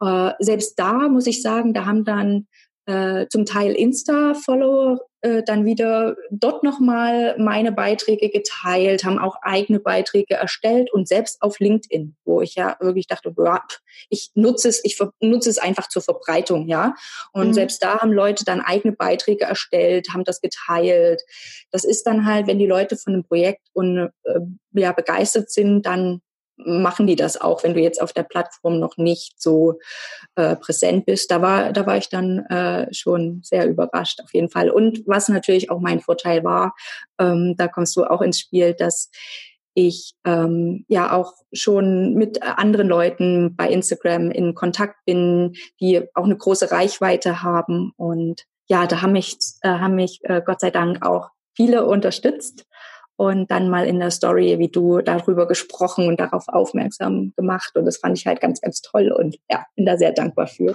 Äh, 0.00 0.32
selbst 0.38 0.78
da 0.78 1.08
muss 1.08 1.26
ich 1.26 1.42
sagen, 1.42 1.74
da 1.74 1.86
haben 1.86 2.04
dann 2.04 2.46
äh, 2.86 3.26
zum 3.28 3.44
Teil 3.44 3.72
Insta-Follower 3.72 5.00
äh, 5.20 5.42
dann 5.42 5.64
wieder 5.64 6.14
dort 6.30 6.62
nochmal 6.62 7.36
meine 7.36 7.72
Beiträge 7.72 8.30
geteilt, 8.30 9.04
haben 9.04 9.18
auch 9.18 9.36
eigene 9.42 9.80
Beiträge 9.80 10.34
erstellt 10.34 10.92
und 10.92 11.08
selbst 11.08 11.42
auf 11.42 11.58
LinkedIn, 11.58 12.14
wo 12.24 12.42
ich 12.42 12.54
ja 12.54 12.76
wirklich 12.80 13.08
dachte, 13.08 13.32
boah, 13.32 13.60
ich 14.08 14.30
nutze 14.34 14.68
es, 14.68 14.84
ich 14.84 14.96
nutze 15.20 15.50
es 15.50 15.58
einfach 15.58 15.88
zur 15.88 16.02
Verbreitung, 16.02 16.68
ja. 16.68 16.94
Und 17.32 17.48
mhm. 17.48 17.54
selbst 17.54 17.82
da 17.82 17.98
haben 17.98 18.12
Leute 18.12 18.44
dann 18.44 18.60
eigene 18.60 18.94
Beiträge 18.94 19.46
erstellt, 19.46 20.10
haben 20.12 20.24
das 20.24 20.40
geteilt. 20.40 21.22
Das 21.72 21.82
ist 21.82 22.04
dann 22.04 22.24
halt, 22.24 22.46
wenn 22.46 22.60
die 22.60 22.66
Leute 22.66 22.96
von 22.96 23.14
einem 23.14 23.24
Projekt 23.24 23.66
und 23.72 24.10
äh, 24.22 24.40
ja 24.74 24.92
begeistert 24.92 25.50
sind, 25.50 25.86
dann 25.86 26.20
machen 26.56 27.06
die 27.06 27.16
das 27.16 27.40
auch, 27.40 27.62
wenn 27.62 27.74
du 27.74 27.80
jetzt 27.80 28.00
auf 28.00 28.12
der 28.12 28.22
Plattform 28.22 28.78
noch 28.78 28.96
nicht 28.96 29.40
so 29.40 29.78
äh, 30.36 30.56
präsent 30.56 31.06
bist. 31.06 31.30
Da 31.30 31.42
war, 31.42 31.72
da 31.72 31.86
war 31.86 31.96
ich 31.96 32.08
dann 32.08 32.40
äh, 32.46 32.92
schon 32.94 33.40
sehr 33.42 33.68
überrascht 33.68 34.20
auf 34.22 34.32
jeden 34.32 34.50
Fall. 34.50 34.70
Und 34.70 35.02
was 35.06 35.28
natürlich 35.28 35.70
auch 35.70 35.80
mein 35.80 36.00
Vorteil 36.00 36.44
war, 36.44 36.74
ähm, 37.18 37.54
da 37.56 37.68
kommst 37.68 37.96
du 37.96 38.04
auch 38.04 38.22
ins 38.22 38.40
Spiel, 38.40 38.74
dass 38.74 39.10
ich 39.74 40.14
ähm, 40.24 40.86
ja 40.88 41.12
auch 41.12 41.34
schon 41.52 42.14
mit 42.14 42.42
anderen 42.42 42.88
Leuten 42.88 43.54
bei 43.56 43.68
Instagram 43.68 44.30
in 44.30 44.54
Kontakt 44.54 45.04
bin, 45.04 45.54
die 45.80 46.02
auch 46.14 46.24
eine 46.24 46.36
große 46.36 46.70
Reichweite 46.70 47.42
haben. 47.42 47.92
Und 47.96 48.44
ja, 48.68 48.86
da 48.86 49.02
haben 49.02 49.12
mich, 49.12 49.36
äh, 49.60 49.68
haben 49.68 49.94
mich 49.94 50.20
äh, 50.22 50.40
Gott 50.44 50.60
sei 50.60 50.70
Dank 50.70 51.04
auch 51.04 51.28
viele 51.54 51.86
unterstützt 51.86 52.66
und 53.16 53.50
dann 53.50 53.70
mal 53.70 53.86
in 53.86 53.98
der 53.98 54.10
Story, 54.10 54.58
wie 54.58 54.68
du 54.68 55.00
darüber 55.00 55.48
gesprochen 55.48 56.06
und 56.06 56.20
darauf 56.20 56.48
aufmerksam 56.48 57.32
gemacht. 57.36 57.72
Und 57.74 57.86
das 57.86 57.96
fand 57.96 58.18
ich 58.18 58.26
halt 58.26 58.40
ganz, 58.40 58.60
ganz 58.60 58.82
toll 58.82 59.10
und 59.10 59.38
ja, 59.50 59.64
bin 59.74 59.86
da 59.86 59.96
sehr 59.96 60.12
dankbar 60.12 60.46
für. 60.46 60.74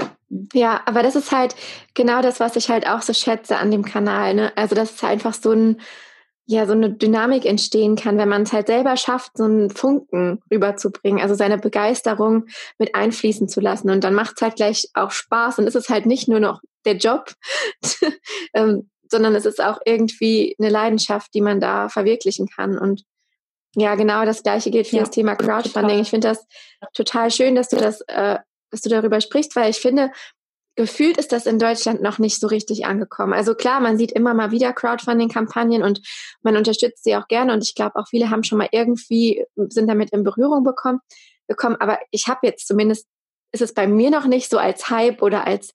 Ja, 0.54 0.82
aber 0.86 1.04
das 1.04 1.16
ist 1.16 1.32
halt 1.32 1.56
genau 1.94 2.22
das, 2.22 2.40
was 2.40 2.56
ich 2.56 2.70
halt 2.70 2.88
auch 2.88 3.04
so 3.04 3.14
schätze 3.14 3.58
an 3.58 3.70
dem 3.70 3.86
Kanal. 3.86 4.34
Ne? 4.34 4.52
Also, 4.56 4.76
dass 4.76 4.96
es 4.96 5.04
einfach 5.04 5.36
so 5.36 5.52
ein, 5.52 5.82
ja, 6.48 6.66
so 6.66 6.74
eine 6.74 6.92
Dynamik 6.92 7.46
entstehen 7.46 7.96
kann, 7.96 8.18
wenn 8.18 8.30
man 8.30 8.42
es 8.42 8.54
halt 8.54 8.68
selber 8.68 8.98
schafft, 8.98 9.38
so 9.38 9.44
einen 9.44 9.70
Funken 9.70 10.40
rüberzubringen, 10.52 11.22
also 11.22 11.36
seine 11.36 11.60
Begeisterung 11.60 12.46
mit 12.80 12.96
einfließen 12.96 13.50
zu 13.50 13.62
lassen. 13.62 13.92
Und 13.92 14.04
dann 14.04 14.16
macht 14.16 14.38
es 14.38 14.42
halt 14.42 14.56
gleich 14.56 14.90
auch 14.96 15.12
Spaß 15.12 15.60
und 15.60 15.68
ist 15.68 15.76
es 15.76 15.90
halt 15.90 16.08
nicht 16.08 16.28
nur 16.28 16.40
noch 16.40 16.62
der 16.86 16.96
Job, 16.96 17.34
ähm, 18.56 18.90
sondern 19.12 19.36
es 19.36 19.46
ist 19.46 19.62
auch 19.62 19.80
irgendwie 19.86 20.56
eine 20.60 20.70
Leidenschaft, 20.70 21.34
die 21.34 21.42
man 21.42 21.60
da 21.60 21.90
verwirklichen 21.90 22.48
kann. 22.48 22.78
Und 22.78 23.04
ja, 23.76 23.96
genau 23.96 24.26
das 24.26 24.44
Gleiche 24.44 24.72
gilt 24.72 24.88
für 24.88 24.98
ja, 24.98 25.04
das 25.04 25.12
Thema 25.12 25.36
Crowdfunding. 25.36 26.00
Ich 26.00 26.10
finde 26.10 26.30
das 26.30 26.46
total 26.94 27.32
schön, 27.32 27.56
dass 27.56 27.70
du 27.70 27.78
das, 27.78 28.02
äh, 28.08 28.38
dass 28.70 28.82
du 28.82 28.90
darüber 28.90 29.22
sprichst, 29.22 29.56
weil 29.56 29.70
ich 29.70 29.78
finde, 29.78 30.12
gefühlt 30.76 31.18
ist 31.18 31.32
das 31.32 31.46
in 31.46 31.60
Deutschland 31.60 32.02
noch 32.02 32.18
nicht 32.20 32.40
so 32.40 32.48
richtig 32.48 32.86
angekommen. 32.86 33.34
Also 33.34 33.56
klar, 33.56 33.80
man 33.80 33.98
sieht 33.98 34.12
immer 34.12 34.34
mal 34.34 34.52
wieder 34.52 34.74
Crowdfunding-Kampagnen 34.74 35.84
und 35.84 36.02
man 36.42 36.58
unterstützt 36.58 37.04
sie 37.04 37.16
auch 37.16 37.28
gerne. 37.28 37.54
Und 37.54 37.64
ich 37.64 37.76
glaube, 37.76 37.98
auch 37.98 38.08
viele 38.10 38.30
haben 38.30 38.44
schon 38.44 38.58
mal 38.58 38.70
irgendwie 38.72 39.46
sind 39.56 39.88
damit 39.88 40.12
in 40.12 40.24
Berührung 40.24 40.64
bekommen, 40.64 41.00
bekommen. 41.48 41.76
Aber 41.80 42.00
ich 42.12 42.28
habe 42.28 42.48
jetzt 42.48 42.68
zumindest 42.68 43.08
ist 43.52 43.62
es 43.62 43.74
bei 43.74 43.88
mir 43.88 44.10
noch 44.10 44.26
nicht 44.26 44.50
so 44.50 44.58
als 44.58 44.90
Hype 44.90 45.22
oder 45.22 45.46
als 45.46 45.74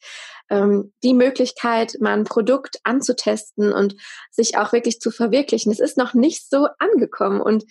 ähm, 0.49 0.93
die 1.03 1.14
Möglichkeit, 1.14 1.97
mal 2.01 2.12
ein 2.12 2.24
Produkt 2.24 2.79
anzutesten 2.85 3.72
und 3.72 3.97
sich 4.31 4.57
auch 4.57 4.72
wirklich 4.72 5.01
zu 5.01 5.11
verwirklichen. 5.11 5.72
Es 5.72 5.81
ist 5.81 5.97
noch 5.97 6.14
nicht 6.14 6.49
so 6.49 6.68
angekommen. 6.79 7.41
Und 7.41 7.64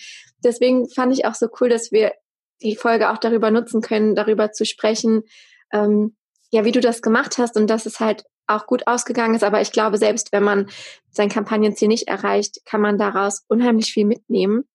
deswegen 0.44 0.90
fand 0.90 1.14
ich 1.14 1.26
auch 1.26 1.36
so 1.36 1.48
cool, 1.60 1.70
dass 1.70 1.92
wir 1.92 2.14
die 2.62 2.76
Folge 2.76 3.12
auch 3.12 3.18
darüber 3.18 3.52
nutzen 3.52 3.82
können, 3.82 4.16
darüber 4.16 4.52
zu 4.52 4.66
sprechen, 4.66 5.24
ähm, 5.72 6.16
ja, 6.52 6.66
wie 6.66 6.72
du 6.72 6.80
das 6.80 7.02
gemacht 7.02 7.38
hast 7.38 7.58
und 7.58 7.68
dass 7.68 7.86
es 7.86 8.00
halt 8.00 8.24
auch 8.48 8.68
gut 8.68 8.88
ausgegangen 8.88 9.36
ist. 9.36 9.44
Aber 9.44 9.62
ich 9.62 9.72
glaube, 9.72 9.98
selbst 9.98 10.32
wenn 10.32 10.44
man 10.44 10.70
sein 11.10 11.30
Kampagnenziel 11.30 11.88
nicht 11.88 12.08
erreicht, 12.08 12.66
kann 12.66 12.82
man 12.82 12.98
daraus 12.98 13.44
unheimlich 13.48 13.92
viel 13.92 14.06
mitnehmen. 14.06 14.66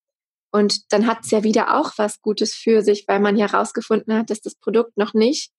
Und 0.53 0.92
dann 0.92 1.07
hat 1.07 1.18
es 1.22 1.30
ja 1.30 1.44
wieder 1.44 1.78
auch 1.78 1.92
was 1.96 2.20
Gutes 2.22 2.55
für 2.55 2.82
sich, 2.82 3.07
weil 3.07 3.20
man 3.20 3.36
herausgefunden 3.36 4.14
hat, 4.14 4.30
dass 4.30 4.40
das 4.40 4.55
Produkt 4.55 4.96
noch 4.96 5.14
nicht 5.14 5.53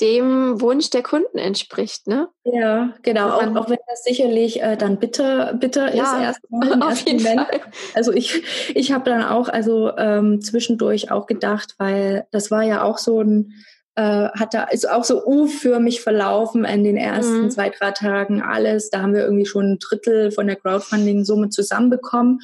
dem 0.00 0.60
Wunsch 0.60 0.90
der 0.90 1.02
Kunden 1.02 1.38
entspricht, 1.38 2.06
ne? 2.06 2.28
Ja, 2.44 2.94
genau. 3.02 3.30
Auch, 3.30 3.56
auch, 3.56 3.68
wenn 3.68 3.78
das 3.88 4.04
sicherlich 4.04 4.62
äh, 4.62 4.76
dann 4.76 4.98
bitter, 4.98 5.54
bitter 5.54 5.94
ja, 5.94 6.04
ist 6.04 6.22
erstmal. 6.22 6.82
Auf 6.92 7.00
jeden 7.00 7.22
Moment. 7.22 7.48
Fall. 7.48 7.60
Also 7.94 8.12
ich, 8.12 8.42
ich 8.76 8.92
habe 8.92 9.10
dann 9.10 9.24
auch 9.24 9.48
also 9.48 9.96
ähm, 9.96 10.40
zwischendurch 10.40 11.10
auch 11.10 11.26
gedacht, 11.26 11.74
weil 11.78 12.26
das 12.30 12.50
war 12.50 12.62
ja 12.62 12.82
auch 12.82 12.98
so 12.98 13.20
ein 13.22 13.54
äh, 13.98 14.28
hat 14.30 14.54
da 14.54 14.62
ist 14.62 14.88
auch 14.88 15.02
so 15.02 15.26
U-förmig 15.26 16.02
verlaufen 16.02 16.64
in 16.64 16.84
den 16.84 16.96
ersten 16.96 17.42
mhm. 17.42 17.50
zwei, 17.50 17.68
drei 17.68 17.90
Tagen 17.90 18.40
alles. 18.40 18.90
Da 18.90 19.02
haben 19.02 19.12
wir 19.12 19.24
irgendwie 19.24 19.44
schon 19.44 19.72
ein 19.72 19.78
Drittel 19.80 20.30
von 20.30 20.46
der 20.46 20.54
Crowdfunding-Summe 20.54 21.48
zusammenbekommen. 21.48 22.38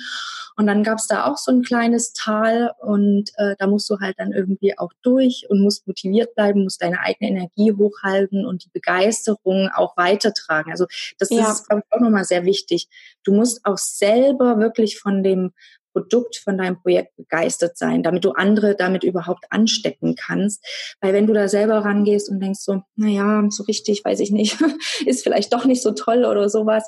Und 0.57 0.67
dann 0.67 0.83
gab 0.83 0.99
es 0.99 1.07
da 1.07 1.27
auch 1.27 1.37
so 1.37 1.53
ein 1.53 1.63
kleines 1.63 2.13
Tal 2.13 2.73
und 2.81 3.31
äh, 3.37 3.55
da 3.59 3.69
musst 3.69 3.89
du 3.89 4.01
halt 4.01 4.17
dann 4.19 4.33
irgendwie 4.33 4.77
auch 4.79 4.93
durch 5.03 5.47
und 5.49 5.61
musst 5.61 5.87
motiviert 5.87 6.35
bleiben, 6.35 6.65
musst 6.65 6.83
deine 6.83 7.01
eigene 7.01 7.31
Energie 7.31 7.73
hochhalten 7.73 8.45
und 8.45 8.65
die 8.65 8.71
Begeisterung 8.73 9.69
auch 9.75 9.97
weitertragen. 9.97 10.73
Also 10.73 10.87
das 11.19 11.31
ja. 11.31 11.51
ist, 11.51 11.69
glaube 11.69 11.83
ich, 11.87 11.93
auch 11.97 12.01
nochmal 12.01 12.25
sehr 12.25 12.45
wichtig. 12.45 12.89
Du 13.23 13.33
musst 13.33 13.65
auch 13.65 13.79
selber 13.79 14.59
wirklich 14.59 14.99
von 14.99 15.23
dem 15.23 15.53
Produkt, 15.95 16.37
von 16.37 16.59
deinem 16.59 16.81
Projekt 16.81 17.17
begeistert 17.17 17.79
sein, 17.79 18.03
damit 18.03 18.25
du 18.25 18.33
andere 18.33 18.75
damit 18.75 19.05
überhaupt 19.05 19.45
anstecken 19.51 20.17
kannst. 20.17 20.63
Weil 21.01 21.15
wenn 21.15 21.27
du 21.27 21.33
da 21.33 21.49
selber 21.49 21.79
rangehst 21.79 22.29
und 22.29 22.41
denkst 22.41 22.61
so, 22.61 22.83
na 22.97 23.09
ja, 23.09 23.45
so 23.49 23.63
richtig, 23.63 24.05
weiß 24.05 24.21
ich 24.21 24.33
nicht, 24.33 24.59
ist 25.07 25.23
vielleicht 25.23 25.53
doch 25.53 25.65
nicht 25.65 25.83
so 25.83 25.93
toll 25.93 26.25
oder 26.25 26.49
sowas, 26.49 26.87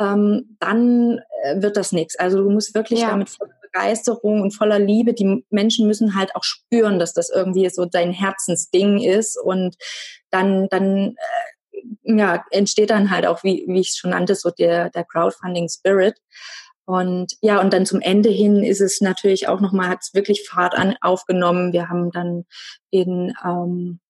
ähm, 0.00 0.56
dann 0.60 1.20
äh, 1.42 1.60
wird 1.60 1.76
das 1.76 1.92
nichts. 1.92 2.18
Also 2.18 2.42
du 2.42 2.50
musst 2.50 2.74
wirklich 2.74 3.00
ja. 3.00 3.10
damit 3.10 3.28
voller 3.28 3.54
Begeisterung 3.60 4.40
und 4.40 4.52
voller 4.52 4.78
Liebe, 4.78 5.14
die 5.14 5.44
Menschen 5.50 5.88
müssen 5.88 6.14
halt 6.14 6.34
auch 6.36 6.44
spüren, 6.44 6.98
dass 6.98 7.12
das 7.12 7.28
irgendwie 7.28 7.68
so 7.70 7.84
dein 7.84 8.12
Herzensding 8.12 9.00
ist 9.02 9.36
und 9.36 9.76
dann, 10.30 10.68
dann, 10.68 11.16
äh, 11.16 11.82
ja, 12.04 12.44
entsteht 12.50 12.90
dann 12.90 13.10
halt 13.10 13.26
auch, 13.26 13.42
wie, 13.42 13.64
wie 13.66 13.80
ich 13.80 13.90
es 13.90 13.96
schon 13.96 14.10
nannte, 14.10 14.36
so 14.36 14.50
der, 14.50 14.90
der 14.90 15.04
Crowdfunding 15.04 15.68
Spirit. 15.68 16.14
Und 16.86 17.34
ja, 17.40 17.60
und 17.60 17.72
dann 17.72 17.86
zum 17.86 18.00
Ende 18.00 18.28
hin 18.28 18.62
ist 18.62 18.80
es 18.80 19.00
natürlich 19.00 19.48
auch 19.48 19.60
nochmal, 19.60 19.88
hat 19.88 20.00
es 20.02 20.14
wirklich 20.14 20.46
Fahrt 20.48 20.74
an, 20.74 20.96
aufgenommen. 21.00 21.72
Wir 21.72 21.88
haben 21.88 22.10
dann 22.10 22.44
in 22.90 23.32
ähm, 23.44 24.00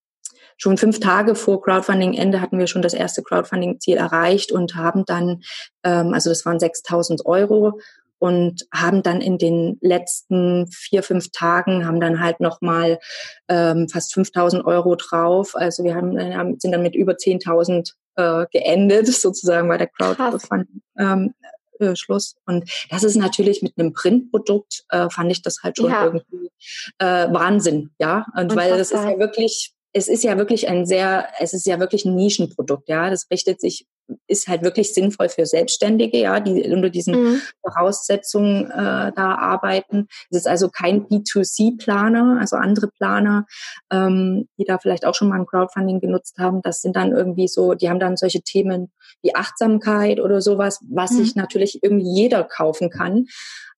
schon 0.57 0.77
fünf 0.77 1.01
Tage 1.01 1.35
vor 1.35 1.63
Crowdfunding-Ende 1.63 2.41
hatten 2.41 2.59
wir 2.59 2.67
schon 2.67 2.83
das 2.83 2.95
erste 2.95 3.23
Crowdfunding-Ziel 3.23 3.97
erreicht 3.97 4.53
und 4.53 4.75
haben 4.75 5.05
dann, 5.05 5.43
ähm, 5.85 6.15
also 6.15 6.31
das 6.31 6.45
waren 6.47 6.59
6.000 6.59 7.25
Euro 7.25 7.81
und 8.19 8.63
haben 8.73 9.03
dann 9.03 9.21
in 9.21 9.39
den 9.39 9.79
letzten 9.81 10.67
vier, 10.69 11.03
fünf 11.03 11.31
Tagen 11.31 11.87
haben 11.87 12.01
dann 12.01 12.21
halt 12.21 12.41
nochmal 12.41 12.99
ähm, 13.49 13.89
fast 13.89 14.15
5.000 14.15 14.65
Euro 14.65 14.95
drauf. 14.97 15.55
Also 15.55 15.85
wir 15.85 15.95
haben, 15.95 16.17
äh, 16.17 16.55
sind 16.59 16.73
dann 16.73 16.83
mit 16.83 16.95
über 16.95 17.13
10.000 17.13 17.93
äh, 18.17 18.47
geendet, 18.51 19.07
sozusagen 19.15 19.69
bei 19.69 19.77
der 19.77 19.89
Crowdfunding. 19.89 20.81
Ähm, 20.99 21.35
äh, 21.93 21.97
Schluss. 21.97 22.37
Und 22.47 22.71
das 22.91 23.05
ist 23.05 23.17
natürlich 23.17 23.63
mit 23.63 23.75
einem 23.77 23.93
Printprodukt, 23.93 24.85
äh, 24.91 25.09
fand 25.11 25.31
ich 25.31 25.43
das 25.43 25.59
halt 25.63 25.77
schon 25.77 25.91
ja. 25.91 26.05
irgendwie 26.05 26.51
äh, 26.99 27.29
Wahnsinn, 27.33 27.91
ja. 27.99 28.27
Und, 28.37 28.51
Und 28.51 28.57
weil 28.57 28.77
das 28.77 28.91
ist 28.91 29.05
ja 29.05 29.19
wirklich 29.19 29.75
es 29.97 30.09
ist 30.09 30.25
ja 30.25 30.37
wirklich 30.37 30.69
ein 30.69 30.87
sehr, 30.87 31.29
es 31.39 31.55
ist 31.55 31.67
ja 31.67 31.79
wirklich 31.79 32.05
ein 32.05 32.17
Nischenprodukt, 32.17 32.89
ja. 32.89 33.11
Das 33.11 33.29
richtet 33.31 33.61
sich, 33.61 33.87
ist 34.27 34.49
halt 34.49 34.63
wirklich 34.63 34.93
sinnvoll 34.93 35.29
für 35.29 35.47
Selbstständige, 35.47 36.19
ja, 36.19 36.41
die 36.41 36.71
unter 36.71 36.91
diesen 36.91 37.15
mhm. 37.15 37.41
Voraussetzungen 37.63 38.71
äh, 38.71 39.13
da 39.15 39.35
arbeiten. 39.37 40.09
Es 40.31 40.39
ist 40.39 40.49
also 40.49 40.69
kein 40.69 41.07
B2C-Planer, 41.07 42.39
also 42.41 42.57
andere 42.57 42.89
Planer, 42.89 43.47
ähm, 43.91 44.49
die 44.59 44.65
da 44.65 44.79
vielleicht 44.79 45.07
auch 45.07 45.15
schon 45.15 45.29
mal 45.29 45.39
ein 45.39 45.47
Crowdfunding 45.47 46.01
genutzt 46.01 46.37
haben. 46.39 46.61
Das 46.63 46.81
sind 46.81 46.97
dann 46.97 47.13
irgendwie 47.13 47.49
so, 47.49 47.75
die 47.75 47.89
haben 47.89 48.01
dann 48.01 48.17
solche 48.17 48.43
Themen 48.43 48.93
wie 49.23 49.35
Achtsamkeit 49.35 50.21
oder 50.21 50.41
sowas, 50.41 50.81
was 50.91 51.13
mhm. 51.13 51.17
sich 51.17 51.37
natürlich 51.37 51.79
irgendwie 51.83 52.15
jeder 52.15 52.45
kaufen 52.45 52.91
kann. 52.91 53.27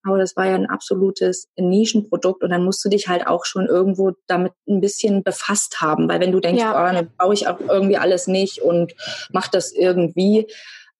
Aber 0.06 0.18
das 0.18 0.36
war 0.36 0.46
ja 0.46 0.54
ein 0.54 0.70
absolutes 0.70 1.48
Nischenprodukt 1.56 2.44
und 2.44 2.50
dann 2.50 2.64
musst 2.64 2.84
du 2.84 2.88
dich 2.88 3.08
halt 3.08 3.26
auch 3.26 3.44
schon 3.44 3.66
irgendwo 3.66 4.12
damit 4.28 4.52
ein 4.68 4.80
bisschen 4.80 5.24
befasst 5.24 5.80
haben, 5.80 6.08
weil 6.08 6.20
wenn 6.20 6.32
du 6.32 6.38
denkst, 6.38 6.62
ja. 6.62 6.72
oh, 6.72 6.92
dann 6.92 7.10
brauche 7.16 7.34
ich 7.34 7.48
auch 7.48 7.58
irgendwie 7.60 7.96
alles 7.96 8.28
nicht 8.28 8.62
und 8.62 8.94
mach 9.32 9.48
das 9.48 9.72
irgendwie, 9.72 10.15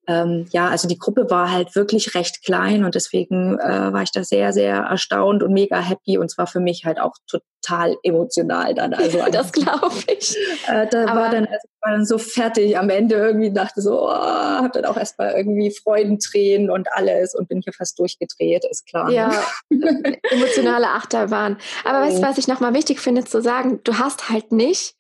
ähm, 0.09 0.47
ja, 0.53 0.69
also 0.69 0.87
die 0.87 0.99
Gruppe 0.99 1.31
war 1.31 1.51
halt 1.51 1.75
wirklich 1.75 2.15
recht 2.15 2.45
klein 2.45 2.85
und 2.85 2.95
deswegen 2.95 3.59
äh, 3.59 3.93
war 3.93 4.03
ich 4.03 4.13
da 4.13 4.23
sehr, 4.23 4.53
sehr 4.53 4.77
erstaunt 4.77 5.43
und 5.43 5.53
mega 5.53 5.81
happy 5.81 6.17
und 6.17 6.31
zwar 6.31 6.47
für 6.47 6.61
mich 6.61 6.85
halt 6.85 7.01
auch 7.01 7.15
total 7.27 7.97
emotional 8.05 8.75
dann. 8.75 8.95
Also 9.07 9.19
das 9.31 9.53
glaube 9.53 9.97
ich. 10.07 10.37
Äh, 10.69 10.89
da 10.89 11.07
war 11.15 11.31
dann, 11.31 11.47
also 11.47 11.69
war 11.81 11.93
dann 11.93 12.05
so 12.05 12.19
fertig 12.19 12.77
am 12.77 12.91
Ende 12.91 13.15
irgendwie 13.15 13.53
dachte 13.53 13.81
so, 13.81 14.09
oh, 14.09 14.11
hab 14.11 14.73
dann 14.73 14.85
auch 14.85 14.97
erstmal 14.97 15.33
irgendwie 15.33 15.71
Freudentränen 15.71 16.71
und 16.71 16.89
alles 16.93 17.35
und 17.35 17.49
bin 17.49 17.61
hier 17.63 17.73
fast 17.73 17.99
durchgedreht, 18.01 18.65
ist 18.69 18.85
klar. 18.87 19.11
Ja, 19.11 19.33
ne? 19.71 20.19
emotionale 20.31 20.89
Achterbahn. 20.89 21.59
Aber 21.85 22.01
weißt 22.01 22.19
du, 22.19 22.23
was 22.27 22.39
ich 22.39 22.49
nochmal 22.49 22.75
wichtig 22.75 23.01
finde 23.01 23.25
zu 23.25 23.41
sagen? 23.43 23.81
Du 23.85 23.99
hast 23.99 24.29
halt 24.29 24.51
nicht 24.51 24.97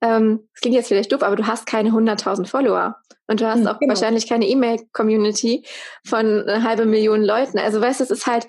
ähm, 0.00 0.48
das 0.52 0.60
klingt 0.60 0.76
jetzt 0.76 0.88
vielleicht 0.88 1.12
doof, 1.12 1.22
aber 1.22 1.36
du 1.36 1.46
hast 1.46 1.66
keine 1.66 1.90
100.000 1.90 2.46
Follower. 2.46 2.96
Und 3.28 3.40
du 3.40 3.46
hast 3.46 3.60
hm, 3.60 3.66
auch 3.66 3.78
genau. 3.78 3.94
wahrscheinlich 3.94 4.28
keine 4.28 4.46
E-Mail-Community 4.46 5.64
von 6.04 6.48
einer 6.48 6.62
halben 6.62 6.90
Million 6.90 7.22
Leuten. 7.22 7.58
Also 7.58 7.80
weißt 7.80 8.00
du, 8.00 8.04
das 8.04 8.10
ist 8.10 8.26
halt, 8.26 8.46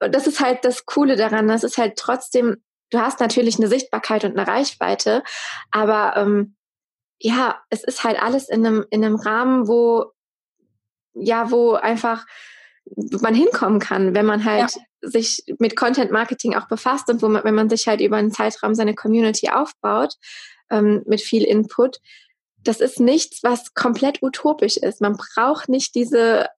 das 0.00 0.26
ist 0.26 0.40
halt 0.40 0.64
das 0.64 0.84
Coole 0.84 1.16
daran. 1.16 1.48
Das 1.48 1.62
ist 1.62 1.78
halt 1.78 1.96
trotzdem, 1.96 2.56
du 2.90 2.98
hast 2.98 3.20
natürlich 3.20 3.58
eine 3.58 3.68
Sichtbarkeit 3.68 4.24
und 4.24 4.36
eine 4.36 4.48
Reichweite, 4.48 5.22
aber 5.70 6.16
ähm, 6.16 6.56
ja, 7.20 7.60
es 7.70 7.84
ist 7.84 8.04
halt 8.04 8.20
alles 8.20 8.48
in 8.48 8.66
einem, 8.66 8.84
in 8.90 9.04
einem 9.04 9.16
Rahmen, 9.16 9.68
wo, 9.68 10.12
ja, 11.14 11.50
wo 11.50 11.72
einfach 11.72 12.26
man 13.20 13.34
hinkommen 13.34 13.80
kann, 13.80 14.14
wenn 14.14 14.26
man 14.26 14.44
halt 14.44 14.72
ja. 14.74 15.10
sich 15.10 15.42
mit 15.58 15.76
Content 15.76 16.10
Marketing 16.10 16.54
auch 16.54 16.68
befasst 16.68 17.08
und 17.10 17.22
wo 17.22 17.28
man, 17.28 17.44
wenn 17.44 17.54
man 17.54 17.68
sich 17.68 17.88
halt 17.88 18.00
über 18.00 18.16
einen 18.16 18.30
Zeitraum 18.30 18.74
seine 18.74 18.94
Community 18.94 19.50
aufbaut, 19.50 20.14
ähm, 20.70 21.02
mit 21.06 21.20
viel 21.20 21.44
Input. 21.44 21.98
Das 22.62 22.80
ist 22.80 23.00
nichts, 23.00 23.42
was 23.42 23.74
komplett 23.74 24.22
utopisch 24.22 24.76
ist. 24.76 25.00
Man 25.00 25.16
braucht 25.16 25.68
nicht 25.68 25.94
diese 25.94 26.48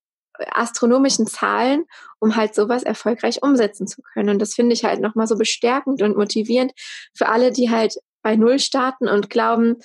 astronomischen 0.53 1.27
Zahlen, 1.27 1.85
um 2.21 2.37
halt 2.37 2.55
sowas 2.55 2.83
erfolgreich 2.83 3.43
umsetzen 3.43 3.87
zu 3.87 4.03
können. 4.03 4.31
Und 4.31 4.39
das 4.39 4.55
finde 4.55 4.73
ich 4.73 4.85
halt 4.85 5.01
nochmal 5.01 5.27
so 5.27 5.37
bestärkend 5.37 6.01
und 6.03 6.17
motivierend 6.17 6.73
für 7.15 7.29
alle, 7.29 7.51
die 7.51 7.71
halt 7.71 7.97
bei 8.23 8.37
Null 8.37 8.59
starten 8.59 9.09
und 9.09 9.31
glauben, 9.31 9.77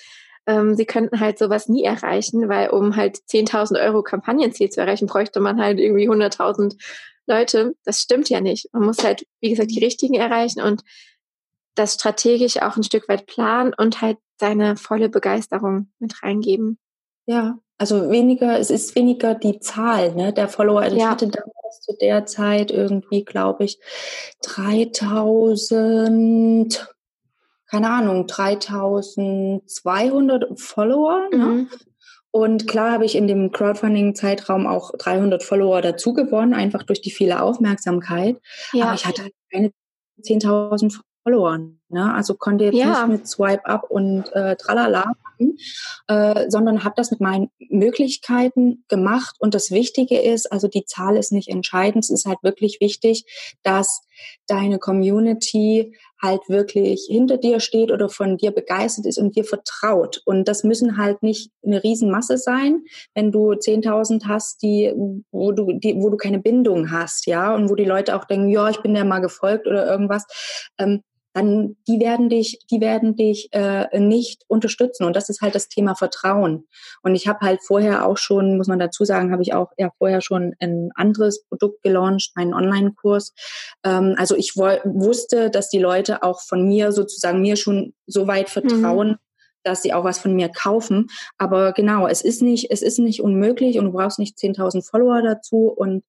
ähm, 0.46 0.76
sie 0.76 0.86
könnten 0.86 1.20
halt 1.20 1.40
sowas 1.40 1.70
nie 1.70 1.84
erreichen, 1.84 2.50
weil 2.50 2.70
um 2.70 2.96
halt 2.96 3.18
10.000 3.18 3.84
Euro 3.84 4.04
Kampagnenziel 4.04 4.70
zu 4.70 4.82
erreichen, 4.82 5.08
bräuchte 5.08 5.40
man 5.40 5.62
halt 5.62 5.80
irgendwie 5.80 6.10
100.000 6.10 6.76
Leute. 7.26 7.76
Das 7.86 8.00
stimmt 8.00 8.30
ja 8.30 8.42
nicht. 8.42 8.68
Man 8.74 8.84
muss 8.84 9.04
halt, 9.04 9.26
wie 9.40 9.50
gesagt, 9.50 9.72
die 9.72 9.84
richtigen 9.84 10.16
erreichen 10.16 10.62
und 10.62 10.84
das 11.76 11.96
strategisch 11.96 12.62
auch 12.62 12.78
ein 12.78 12.84
Stück 12.84 13.10
weit 13.10 13.26
planen 13.26 13.74
und 13.76 14.02
halt 14.02 14.18
seine 14.40 14.76
volle 14.76 15.10
Begeisterung 15.10 15.88
mit 16.00 16.22
reingeben. 16.22 16.78
Ja, 17.26 17.58
also 17.78 18.12
weniger, 18.12 18.60
es 18.60 18.70
ist 18.70 18.96
weniger 18.96 19.36
die 19.36 19.60
Zahl 19.60 20.14
ne, 20.14 20.34
der 20.34 20.50
Follower. 20.50 20.82
Also 20.82 20.98
ja. 20.98 21.04
Ich 21.04 21.10
hatte 21.10 21.28
damals 21.28 21.82
zu 21.82 21.96
der 22.00 22.26
Zeit 22.26 22.72
irgendwie, 22.72 23.24
glaube 23.24 23.64
ich, 23.64 23.80
3000, 24.42 26.93
keine 27.74 27.90
Ahnung, 27.90 28.28
3200 28.28 30.60
Follower. 30.60 31.28
Ne? 31.32 31.38
Mhm. 31.38 31.56
Ne? 31.56 31.68
Und 32.30 32.68
klar 32.68 32.92
habe 32.92 33.06
ich 33.06 33.16
in 33.16 33.28
dem 33.28 33.52
Crowdfunding-Zeitraum 33.52 34.68
auch 34.68 34.92
300 34.98 35.44
Follower 35.44 35.82
dazu 35.82 36.14
gewonnen, 36.14 36.54
einfach 36.54 36.84
durch 36.84 37.02
die 37.02 37.10
viele 37.12 37.42
Aufmerksamkeit. 37.42 38.40
Ja. 38.74 38.86
Aber 38.86 38.94
ich 38.94 39.08
hatte 39.08 39.24
halt 39.24 39.34
keine 39.52 39.72
10.000 40.22 41.02
verloren. 41.24 41.82
Ne? 41.94 42.14
Also 42.14 42.36
konnte 42.36 42.66
jetzt 42.66 42.76
ja. 42.76 43.06
nicht 43.06 43.20
mit 43.20 43.28
Swipe 43.28 43.66
Up 43.66 43.90
und 43.90 44.34
äh, 44.34 44.56
Tralala 44.56 45.14
machen, 45.24 45.58
äh, 46.08 46.50
sondern 46.50 46.84
habe 46.84 46.96
das 46.98 47.12
mit 47.12 47.22
meinen 47.22 47.50
Möglichkeiten 47.70 48.84
gemacht. 48.88 49.36
Und 49.40 49.54
das 49.54 49.72
Wichtige 49.72 50.20
ist, 50.20 50.52
also 50.52 50.68
die 50.68 50.86
Zahl 50.86 51.18
ist 51.18 51.32
nicht 51.32 51.50
entscheidend. 51.50 52.04
Es 52.04 52.10
ist 52.10 52.26
halt 52.26 52.40
wirklich 52.42 52.80
wichtig, 52.82 53.26
dass 53.64 54.02
deine 54.48 54.80
Community 54.80 55.96
halt 56.22 56.42
wirklich 56.48 57.06
hinter 57.10 57.38
dir 57.38 57.60
steht 57.60 57.92
oder 57.92 58.08
von 58.10 58.38
dir 58.38 58.52
begeistert 58.52 59.06
ist 59.06 59.18
und 59.18 59.36
dir 59.36 59.44
vertraut. 59.44 60.22
Und 60.26 60.48
das 60.48 60.64
müssen 60.64 60.98
halt 60.98 61.22
nicht 61.22 61.52
eine 61.64 61.84
Riesenmasse 61.84 62.38
sein, 62.38 62.84
wenn 63.14 63.32
du 63.32 63.52
10.000 63.52 64.26
hast, 64.26 64.62
die, 64.64 64.94
wo 65.32 65.52
du, 65.52 65.74
die, 65.74 65.96
wo 65.98 66.10
du 66.10 66.18
keine 66.18 66.40
Bindung 66.40 66.92
hast, 66.92 67.28
ja, 67.28 67.54
und 67.54 67.70
wo 67.70 67.76
die 67.76 67.84
Leute 67.84 68.16
auch 68.16 68.24
denken, 68.24 68.50
ja, 68.50 68.70
ich 68.70 68.80
bin 68.82 68.94
der 68.94 69.04
mal 69.04 69.20
gefolgt 69.20 69.68
oder 69.68 69.86
irgendwas. 69.86 70.26
Ähm, 70.80 71.04
dann 71.34 71.76
die 71.88 72.00
werden 72.00 72.30
dich, 72.30 72.60
die 72.70 72.80
werden 72.80 73.16
dich 73.16 73.50
äh, 73.52 74.00
nicht 74.00 74.44
unterstützen. 74.48 75.04
Und 75.04 75.16
das 75.16 75.30
ist 75.30 75.42
halt 75.42 75.56
das 75.56 75.68
Thema 75.68 75.96
Vertrauen. 75.96 76.68
Und 77.02 77.16
ich 77.16 77.28
habe 77.28 77.40
halt 77.42 77.62
vorher 77.64 78.06
auch 78.06 78.18
schon, 78.18 78.58
muss 78.58 78.68
man 78.68 78.80
dazu 78.80 79.04
sagen, 79.04 79.32
habe 79.32 79.42
ich 79.42 79.54
auch 79.54 79.72
ja 79.78 79.90
vorher 79.98 80.22
schon 80.22 80.54
ein 80.60 80.92
anderes 80.96 81.44
Produkt 81.46 81.82
gelauncht, 81.82 82.32
meinen 82.36 82.54
Online-Kurs. 82.54 83.34
Ähm, 83.84 84.16
also 84.18 84.36
ich 84.36 84.56
wusste, 84.56 85.50
dass 85.50 85.70
die 85.70 85.80
Leute 85.80 86.24
auch 86.24 86.42
von 86.42 86.68
mir 86.68 86.92
sozusagen 86.92 87.42
mir 87.42 87.56
schon 87.56 87.94
so 88.06 88.28
weit 88.28 88.50
vertrauen. 88.50 89.10
Mhm 89.10 89.18
dass 89.66 89.82
sie 89.82 89.94
auch 89.94 90.04
was 90.04 90.20
von 90.20 90.36
mir 90.36 90.50
kaufen. 90.50 91.08
Aber 91.38 91.72
genau, 91.72 92.08
es 92.08 92.22
ist 92.22 92.42
nicht, 92.42 92.70
es 92.70 92.82
ist 92.82 93.00
nicht 93.00 93.22
unmöglich 93.22 93.80
und 93.80 93.86
du 93.86 93.92
brauchst 93.94 94.20
nicht 94.20 94.38
10.000 94.38 94.86
Follower 94.86 95.22
dazu. 95.22 95.70
Und 95.70 96.04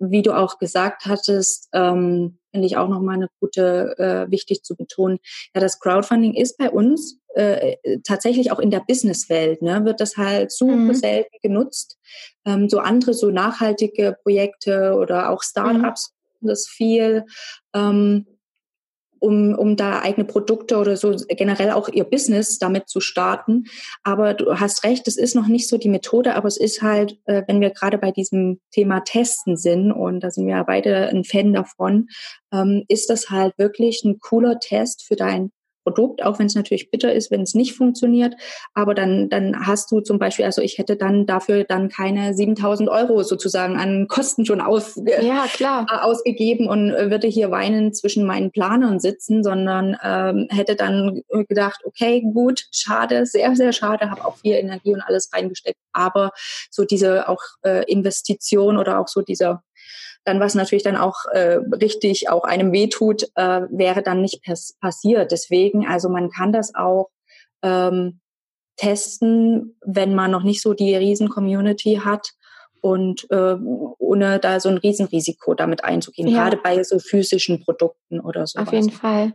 wie 0.00 0.22
du 0.22 0.32
auch 0.32 0.58
gesagt 0.58 1.04
hattest, 1.06 1.68
ähm, 1.72 2.38
finde 2.50 2.66
ich 2.66 2.76
auch 2.76 2.88
nochmal 2.88 3.16
eine 3.16 3.28
gute, 3.38 3.96
äh, 3.98 4.30
wichtig 4.30 4.62
zu 4.64 4.74
betonen. 4.74 5.18
Ja, 5.54 5.60
das 5.60 5.78
Crowdfunding 5.78 6.34
ist 6.34 6.58
bei 6.58 6.70
uns 6.70 7.20
äh, 7.34 7.76
tatsächlich 8.02 8.50
auch 8.50 8.58
in 8.58 8.70
der 8.70 8.82
Businesswelt, 8.86 9.62
ne, 9.62 9.84
wird 9.84 10.00
das 10.00 10.16
halt 10.16 10.50
super 10.50 10.74
mhm. 10.74 10.94
selten 10.94 11.36
genutzt. 11.42 11.98
Ähm, 12.44 12.68
so 12.68 12.78
andere, 12.78 13.14
so 13.14 13.30
nachhaltige 13.30 14.16
Projekte 14.22 14.94
oder 14.94 15.30
auch 15.30 15.42
Startups 15.42 16.12
mhm. 16.40 16.48
das 16.48 16.66
viel. 16.66 17.24
Ähm, 17.74 18.26
um, 19.20 19.54
um 19.54 19.76
da 19.76 20.00
eigene 20.00 20.24
Produkte 20.24 20.78
oder 20.78 20.96
so 20.96 21.14
generell 21.28 21.70
auch 21.70 21.88
ihr 21.88 22.04
Business 22.04 22.58
damit 22.58 22.88
zu 22.88 23.00
starten. 23.00 23.64
Aber 24.02 24.34
du 24.34 24.58
hast 24.58 24.84
recht, 24.84 25.06
es 25.06 25.16
ist 25.16 25.34
noch 25.34 25.46
nicht 25.46 25.68
so 25.68 25.78
die 25.78 25.88
Methode, 25.88 26.34
aber 26.34 26.48
es 26.48 26.56
ist 26.56 26.82
halt, 26.82 27.18
äh, 27.26 27.42
wenn 27.46 27.60
wir 27.60 27.70
gerade 27.70 27.98
bei 27.98 28.10
diesem 28.10 28.60
Thema 28.72 29.00
Testen 29.00 29.56
sind, 29.56 29.92
und 29.92 30.20
da 30.20 30.30
sind 30.30 30.46
wir 30.46 30.56
ja 30.56 30.62
beide 30.62 31.08
ein 31.08 31.24
Fan 31.24 31.52
davon, 31.52 32.08
ähm, 32.52 32.84
ist 32.88 33.10
das 33.10 33.30
halt 33.30 33.56
wirklich 33.58 34.02
ein 34.04 34.18
cooler 34.18 34.58
Test 34.58 35.04
für 35.04 35.16
dein 35.16 35.52
Produkt, 35.90 36.22
auch 36.24 36.38
wenn 36.38 36.46
es 36.46 36.54
natürlich 36.54 36.90
bitter 36.90 37.12
ist, 37.12 37.30
wenn 37.30 37.42
es 37.42 37.54
nicht 37.54 37.74
funktioniert. 37.74 38.34
Aber 38.74 38.94
dann, 38.94 39.28
dann 39.28 39.66
hast 39.66 39.90
du 39.90 40.00
zum 40.00 40.18
Beispiel, 40.18 40.44
also 40.44 40.62
ich 40.62 40.78
hätte 40.78 40.96
dann 40.96 41.26
dafür 41.26 41.64
dann 41.64 41.88
keine 41.88 42.32
7000 42.32 42.88
Euro 42.88 43.22
sozusagen 43.24 43.76
an 43.76 44.06
Kosten 44.06 44.46
schon 44.46 44.60
aus, 44.60 45.00
ja, 45.04 45.46
klar. 45.52 45.86
Äh, 45.90 45.96
ausgegeben 45.96 46.68
und 46.68 46.90
äh, 46.90 47.10
würde 47.10 47.26
hier 47.26 47.50
weinen 47.50 47.92
zwischen 47.92 48.24
meinen 48.24 48.52
Planern 48.52 49.00
sitzen, 49.00 49.42
sondern 49.42 49.96
ähm, 50.02 50.46
hätte 50.50 50.76
dann 50.76 51.22
gedacht, 51.48 51.80
okay, 51.84 52.22
gut, 52.22 52.66
schade, 52.70 53.26
sehr, 53.26 53.56
sehr 53.56 53.72
schade, 53.72 54.10
habe 54.10 54.24
auch 54.24 54.36
viel 54.36 54.54
Energie 54.54 54.94
und 54.94 55.00
alles 55.00 55.30
reingesteckt. 55.32 55.78
Aber 55.92 56.30
so 56.70 56.84
diese 56.84 57.28
auch 57.28 57.42
äh, 57.62 57.84
Investition 57.90 58.78
oder 58.78 59.00
auch 59.00 59.08
so 59.08 59.22
dieser 59.22 59.62
dann 60.24 60.40
was 60.40 60.54
natürlich 60.54 60.84
dann 60.84 60.96
auch 60.96 61.24
äh, 61.32 61.58
richtig 61.80 62.28
auch 62.28 62.44
einem 62.44 62.72
wehtut, 62.72 63.24
äh, 63.34 63.62
wäre 63.70 64.02
dann 64.02 64.20
nicht 64.20 64.42
passiert. 64.80 65.32
Deswegen, 65.32 65.86
also 65.86 66.08
man 66.08 66.30
kann 66.30 66.52
das 66.52 66.74
auch 66.74 67.10
ähm, 67.62 68.20
testen, 68.76 69.76
wenn 69.84 70.14
man 70.14 70.30
noch 70.30 70.42
nicht 70.42 70.62
so 70.62 70.74
die 70.74 70.94
Riesen-Community 70.94 72.00
hat 72.04 72.32
und 72.80 73.26
äh, 73.30 73.56
ohne 73.98 74.38
da 74.38 74.60
so 74.60 74.68
ein 74.68 74.78
Riesenrisiko 74.78 75.54
damit 75.54 75.84
einzugehen, 75.84 76.28
ja. 76.28 76.44
gerade 76.44 76.56
bei 76.56 76.82
so 76.82 76.98
physischen 76.98 77.62
Produkten 77.62 78.20
oder 78.20 78.46
so. 78.46 78.58
Auf 78.58 78.72
jeden 78.72 78.90
Fall. 78.90 79.34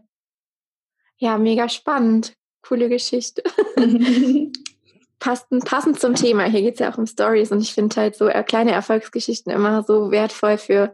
Ja, 1.17 1.37
mega 1.37 1.69
spannend. 1.69 2.33
Coole 2.61 2.89
Geschichte. 2.89 3.43
passend, 5.25 5.65
passend 5.65 5.99
zum 5.99 6.13
Thema. 6.13 6.43
Hier 6.43 6.61
geht 6.61 6.75
es 6.75 6.79
ja 6.79 6.93
auch 6.93 6.99
um 6.99 7.07
Stories 7.07 7.51
und 7.51 7.59
ich 7.59 7.73
finde 7.73 7.95
halt 7.95 8.15
so 8.15 8.27
äh, 8.27 8.43
kleine 8.43 8.73
Erfolgsgeschichten 8.73 9.51
immer 9.51 9.81
so 9.81 10.11
wertvoll 10.11 10.59
für 10.59 10.93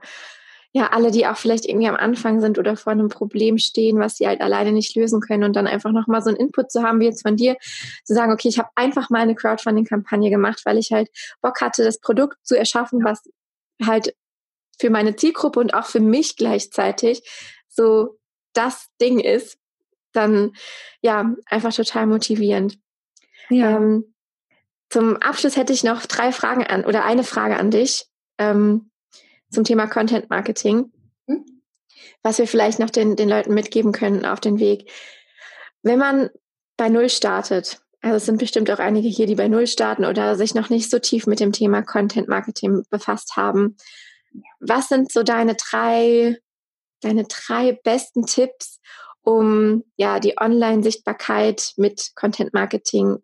ja, 0.71 0.87
alle, 0.93 1.11
die 1.11 1.27
auch 1.27 1.35
vielleicht 1.35 1.65
irgendwie 1.65 1.89
am 1.89 1.97
Anfang 1.97 2.39
sind 2.39 2.57
oder 2.57 2.77
vor 2.77 2.93
einem 2.93 3.09
Problem 3.09 3.57
stehen, 3.57 3.99
was 3.99 4.15
sie 4.15 4.25
halt 4.25 4.39
alleine 4.39 4.71
nicht 4.71 4.95
lösen 4.95 5.19
können 5.19 5.43
und 5.43 5.53
dann 5.57 5.67
einfach 5.67 5.91
nochmal 5.91 6.21
so 6.21 6.29
einen 6.29 6.37
Input 6.37 6.71
zu 6.71 6.81
haben, 6.81 7.01
wie 7.01 7.05
jetzt 7.05 7.23
von 7.23 7.35
dir, 7.35 7.57
zu 8.05 8.13
sagen, 8.13 8.31
okay, 8.31 8.47
ich 8.47 8.57
habe 8.57 8.69
einfach 8.75 9.09
mal 9.09 9.19
eine 9.19 9.35
Crowdfunding-Kampagne 9.35 10.29
gemacht, 10.29 10.61
weil 10.63 10.77
ich 10.77 10.93
halt 10.93 11.09
Bock 11.41 11.59
hatte, 11.59 11.83
das 11.83 11.99
Produkt 11.99 12.37
zu 12.43 12.57
erschaffen, 12.57 13.03
was 13.03 13.23
halt 13.85 14.15
für 14.79 14.89
meine 14.89 15.17
Zielgruppe 15.17 15.59
und 15.59 15.73
auch 15.73 15.87
für 15.87 15.99
mich 15.99 16.37
gleichzeitig 16.37 17.21
so 17.67 18.17
das 18.53 18.87
Ding 19.01 19.19
ist, 19.19 19.57
dann 20.13 20.53
ja, 21.01 21.35
einfach 21.47 21.73
total 21.73 22.07
motivierend. 22.07 22.79
Ja. 23.49 23.75
Ähm, 23.75 24.10
zum 24.91 25.17
Abschluss 25.17 25.55
hätte 25.55 25.73
ich 25.73 25.83
noch 25.83 26.05
drei 26.05 26.31
Fragen 26.31 26.67
an 26.67 26.85
oder 26.85 27.05
eine 27.05 27.23
Frage 27.23 27.57
an 27.57 27.71
dich. 27.71 28.05
Ähm, 28.37 28.91
zum 29.49 29.63
Thema 29.63 29.87
Content 29.87 30.29
Marketing, 30.29 30.91
hm? 31.27 31.45
was 32.23 32.37
wir 32.37 32.47
vielleicht 32.47 32.79
noch 32.79 32.89
den, 32.89 33.15
den 33.15 33.29
Leuten 33.29 33.53
mitgeben 33.53 33.91
können 33.91 34.25
auf 34.25 34.39
den 34.39 34.59
Weg. 34.59 34.89
Wenn 35.81 35.99
man 35.99 36.29
bei 36.77 36.89
Null 36.89 37.09
startet, 37.09 37.81
also 38.01 38.17
es 38.17 38.25
sind 38.25 38.37
bestimmt 38.37 38.71
auch 38.71 38.79
einige 38.79 39.07
hier, 39.07 39.27
die 39.27 39.35
bei 39.35 39.47
Null 39.47 39.67
starten 39.67 40.05
oder 40.05 40.35
sich 40.35 40.55
noch 40.55 40.69
nicht 40.69 40.89
so 40.89 40.99
tief 40.99 41.27
mit 41.27 41.39
dem 41.39 41.51
Thema 41.51 41.83
Content 41.83 42.27
Marketing 42.27 42.83
befasst 42.89 43.35
haben. 43.35 43.77
Was 44.59 44.87
sind 44.87 45.11
so 45.11 45.23
deine 45.23 45.55
drei, 45.55 46.37
deine 47.01 47.25
drei 47.25 47.73
besten 47.83 48.25
Tipps, 48.25 48.79
um 49.21 49.83
ja 49.97 50.19
die 50.19 50.37
Online-Sichtbarkeit 50.37 51.73
mit 51.77 52.11
Content 52.15 52.53
Marketing 52.53 53.17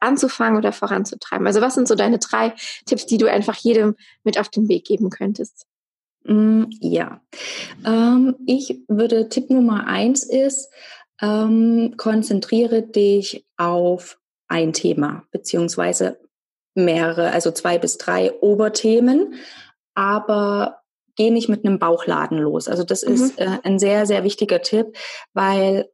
anzufangen 0.00 0.58
oder 0.58 0.72
voranzutreiben? 0.72 1.46
Also 1.46 1.60
was 1.60 1.74
sind 1.74 1.88
so 1.88 1.94
deine 1.94 2.18
drei 2.18 2.54
Tipps, 2.86 3.06
die 3.06 3.18
du 3.18 3.30
einfach 3.30 3.56
jedem 3.56 3.96
mit 4.24 4.38
auf 4.38 4.48
den 4.48 4.68
Weg 4.68 4.84
geben 4.84 5.10
könntest? 5.10 5.66
Mm, 6.24 6.64
ja, 6.80 7.20
ähm, 7.86 8.36
ich 8.46 8.82
würde 8.88 9.28
Tipp 9.28 9.50
Nummer 9.50 9.86
eins 9.86 10.24
ist, 10.24 10.70
ähm, 11.20 11.94
konzentriere 11.96 12.82
dich 12.82 13.46
auf 13.56 14.18
ein 14.48 14.72
Thema 14.72 15.24
beziehungsweise 15.30 16.18
mehrere, 16.74 17.32
also 17.32 17.50
zwei 17.50 17.78
bis 17.78 17.98
drei 17.98 18.32
Oberthemen, 18.40 19.34
aber 19.94 20.82
geh 21.16 21.30
nicht 21.30 21.48
mit 21.48 21.64
einem 21.64 21.78
Bauchladen 21.78 22.38
los. 22.38 22.68
Also 22.68 22.84
das 22.84 23.04
mhm. 23.04 23.14
ist 23.14 23.38
äh, 23.38 23.58
ein 23.64 23.78
sehr, 23.78 24.06
sehr 24.06 24.24
wichtiger 24.24 24.62
Tipp, 24.62 24.96
weil 25.34 25.90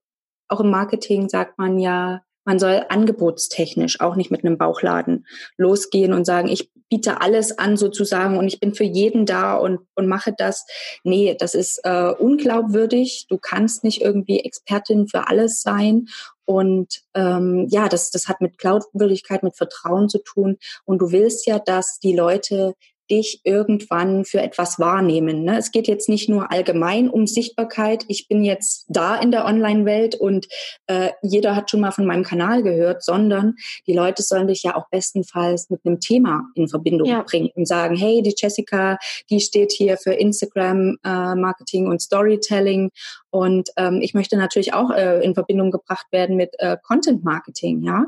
auch 0.49 0.61
im 0.61 0.71
Marketing 0.71 1.29
sagt 1.29 1.59
man 1.59 1.79
ja, 1.79 2.23
man 2.45 2.59
soll 2.59 2.85
angebotstechnisch 2.89 4.01
auch 4.01 4.17
nicht 4.17 4.31
mit 4.31 4.45
einem 4.45 4.59
Bauchladen 4.59 5.27
losgehen 5.57 6.13
und 6.13 6.25
sagen, 6.25 6.49
ich 6.49 6.71
biete 6.89 7.21
alles 7.21 7.59
an 7.59 7.77
sozusagen 7.77 8.37
und 8.39 8.47
ich 8.47 8.61
bin 8.61 8.75
für 8.75 8.85
jeden 8.85 9.27
da 9.27 9.57
und, 9.57 9.81
und 9.95 10.07
mache 10.07 10.35
das. 10.37 10.67
Nee, 11.03 11.35
das 11.39 11.55
ist 11.55 11.81
äh, 11.85 12.13
unglaubwürdig. 12.19 13.27
Du 13.29 13.39
kannst 13.39 13.85
nicht 13.85 14.03
irgendwie 14.03 14.41
Expertin 14.41 15.09
für 15.09 15.29
alles 15.29 15.63
sein. 15.63 16.09
Und 16.45 17.01
ähm, 17.15 17.67
ja, 17.71 17.89
das, 17.89 18.11
das 18.11 18.29
hat 18.29 18.41
mit 18.41 18.59
Glaubwürdigkeit, 18.59 19.43
mit 19.43 19.57
Vertrauen 19.57 20.09
zu 20.09 20.19
tun. 20.19 20.59
Und 20.85 20.99
du 21.01 21.11
willst 21.11 21.47
ja, 21.47 21.59
dass 21.59 21.99
die 21.99 22.15
Leute 22.15 22.75
dich 23.11 23.41
irgendwann 23.45 24.25
für 24.25 24.41
etwas 24.41 24.79
wahrnehmen. 24.79 25.45
Ne? 25.45 25.59
Es 25.59 25.71
geht 25.71 25.89
jetzt 25.89 26.09
nicht 26.09 26.29
nur 26.29 26.51
allgemein 26.51 27.09
um 27.09 27.27
Sichtbarkeit. 27.27 28.05
Ich 28.09 28.29
bin 28.29 28.45
jetzt 28.45 28.87
da 28.89 29.17
in 29.17 29.31
der 29.31 29.45
Online-Welt 29.45 30.15
und 30.15 30.47
äh, 30.87 31.11
jeder 31.23 31.57
hat 31.57 31.71
schon 31.71 31.81
mal 31.81 31.91
von 31.91 32.07
meinem 32.07 32.25
Kanal 32.25 32.63
gehört, 32.63 33.03
sondern 33.03 33.55
die 33.87 33.93
Leute 33.93 34.23
sollen 34.23 34.49
dich 34.49 34.63
ja 34.63 34.77
auch 34.77 34.89
bestenfalls 34.91 35.71
mit 35.71 35.81
einem 35.85 36.01
Thema 36.01 36.45
in 36.55 36.69
Verbindung 36.69 37.09
ja. 37.09 37.23
bringen 37.23 37.51
und 37.55 37.67
sagen, 37.67 37.97
hey, 37.97 38.23
die 38.23 38.35
Jessica, 38.37 38.99
die 39.31 39.41
steht 39.41 39.73
hier 39.73 39.97
für 39.97 40.15
Instagram 40.15 40.97
äh, 41.05 41.35
Marketing 41.35 41.89
und 41.89 42.01
Storytelling 42.01 42.91
und 43.35 43.71
ähm, 43.77 43.99
ich 44.01 44.15
möchte 44.15 44.37
natürlich 44.37 44.75
auch 44.75 44.91
äh, 44.91 45.19
in 45.25 45.35
Verbindung 45.35 45.73
gebracht 45.73 46.07
werden 46.13 46.37
mit 46.37 46.55
äh, 46.59 46.77
Content 46.81 47.25
Marketing, 47.25 47.83
ja. 47.83 48.05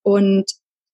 Und 0.00 0.46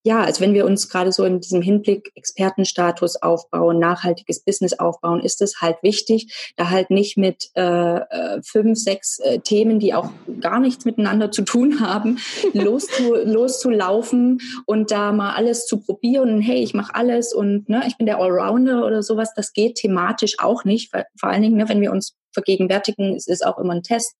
ja, 0.09 0.23
also 0.23 0.41
wenn 0.41 0.55
wir 0.55 0.65
uns 0.65 0.89
gerade 0.89 1.13
so 1.13 1.23
in 1.25 1.39
diesem 1.39 1.61
Hinblick 1.61 2.13
Expertenstatus 2.15 3.17
aufbauen, 3.17 3.79
nachhaltiges 3.79 4.43
Business 4.43 4.79
aufbauen, 4.79 5.21
ist 5.21 5.43
es 5.43 5.61
halt 5.61 5.77
wichtig, 5.83 6.53
da 6.57 6.71
halt 6.71 6.89
nicht 6.89 7.19
mit 7.19 7.51
äh, 7.55 7.99
äh, 7.99 8.41
fünf, 8.43 8.79
sechs 8.79 9.19
äh, 9.19 9.41
Themen, 9.41 9.79
die 9.79 9.93
auch 9.93 10.09
gar 10.41 10.61
nichts 10.61 10.87
miteinander 10.87 11.31
zu 11.31 11.43
tun 11.43 11.81
haben, 11.87 12.17
loszu, 12.55 13.17
loszulaufen 13.17 14.41
und 14.65 14.91
da 14.91 15.13
mal 15.13 15.35
alles 15.35 15.67
zu 15.67 15.79
probieren. 15.79 16.41
Hey, 16.41 16.63
ich 16.63 16.73
mache 16.73 16.95
alles 16.95 17.35
und 17.35 17.69
ne, 17.69 17.85
ich 17.87 17.99
bin 17.99 18.07
der 18.07 18.19
Allrounder 18.19 18.87
oder 18.87 19.03
sowas. 19.03 19.35
Das 19.37 19.53
geht 19.53 19.75
thematisch 19.75 20.37
auch 20.39 20.65
nicht. 20.65 20.91
Vor 20.91 21.29
allen 21.29 21.43
Dingen, 21.43 21.59
ne, 21.59 21.69
wenn 21.69 21.83
wir 21.83 21.93
uns 21.93 22.17
vergegenwärtigen, 22.33 23.15
es 23.15 23.27
ist 23.27 23.45
auch 23.45 23.59
immer 23.59 23.75
ein 23.75 23.83
Test 23.83 24.15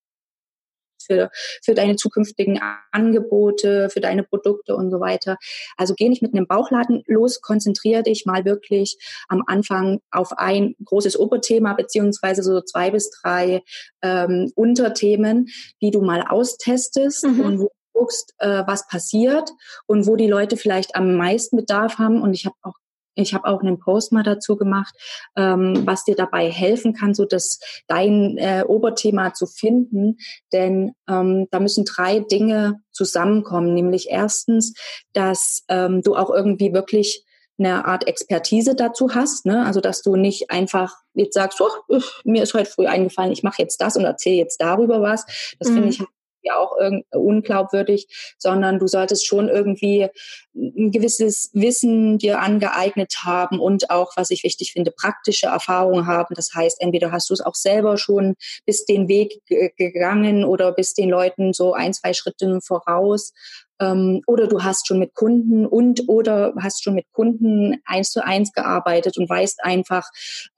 für, 1.09 1.31
für 1.63 1.75
deine 1.75 1.97
zukünftigen 1.97 2.61
Angebote, 2.93 3.91
für 3.91 4.01
deine 4.01 4.23
Produkte 4.23 4.77
und 4.77 4.91
so 4.91 5.01
weiter. 5.01 5.37
Also 5.77 5.95
geh 5.97 6.09
nicht 6.09 6.23
mit 6.23 6.35
einem 6.35 6.47
Bauchladen 6.47 7.03
los, 7.07 7.41
konzentriere 7.41 8.03
dich 8.03 8.27
mal 8.27 8.45
wirklich 8.45 8.99
am 9.29 9.43
Anfang 9.47 10.01
auf 10.11 10.33
ein 10.37 10.75
großes 10.85 11.19
Oberthema 11.19 11.75
beziehungsweise 11.75 12.43
so 12.43 12.61
zwei 12.61 12.91
bis 12.91 13.11
drei 13.11 13.63
ähm, 14.03 14.53
Unterthemen, 14.55 15.49
die 15.81 15.91
du 15.91 16.03
mal 16.03 16.23
austestest 16.29 17.25
mhm. 17.25 17.41
und 17.41 17.59
wo 17.61 17.71
guckst, 17.99 18.35
äh, 18.39 18.63
was 18.67 18.87
passiert 18.87 19.51
und 19.87 20.07
wo 20.07 20.17
die 20.17 20.29
Leute 20.29 20.57
vielleicht 20.57 20.95
am 20.95 21.17
meisten 21.17 21.57
Bedarf 21.57 21.99
haben. 21.99 22.23
Und 22.23 22.33
ich 22.33 22.47
habe 22.47 22.55
auch 22.63 22.75
ich 23.23 23.35
habe 23.35 23.47
auch 23.47 23.61
einen 23.61 23.79
Post 23.79 24.13
mal 24.13 24.23
dazu 24.23 24.57
gemacht, 24.57 24.95
ähm, 25.37 25.87
was 25.87 26.05
dir 26.05 26.15
dabei 26.15 26.51
helfen 26.51 26.95
kann, 26.95 27.15
so 27.15 27.25
dass 27.25 27.59
dein 27.87 28.37
äh, 28.39 28.65
Oberthema 28.67 29.35
zu 29.35 29.47
finden. 29.47 30.19
Denn 30.53 30.93
ähm, 31.09 31.49
da 31.51 31.61
müssen 31.61 31.85
drei 31.85 32.21
Dinge 32.21 32.81
zusammenkommen. 32.93 33.75
Nämlich 33.75 34.09
erstens, 34.11 34.75
dass 35.13 35.65
ähm, 35.69 36.03
du 36.03 36.15
auch 36.15 36.31
irgendwie 36.31 36.73
wirklich 36.73 37.25
eine 37.59 37.87
Art 37.87 38.07
Expertise 38.07 38.77
dazu 38.77 39.15
hast, 39.15 39.45
ne? 39.45 39.67
also 39.67 39.81
dass 39.81 40.03
du 40.03 40.15
nicht 40.15 40.51
einfach 40.51 40.95
jetzt 41.15 41.35
sagst, 41.35 41.61
oh, 41.61 42.01
mir 42.25 42.45
ist 42.45 42.55
heute 42.55 42.71
früh 42.71 42.87
eingefallen, 42.87 43.33
ich 43.33 43.43
mache 43.43 43.61
jetzt 43.61 43.81
das 43.81 43.97
und 43.97 44.05
erzähle 44.05 44.37
jetzt 44.37 44.61
darüber 44.61 45.03
was. 45.03 45.27
Das 45.59 45.69
mhm. 45.69 45.75
finde 45.75 45.89
ich 45.89 46.03
ja 46.49 46.57
auch 46.57 46.77
unglaubwürdig, 47.11 48.09
sondern 48.39 48.79
du 48.79 48.87
solltest 48.87 49.27
schon 49.27 49.49
irgendwie 49.49 50.09
ein 50.55 50.91
gewisses 50.91 51.51
Wissen 51.53 52.19
dir 52.19 52.41
angeeignet 52.41 53.19
haben 53.25 53.61
und 53.61 53.91
auch, 53.91 54.13
was 54.17 54.31
ich 54.31 54.45
wichtig 54.45 54.73
finde, 54.73 54.91
praktische 54.91 55.47
Erfahrung 55.47 56.07
haben. 56.07 56.35
Das 56.35 56.51
heißt, 56.55 56.81
entweder 56.81 57.13
hast 57.13 57.31
du 57.31 57.35
es 57.35 57.41
auch 57.41 57.55
selber 57.55 57.97
schon 57.97 58.35
bis 58.67 58.85
den 58.85 59.09
Weg 59.09 59.41
gegangen 59.77 60.45
oder 60.45 60.73
bis 60.73 60.95
den 60.95 61.11
Leuten 61.11 61.53
so 61.53 61.75
ein, 61.75 61.93
zwei 61.93 62.13
Schritte 62.13 62.61
voraus 62.63 63.33
ähm, 63.81 64.23
oder 64.27 64.47
du 64.47 64.63
hast 64.63 64.87
schon 64.87 64.99
mit 64.99 65.15
Kunden 65.15 65.67
und 65.67 66.09
oder 66.09 66.55
hast 66.61 66.83
schon 66.83 66.95
mit 66.95 67.11
Kunden 67.13 67.81
eins 67.85 68.11
zu 68.11 68.25
eins 68.25 68.53
gearbeitet 68.53 69.17
und 69.19 69.29
weißt 69.29 69.65
einfach, 69.65 70.09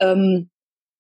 ähm, 0.00 0.50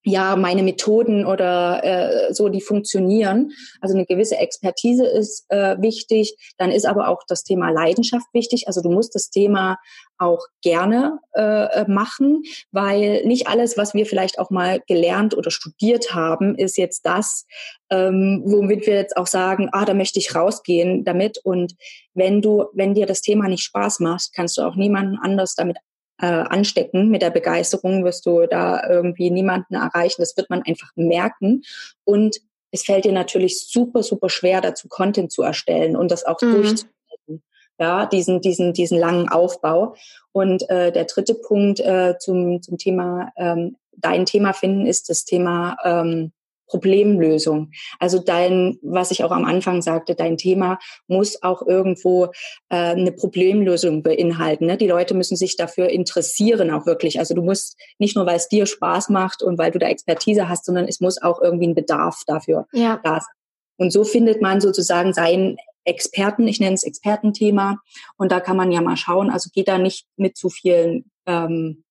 ja, 0.02 0.34
meine 0.36 0.62
Methoden 0.62 1.26
oder 1.26 1.84
äh, 1.84 2.32
so, 2.32 2.48
die 2.48 2.62
funktionieren. 2.62 3.52
Also 3.80 3.94
eine 3.94 4.06
gewisse 4.06 4.38
Expertise 4.38 5.06
ist 5.06 5.44
äh, 5.50 5.76
wichtig. 5.80 6.36
Dann 6.56 6.70
ist 6.70 6.86
aber 6.86 7.08
auch 7.08 7.22
das 7.28 7.44
Thema 7.44 7.70
Leidenschaft 7.70 8.26
wichtig. 8.32 8.66
Also 8.66 8.80
du 8.80 8.90
musst 8.90 9.14
das 9.14 9.30
Thema 9.30 9.78
auch 10.16 10.46
gerne 10.62 11.18
äh, 11.34 11.84
machen, 11.90 12.42
weil 12.72 13.24
nicht 13.24 13.48
alles, 13.48 13.76
was 13.76 13.94
wir 13.94 14.06
vielleicht 14.06 14.38
auch 14.38 14.50
mal 14.50 14.80
gelernt 14.86 15.36
oder 15.36 15.50
studiert 15.50 16.14
haben, 16.14 16.54
ist 16.56 16.76
jetzt 16.78 17.04
das, 17.06 17.46
ähm, 17.90 18.42
womit 18.44 18.86
wir 18.86 18.94
jetzt 18.94 19.16
auch 19.16 19.26
sagen, 19.26 19.68
ah, 19.72 19.84
da 19.84 19.94
möchte 19.94 20.18
ich 20.18 20.34
rausgehen 20.34 21.04
damit. 21.04 21.38
Und 21.42 21.74
wenn 22.14 22.42
du, 22.42 22.66
wenn 22.74 22.94
dir 22.94 23.06
das 23.06 23.20
Thema 23.20 23.48
nicht 23.48 23.64
Spaß 23.64 24.00
macht, 24.00 24.30
kannst 24.34 24.56
du 24.58 24.62
auch 24.62 24.76
niemanden 24.76 25.18
anders 25.22 25.54
damit 25.54 25.78
äh, 26.20 26.26
anstecken. 26.26 27.08
Mit 27.08 27.22
der 27.22 27.30
Begeisterung 27.30 28.04
wirst 28.04 28.26
du 28.26 28.46
da 28.46 28.88
irgendwie 28.88 29.30
niemanden 29.30 29.74
erreichen. 29.74 30.22
Das 30.22 30.36
wird 30.36 30.50
man 30.50 30.62
einfach 30.62 30.90
merken. 30.96 31.62
Und 32.04 32.40
es 32.70 32.84
fällt 32.84 33.04
dir 33.04 33.12
natürlich 33.12 33.66
super, 33.66 34.02
super 34.02 34.28
schwer, 34.28 34.60
dazu 34.60 34.88
Content 34.88 35.32
zu 35.32 35.42
erstellen 35.42 35.96
und 35.96 36.10
das 36.10 36.24
auch 36.24 36.40
mhm. 36.40 36.52
durchzuhalten. 36.52 37.42
Ja, 37.78 38.06
diesen, 38.06 38.40
diesen, 38.40 38.74
diesen 38.74 38.98
langen 38.98 39.28
Aufbau. 39.28 39.94
Und 40.32 40.68
äh, 40.68 40.92
der 40.92 41.06
dritte 41.06 41.34
Punkt 41.34 41.80
äh, 41.80 42.16
zum, 42.18 42.60
zum 42.62 42.76
Thema 42.76 43.32
ähm, 43.36 43.76
dein 44.00 44.26
Thema 44.26 44.52
finden 44.52 44.86
ist 44.86 45.08
das 45.08 45.24
Thema 45.24 45.76
ähm, 45.84 46.32
Problemlösung. 46.70 47.72
Also 47.98 48.20
dein, 48.20 48.78
was 48.82 49.10
ich 49.10 49.24
auch 49.24 49.32
am 49.32 49.44
Anfang 49.44 49.82
sagte, 49.82 50.14
dein 50.14 50.36
Thema 50.36 50.78
muss 51.08 51.42
auch 51.42 51.66
irgendwo 51.66 52.26
äh, 52.68 52.76
eine 52.76 53.12
Problemlösung 53.12 54.02
beinhalten. 54.02 54.66
Ne? 54.66 54.76
Die 54.76 54.86
Leute 54.86 55.14
müssen 55.14 55.36
sich 55.36 55.56
dafür 55.56 55.88
interessieren 55.88 56.70
auch 56.70 56.86
wirklich. 56.86 57.18
Also 57.18 57.34
du 57.34 57.42
musst 57.42 57.76
nicht 57.98 58.14
nur, 58.14 58.24
weil 58.24 58.36
es 58.36 58.48
dir 58.48 58.66
Spaß 58.66 59.08
macht 59.08 59.42
und 59.42 59.58
weil 59.58 59.72
du 59.72 59.78
da 59.78 59.88
Expertise 59.88 60.48
hast, 60.48 60.64
sondern 60.64 60.86
es 60.86 61.00
muss 61.00 61.20
auch 61.20 61.42
irgendwie 61.42 61.66
ein 61.66 61.74
Bedarf 61.74 62.22
dafür 62.26 62.66
ja. 62.72 63.00
da 63.02 63.14
sein. 63.14 63.34
Und 63.76 63.92
so 63.92 64.04
findet 64.04 64.40
man 64.42 64.60
sozusagen 64.60 65.12
seinen 65.12 65.56
Experten, 65.84 66.46
ich 66.46 66.60
nenne 66.60 66.74
es 66.74 66.84
Expertenthema. 66.84 67.80
Und 68.16 68.30
da 68.30 68.38
kann 68.38 68.56
man 68.56 68.70
ja 68.70 68.80
mal 68.80 68.96
schauen. 68.96 69.30
Also 69.30 69.50
geht 69.52 69.68
da 69.68 69.78
nicht 69.78 70.06
mit 70.16 70.36
zu 70.36 70.50
vielen 70.50 71.10
ähm, 71.26 71.82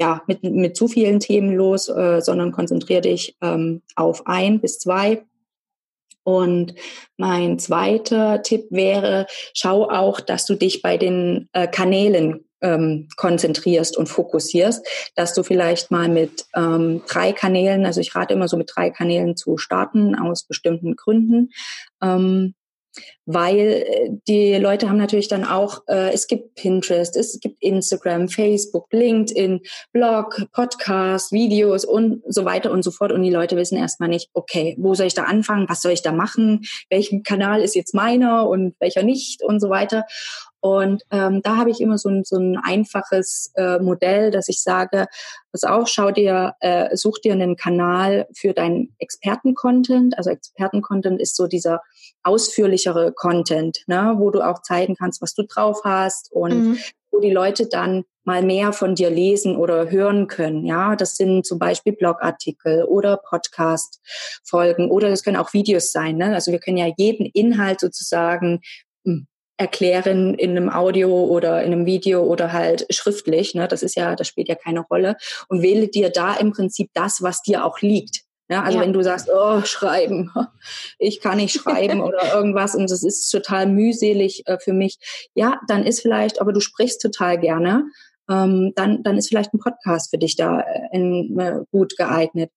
ja, 0.00 0.22
mit, 0.26 0.42
mit 0.44 0.76
zu 0.76 0.88
vielen 0.88 1.20
Themen 1.20 1.54
los, 1.54 1.88
äh, 1.88 2.20
sondern 2.20 2.52
konzentriere 2.52 3.00
dich 3.02 3.36
ähm, 3.42 3.82
auf 3.96 4.26
ein 4.26 4.60
bis 4.60 4.78
zwei. 4.78 5.24
Und 6.22 6.74
mein 7.16 7.58
zweiter 7.58 8.42
Tipp 8.42 8.66
wäre, 8.70 9.26
schau 9.54 9.88
auch, 9.88 10.20
dass 10.20 10.44
du 10.44 10.56
dich 10.56 10.82
bei 10.82 10.98
den 10.98 11.48
äh, 11.52 11.66
Kanälen 11.66 12.44
ähm, 12.60 13.08
konzentrierst 13.16 13.96
und 13.96 14.08
fokussierst, 14.08 14.86
dass 15.14 15.32
du 15.32 15.42
vielleicht 15.42 15.90
mal 15.90 16.08
mit 16.08 16.44
ähm, 16.54 17.02
drei 17.08 17.32
Kanälen, 17.32 17.86
also 17.86 18.00
ich 18.00 18.14
rate 18.14 18.34
immer 18.34 18.48
so 18.48 18.56
mit 18.56 18.70
drei 18.74 18.90
Kanälen 18.90 19.36
zu 19.36 19.56
starten 19.58 20.14
aus 20.14 20.44
bestimmten 20.44 20.96
Gründen. 20.96 21.50
Ähm, 22.02 22.54
weil 23.26 23.58
äh, 23.58 24.10
die 24.26 24.54
Leute 24.54 24.88
haben 24.88 24.96
natürlich 24.96 25.28
dann 25.28 25.44
auch, 25.44 25.82
äh, 25.86 26.12
es 26.12 26.26
gibt 26.26 26.54
Pinterest, 26.54 27.16
es 27.16 27.38
gibt 27.40 27.62
Instagram, 27.62 28.28
Facebook, 28.28 28.86
LinkedIn, 28.90 29.60
Blog, 29.92 30.42
Podcast, 30.52 31.30
Videos 31.30 31.84
und 31.84 32.22
so 32.26 32.44
weiter 32.44 32.70
und 32.70 32.82
so 32.82 32.90
fort. 32.90 33.12
Und 33.12 33.22
die 33.22 33.30
Leute 33.30 33.56
wissen 33.56 33.76
erstmal 33.76 34.08
nicht, 34.08 34.30
okay, 34.32 34.74
wo 34.78 34.94
soll 34.94 35.06
ich 35.06 35.14
da 35.14 35.24
anfangen, 35.24 35.68
was 35.68 35.82
soll 35.82 35.92
ich 35.92 36.02
da 36.02 36.12
machen, 36.12 36.62
welchen 36.88 37.22
Kanal 37.22 37.60
ist 37.60 37.74
jetzt 37.74 37.94
meiner 37.94 38.48
und 38.48 38.74
welcher 38.80 39.02
nicht 39.02 39.42
und 39.42 39.60
so 39.60 39.68
weiter. 39.68 40.04
Und 40.60 41.02
ähm, 41.12 41.40
da 41.42 41.56
habe 41.56 41.70
ich 41.70 41.80
immer 41.80 41.98
so 41.98 42.08
ein, 42.08 42.24
so 42.24 42.36
ein 42.36 42.56
einfaches 42.56 43.52
äh, 43.54 43.78
Modell, 43.78 44.30
dass 44.30 44.48
ich 44.48 44.60
sage, 44.60 45.06
pass 45.52 45.64
auf, 45.64 45.88
schau 45.88 46.10
dir, 46.10 46.54
äh, 46.60 46.96
such 46.96 47.18
dir 47.20 47.32
einen 47.32 47.56
Kanal 47.56 48.26
für 48.34 48.54
deinen 48.54 48.94
Experten-Content. 48.98 50.18
Also 50.18 50.30
Experten-Content 50.30 51.20
ist 51.20 51.36
so 51.36 51.46
dieser 51.46 51.80
ausführlichere 52.22 53.12
Content, 53.12 53.78
ne, 53.86 54.14
wo 54.18 54.30
du 54.30 54.40
auch 54.40 54.62
zeigen 54.62 54.96
kannst, 54.96 55.22
was 55.22 55.34
du 55.34 55.44
drauf 55.44 55.82
hast 55.84 56.32
und 56.32 56.70
mhm. 56.70 56.78
wo 57.10 57.20
die 57.20 57.30
Leute 57.30 57.66
dann 57.66 58.04
mal 58.28 58.42
mehr 58.42 58.74
von 58.74 58.94
dir 58.94 59.08
lesen 59.08 59.56
oder 59.56 59.90
hören 59.90 60.26
können. 60.26 60.66
Ja, 60.66 60.96
das 60.96 61.16
sind 61.16 61.46
zum 61.46 61.58
Beispiel 61.58 61.94
Blogartikel 61.94 62.84
oder 62.84 63.16
Podcast-Folgen 63.16 64.90
oder 64.90 65.08
das 65.08 65.24
können 65.24 65.38
auch 65.38 65.54
Videos 65.54 65.92
sein. 65.92 66.18
Ne? 66.18 66.34
Also 66.34 66.52
wir 66.52 66.58
können 66.58 66.76
ja 66.76 66.92
jeden 66.98 67.24
Inhalt 67.24 67.80
sozusagen 67.80 68.60
hm, 69.06 69.26
erklären 69.56 70.34
in 70.34 70.50
einem 70.50 70.68
Audio 70.68 71.24
oder 71.24 71.62
in 71.62 71.72
einem 71.72 71.86
Video 71.86 72.22
oder 72.22 72.52
halt 72.52 72.86
schriftlich. 72.90 73.54
Ne? 73.54 73.66
Das 73.66 73.82
ist 73.82 73.96
ja, 73.96 74.14
das 74.14 74.28
spielt 74.28 74.48
ja 74.48 74.54
keine 74.54 74.80
Rolle. 74.80 75.16
Und 75.48 75.62
wähle 75.62 75.88
dir 75.88 76.10
da 76.10 76.34
im 76.34 76.52
Prinzip 76.52 76.90
das, 76.92 77.22
was 77.22 77.40
dir 77.40 77.64
auch 77.64 77.80
liegt. 77.80 78.27
Ja, 78.50 78.62
also 78.62 78.78
ja. 78.78 78.84
wenn 78.84 78.94
du 78.94 79.02
sagst, 79.02 79.28
oh, 79.32 79.62
schreiben, 79.62 80.32
ich 80.98 81.20
kann 81.20 81.36
nicht 81.36 81.54
schreiben 81.54 82.00
oder 82.00 82.18
irgendwas 82.34 82.74
und 82.74 82.90
das 82.90 83.02
ist 83.02 83.30
total 83.30 83.66
mühselig 83.66 84.46
äh, 84.46 84.58
für 84.58 84.72
mich, 84.72 84.98
ja, 85.34 85.60
dann 85.68 85.84
ist 85.84 86.00
vielleicht, 86.00 86.40
aber 86.40 86.52
du 86.52 86.60
sprichst 86.60 87.02
total 87.02 87.38
gerne, 87.38 87.84
ähm, 88.28 88.72
dann, 88.74 89.02
dann 89.02 89.16
ist 89.16 89.28
vielleicht 89.28 89.54
ein 89.54 89.58
Podcast 89.58 90.10
für 90.10 90.18
dich 90.18 90.36
da 90.36 90.60
äh, 90.60 90.88
in, 90.92 91.38
äh, 91.38 91.60
gut 91.70 91.96
geeignet. 91.96 92.50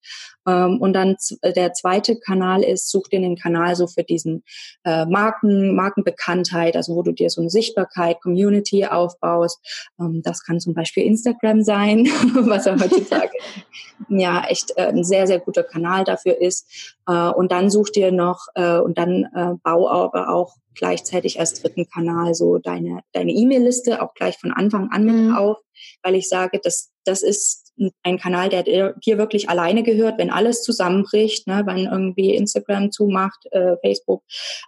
Ähm, 0.48 0.80
und 0.82 0.94
dann 0.94 1.16
äh, 1.42 1.54
der 1.54 1.74
zweite 1.74 2.20
Kanal 2.20 2.64
ist, 2.64 2.90
such 2.90 3.08
dir 3.08 3.18
einen 3.18 3.38
Kanal 3.38 3.76
so 3.76 3.88
für 3.88 4.04
diesen 4.04 4.44
äh, 4.84 5.06
Marken, 5.06 5.76
Markenbekanntheit, 5.76 6.76
also 6.76 6.96
wo 6.96 7.04
du 7.04 7.12
dir 7.12 7.30
so 7.30 7.42
eine 7.42 7.50
Sichtbarkeit, 7.50 8.22
Community 8.22 8.86
aufbaust. 8.86 9.60
Ähm, 10.00 10.22
das 10.24 10.44
kann 10.44 10.60
zum 10.60 10.74
Beispiel 10.74 11.04
Instagram 11.04 11.64
sein, 11.64 12.06
was 12.34 12.66
ja 12.66 12.80
heutzutage 12.80 13.32
ja 14.10 14.44
echt 14.48 14.74
äh, 14.76 14.88
ein 14.88 15.04
sehr, 15.04 15.28
sehr 15.28 15.40
guter 15.40 15.64
Kanal 15.64 16.04
dafür 16.04 16.40
ist. 16.42 16.96
Äh, 17.08 17.30
und 17.30 17.52
dann 17.52 17.70
such 17.70 17.90
dir 17.92 18.12
noch 18.12 18.48
äh, 18.56 18.78
und 18.78 18.98
dann 18.98 19.28
äh, 19.36 19.54
bau 19.64 19.90
aber 19.90 20.30
auch 20.30 20.56
gleichzeitig 20.76 21.40
als 21.40 21.62
dritten 21.62 21.88
Kanal 21.90 22.34
so 22.34 22.58
deine 22.58 23.02
deine 23.14 23.32
E-Mail-Liste 23.32 24.02
auch 24.02 24.14
gleich 24.14 24.38
von 24.38 24.52
Anfang 24.52 24.90
an 24.92 25.06
mit 25.06 25.16
mhm. 25.16 25.36
auf, 25.36 25.58
weil 26.04 26.16
ich 26.16 26.30
sage, 26.30 26.60
dass 26.64 26.92
das 27.04 27.24
ist 27.24 27.62
ein 28.04 28.20
Kanal, 28.20 28.50
der 28.50 28.64
dir 28.64 29.18
wirklich 29.18 29.50
alleine 29.50 29.84
gehört, 29.84 30.20
wenn 30.20 30.30
alles 30.30 30.62
zusammenbricht, 30.64 31.48
ne, 31.48 31.64
wenn 31.66 31.86
irgendwie 31.86 32.36
Instagram 32.36 32.92
zumacht, 32.92 33.46
äh, 33.52 33.76
Facebook, 33.82 34.24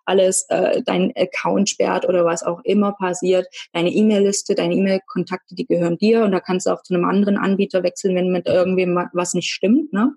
alles, 0.05 0.45
äh, 0.49 0.81
dein 0.83 1.13
Account 1.15 1.69
sperrt 1.69 2.07
oder 2.07 2.25
was 2.25 2.43
auch 2.43 2.61
immer 2.63 2.93
passiert, 2.93 3.47
deine 3.73 3.91
E-Mail-Liste, 3.91 4.55
deine 4.55 4.75
E-Mail-Kontakte, 4.75 5.55
die 5.55 5.65
gehören 5.65 5.97
dir 5.97 6.23
und 6.23 6.31
da 6.31 6.39
kannst 6.39 6.65
du 6.65 6.71
auch 6.71 6.81
zu 6.81 6.93
einem 6.93 7.05
anderen 7.05 7.37
Anbieter 7.37 7.83
wechseln, 7.83 8.15
wenn 8.15 8.31
mit 8.31 8.47
irgendwem 8.47 8.95
was 9.13 9.33
nicht 9.33 9.51
stimmt, 9.51 9.93
ne? 9.93 10.13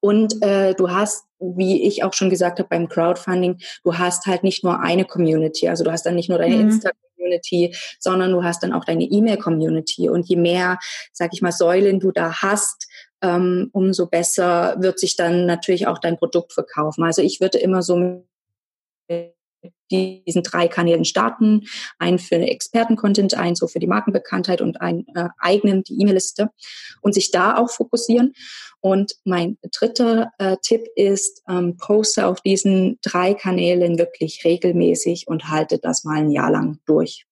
Und 0.00 0.42
äh, 0.42 0.74
du 0.74 0.90
hast, 0.90 1.24
wie 1.38 1.86
ich 1.86 2.04
auch 2.04 2.12
schon 2.14 2.30
gesagt 2.30 2.58
habe 2.58 2.68
beim 2.68 2.88
Crowdfunding, 2.88 3.58
du 3.82 3.98
hast 3.98 4.26
halt 4.26 4.44
nicht 4.44 4.64
nur 4.64 4.80
eine 4.80 5.04
Community, 5.04 5.68
also 5.68 5.84
du 5.84 5.92
hast 5.92 6.04
dann 6.06 6.14
nicht 6.14 6.28
nur 6.28 6.38
deine 6.38 6.56
mhm. 6.56 6.60
Insta-Community, 6.62 7.74
sondern 7.98 8.32
du 8.32 8.42
hast 8.42 8.62
dann 8.62 8.72
auch 8.72 8.84
deine 8.84 9.04
E-Mail-Community. 9.04 10.08
Und 10.08 10.28
je 10.28 10.36
mehr, 10.36 10.78
sag 11.12 11.32
ich 11.32 11.42
mal, 11.42 11.52
Säulen 11.52 12.00
du 12.00 12.12
da 12.12 12.42
hast, 12.42 12.88
ähm, 13.22 13.70
umso 13.72 14.06
besser 14.06 14.76
wird 14.78 14.98
sich 14.98 15.16
dann 15.16 15.46
natürlich 15.46 15.86
auch 15.86 15.98
dein 15.98 16.18
Produkt 16.18 16.52
verkaufen. 16.52 17.04
Also 17.04 17.22
ich 17.22 17.40
würde 17.40 17.58
immer 17.58 17.82
so 17.82 18.24
diesen 19.90 20.42
drei 20.42 20.68
Kanälen 20.68 21.04
starten. 21.04 21.62
Einen 21.98 22.18
für 22.18 22.36
Experten-Content, 22.36 23.34
einen 23.34 23.56
so 23.56 23.66
für 23.66 23.78
die 23.78 23.86
Markenbekanntheit 23.86 24.60
und 24.60 24.80
einen 24.80 25.06
äh, 25.14 25.28
eigenen, 25.38 25.84
die 25.84 26.00
E-Mail-Liste 26.00 26.50
und 27.00 27.14
sich 27.14 27.30
da 27.30 27.56
auch 27.56 27.70
fokussieren. 27.70 28.32
Und 28.80 29.14
mein 29.24 29.58
dritter 29.72 30.30
äh, 30.38 30.56
Tipp 30.62 30.86
ist, 30.96 31.42
ähm, 31.48 31.76
poste 31.76 32.26
auf 32.26 32.40
diesen 32.40 32.98
drei 33.02 33.34
Kanälen 33.34 33.98
wirklich 33.98 34.44
regelmäßig 34.44 35.26
und 35.26 35.48
halte 35.48 35.78
das 35.78 36.04
mal 36.04 36.18
ein 36.18 36.30
Jahr 36.30 36.50
lang 36.50 36.80
durch 36.86 37.26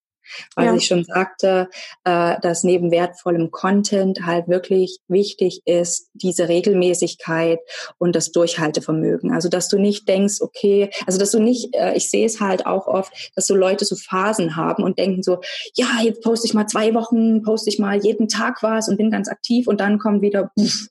weil 0.55 0.66
ja. 0.66 0.74
ich 0.74 0.87
schon 0.87 1.05
sagte, 1.05 1.68
äh, 2.05 2.37
dass 2.41 2.64
neben 2.64 2.91
wertvollem 2.91 3.51
Content 3.51 4.26
halt 4.26 4.49
wirklich 4.49 4.99
wichtig 5.09 5.62
ist, 5.64 6.11
diese 6.14 6.49
Regelmäßigkeit 6.49 7.61
und 7.99 8.16
das 8.16 8.33
Durchhaltevermögen. 8.33 9.33
Also 9.33 9.49
dass 9.49 9.68
du 9.68 9.78
nicht 9.78 10.09
denkst, 10.09 10.41
okay, 10.41 10.91
also 11.07 11.18
dass 11.18 11.30
du 11.30 11.41
nicht, 11.41 11.74
äh, 11.74 11.95
ich 11.95 12.11
sehe 12.11 12.26
es 12.26 12.41
halt 12.41 12.66
auch 12.66 12.87
oft, 12.87 13.12
dass 13.35 13.47
so 13.47 13.55
Leute 13.55 13.85
so 13.85 13.97
Phasen 13.97 14.57
haben 14.57 14.83
und 14.83 14.99
denken 14.99 15.22
so, 15.22 15.41
ja, 15.74 15.89
jetzt 16.03 16.22
poste 16.22 16.47
ich 16.47 16.55
mal 16.55 16.66
zwei 16.66 16.95
Wochen, 16.95 17.43
poste 17.43 17.70
ich 17.70 17.78
mal 17.78 17.99
jeden 18.03 18.28
Tag 18.28 18.62
was 18.62 18.89
und 18.89 18.97
bin 18.97 19.11
ganz 19.11 19.28
aktiv 19.28 19.66
und 19.66 19.80
dann 19.80 19.99
kommt 19.99 20.22
wieder 20.22 20.51
pff, 20.59 20.89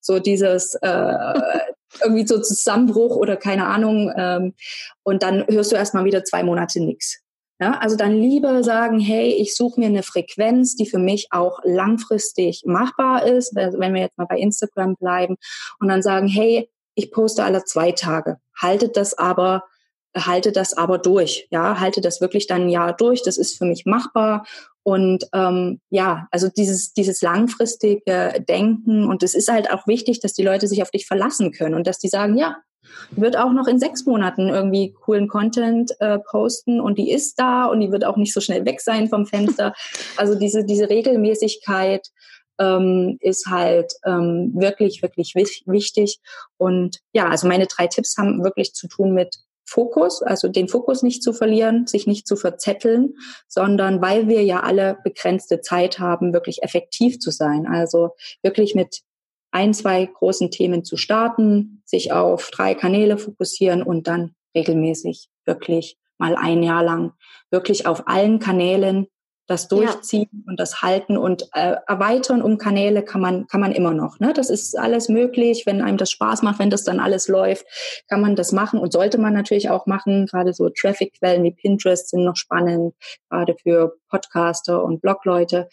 so 0.00 0.18
dieses 0.18 0.74
äh, 0.82 1.34
irgendwie 2.02 2.26
so 2.26 2.40
Zusammenbruch 2.40 3.16
oder 3.16 3.36
keine 3.36 3.66
Ahnung 3.66 4.12
ähm, 4.16 4.54
und 5.02 5.22
dann 5.22 5.44
hörst 5.48 5.72
du 5.72 5.76
erstmal 5.76 6.04
wieder 6.04 6.24
zwei 6.24 6.42
Monate 6.42 6.80
nichts. 6.80 7.21
Ja, 7.62 7.78
also 7.78 7.94
dann 7.94 8.16
lieber 8.16 8.64
sagen, 8.64 8.98
hey, 8.98 9.34
ich 9.34 9.54
suche 9.54 9.78
mir 9.78 9.86
eine 9.86 10.02
Frequenz, 10.02 10.74
die 10.74 10.84
für 10.84 10.98
mich 10.98 11.28
auch 11.30 11.60
langfristig 11.62 12.64
machbar 12.66 13.24
ist, 13.24 13.54
wenn 13.54 13.94
wir 13.94 14.00
jetzt 14.00 14.18
mal 14.18 14.26
bei 14.26 14.38
Instagram 14.38 14.96
bleiben 14.96 15.36
und 15.78 15.86
dann 15.86 16.02
sagen, 16.02 16.26
hey, 16.26 16.68
ich 16.96 17.12
poste 17.12 17.44
alle 17.44 17.62
zwei 17.62 17.92
Tage, 17.92 18.38
haltet 18.60 18.96
das 18.96 19.16
aber 19.16 19.62
halte 20.16 20.50
das 20.50 20.76
aber 20.76 20.98
durch, 20.98 21.46
ja, 21.52 21.78
halte 21.78 22.00
das 22.00 22.20
wirklich 22.20 22.48
dann 22.48 22.62
ein 22.62 22.68
Jahr 22.68 22.96
durch. 22.96 23.22
Das 23.22 23.38
ist 23.38 23.56
für 23.56 23.64
mich 23.64 23.86
machbar. 23.86 24.44
Und 24.82 25.28
ähm, 25.32 25.80
ja, 25.88 26.26
also 26.32 26.48
dieses 26.48 26.94
dieses 26.94 27.22
langfristige 27.22 28.44
Denken 28.48 29.06
und 29.08 29.22
es 29.22 29.34
ist 29.34 29.48
halt 29.48 29.70
auch 29.70 29.86
wichtig, 29.86 30.18
dass 30.18 30.32
die 30.32 30.42
Leute 30.42 30.66
sich 30.66 30.82
auf 30.82 30.90
dich 30.90 31.06
verlassen 31.06 31.52
können 31.52 31.76
und 31.76 31.86
dass 31.86 32.00
die 32.00 32.08
sagen, 32.08 32.36
ja, 32.36 32.56
wird 33.10 33.36
auch 33.36 33.52
noch 33.52 33.66
in 33.66 33.78
sechs 33.78 34.06
Monaten 34.06 34.48
irgendwie 34.48 34.92
coolen 34.92 35.28
Content 35.28 35.92
äh, 36.00 36.18
posten 36.18 36.80
und 36.80 36.98
die 36.98 37.10
ist 37.10 37.38
da 37.38 37.66
und 37.66 37.80
die 37.80 37.92
wird 37.92 38.04
auch 38.04 38.16
nicht 38.16 38.32
so 38.32 38.40
schnell 38.40 38.64
weg 38.64 38.80
sein 38.80 39.08
vom 39.08 39.26
Fenster. 39.26 39.74
Also 40.16 40.34
diese, 40.34 40.64
diese 40.64 40.88
Regelmäßigkeit 40.88 42.08
ähm, 42.58 43.18
ist 43.20 43.46
halt 43.46 43.92
ähm, 44.04 44.52
wirklich, 44.54 45.02
wirklich 45.02 45.34
wichtig. 45.34 46.20
Und 46.58 47.00
ja, 47.12 47.28
also 47.28 47.48
meine 47.48 47.66
drei 47.66 47.86
Tipps 47.86 48.16
haben 48.18 48.44
wirklich 48.44 48.74
zu 48.74 48.88
tun 48.88 49.14
mit 49.14 49.36
Fokus, 49.64 50.22
also 50.22 50.48
den 50.48 50.68
Fokus 50.68 51.02
nicht 51.02 51.22
zu 51.22 51.32
verlieren, 51.32 51.86
sich 51.86 52.06
nicht 52.06 52.26
zu 52.26 52.36
verzetteln, 52.36 53.14
sondern 53.48 54.02
weil 54.02 54.28
wir 54.28 54.42
ja 54.44 54.60
alle 54.60 54.98
begrenzte 55.02 55.60
Zeit 55.60 55.98
haben, 55.98 56.34
wirklich 56.34 56.62
effektiv 56.62 57.18
zu 57.20 57.30
sein. 57.30 57.66
Also 57.66 58.10
wirklich 58.42 58.74
mit 58.74 59.00
ein, 59.52 59.74
zwei 59.74 60.06
großen 60.06 60.50
Themen 60.50 60.84
zu 60.84 60.96
starten, 60.96 61.82
sich 61.84 62.12
auf 62.12 62.50
drei 62.50 62.74
Kanäle 62.74 63.18
fokussieren 63.18 63.82
und 63.82 64.06
dann 64.08 64.34
regelmäßig 64.56 65.28
wirklich 65.44 65.98
mal 66.18 66.36
ein 66.36 66.62
Jahr 66.62 66.82
lang 66.82 67.12
wirklich 67.50 67.86
auf 67.86 68.08
allen 68.08 68.38
Kanälen 68.38 69.06
das 69.52 69.68
Durchziehen 69.68 70.28
ja. 70.32 70.38
und 70.46 70.58
das 70.58 70.82
Halten 70.82 71.16
und 71.18 71.48
äh, 71.52 71.76
erweitern 71.86 72.42
um 72.42 72.56
Kanäle 72.56 73.02
kann 73.02 73.20
man 73.20 73.46
kann 73.46 73.60
man 73.60 73.72
immer 73.72 73.92
noch. 73.92 74.18
Ne? 74.18 74.32
Das 74.32 74.50
ist 74.50 74.78
alles 74.78 75.08
möglich, 75.08 75.64
wenn 75.66 75.82
einem 75.82 75.98
das 75.98 76.10
Spaß 76.10 76.42
macht, 76.42 76.58
wenn 76.58 76.70
das 76.70 76.84
dann 76.84 77.00
alles 77.00 77.28
läuft, 77.28 77.66
kann 78.08 78.20
man 78.20 78.34
das 78.34 78.52
machen 78.52 78.80
und 78.80 78.92
sollte 78.92 79.18
man 79.18 79.34
natürlich 79.34 79.68
auch 79.68 79.86
machen. 79.86 80.26
Gerade 80.26 80.54
so 80.54 80.70
Traffic-Quellen 80.70 81.44
wie 81.44 81.52
Pinterest 81.52 82.08
sind 82.08 82.24
noch 82.24 82.36
spannend, 82.36 82.94
gerade 83.28 83.54
für 83.62 83.96
Podcaster 84.08 84.82
und 84.82 85.02
Blogleute. 85.02 85.68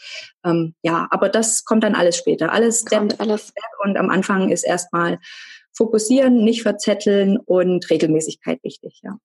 Ähm, 0.46 0.76
ja, 0.84 1.08
aber 1.10 1.30
das 1.30 1.64
kommt 1.64 1.84
dann 1.84 1.96
alles 1.96 2.18
später. 2.18 2.52
Alles 2.52 2.86
kommt 2.86 3.14
Step, 3.14 3.22
alles. 3.22 3.44
Step 3.48 3.72
und 3.84 3.98
am 3.98 4.10
Anfang 4.10 4.50
ist 4.50 4.64
erstmal 4.64 5.20
fokussieren, 5.72 6.44
nicht 6.44 6.64
verzetteln 6.64 7.38
und 7.38 7.90
Regelmäßigkeit 7.90 8.62
wichtig. 8.64 9.00
Ja. 9.04 9.18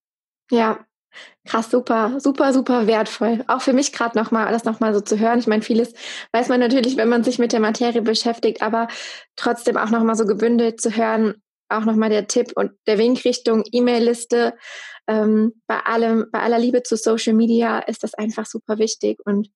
Ja, 0.51 0.87
Krass, 1.47 1.71
super, 1.71 2.19
super, 2.21 2.53
super 2.53 2.87
wertvoll. 2.87 3.45
Auch 3.49 3.61
für 3.61 3.73
mich 3.73 3.93
gerade 3.93 4.19
nochmal, 4.19 4.51
das 4.53 4.65
nochmal 4.65 4.95
so 4.95 5.01
zu 5.01 5.19
hören. 5.19 5.39
Ich 5.39 5.47
meine, 5.47 5.63
vieles 5.63 5.93
weiß 6.33 6.49
man 6.49 6.61
natürlich, 6.61 6.97
wenn 6.97 7.09
man 7.09 7.23
sich 7.23 7.39
mit 7.39 7.53
der 7.53 7.61
Materie 7.61 8.03
beschäftigt, 8.03 8.63
aber 8.63 8.89
trotzdem 9.37 9.77
auch 9.77 9.91
nochmal 9.91 10.17
so 10.17 10.25
gebündelt 10.25 10.81
zu 10.81 10.97
hören, 10.97 11.35
auch 11.69 11.85
nochmal 11.85 12.11
der 12.11 12.27
Tipp 12.27 12.53
und 12.57 12.73
der 12.87 12.99
Wink 12.99 13.25
Richtung 13.25 13.63
E-Mail-Liste. 13.71 14.55
Ähm, 15.07 15.53
bei 15.67 15.81
allem, 15.81 16.27
bei 16.33 16.41
aller 16.41 16.59
Liebe 16.59 16.83
zu 16.83 16.97
Social 16.97 17.35
Media 17.35 17.81
ist 17.81 18.03
das 18.03 18.15
einfach 18.15 18.47
super 18.47 18.79
wichtig 18.79 19.19
und 19.25 19.51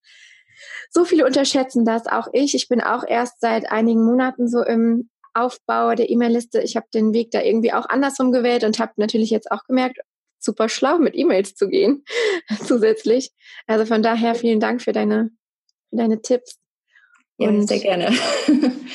so 0.90 1.04
viele 1.04 1.24
unterschätzen 1.24 1.84
das, 1.84 2.06
auch 2.06 2.28
ich. 2.32 2.54
Ich 2.54 2.68
bin 2.68 2.80
auch 2.80 3.04
erst 3.06 3.40
seit 3.40 3.70
einigen 3.70 4.04
Monaten 4.04 4.48
so 4.48 4.62
im 4.62 5.08
Aufbau 5.34 5.94
der 5.94 6.10
E-Mail-Liste. 6.10 6.60
Ich 6.60 6.76
habe 6.76 6.86
den 6.92 7.12
Weg 7.12 7.30
da 7.30 7.40
irgendwie 7.42 7.72
auch 7.72 7.88
andersrum 7.88 8.32
gewählt 8.32 8.64
und 8.64 8.78
habe 8.78 8.92
natürlich 8.96 9.30
jetzt 9.30 9.50
auch 9.50 9.64
gemerkt, 9.64 9.98
super 10.38 10.68
schlau 10.68 10.98
mit 10.98 11.16
E-Mails 11.16 11.54
zu 11.54 11.68
gehen 11.68 12.04
zusätzlich. 12.64 13.32
Also 13.66 13.86
von 13.86 14.02
daher 14.02 14.34
vielen 14.34 14.60
Dank 14.60 14.82
für 14.82 14.92
deine, 14.92 15.30
für 15.90 15.96
deine 15.96 16.22
Tipps. 16.22 16.58
Ja, 17.38 17.48
und, 17.48 17.68
sehr 17.68 17.78
gerne. 17.78 18.12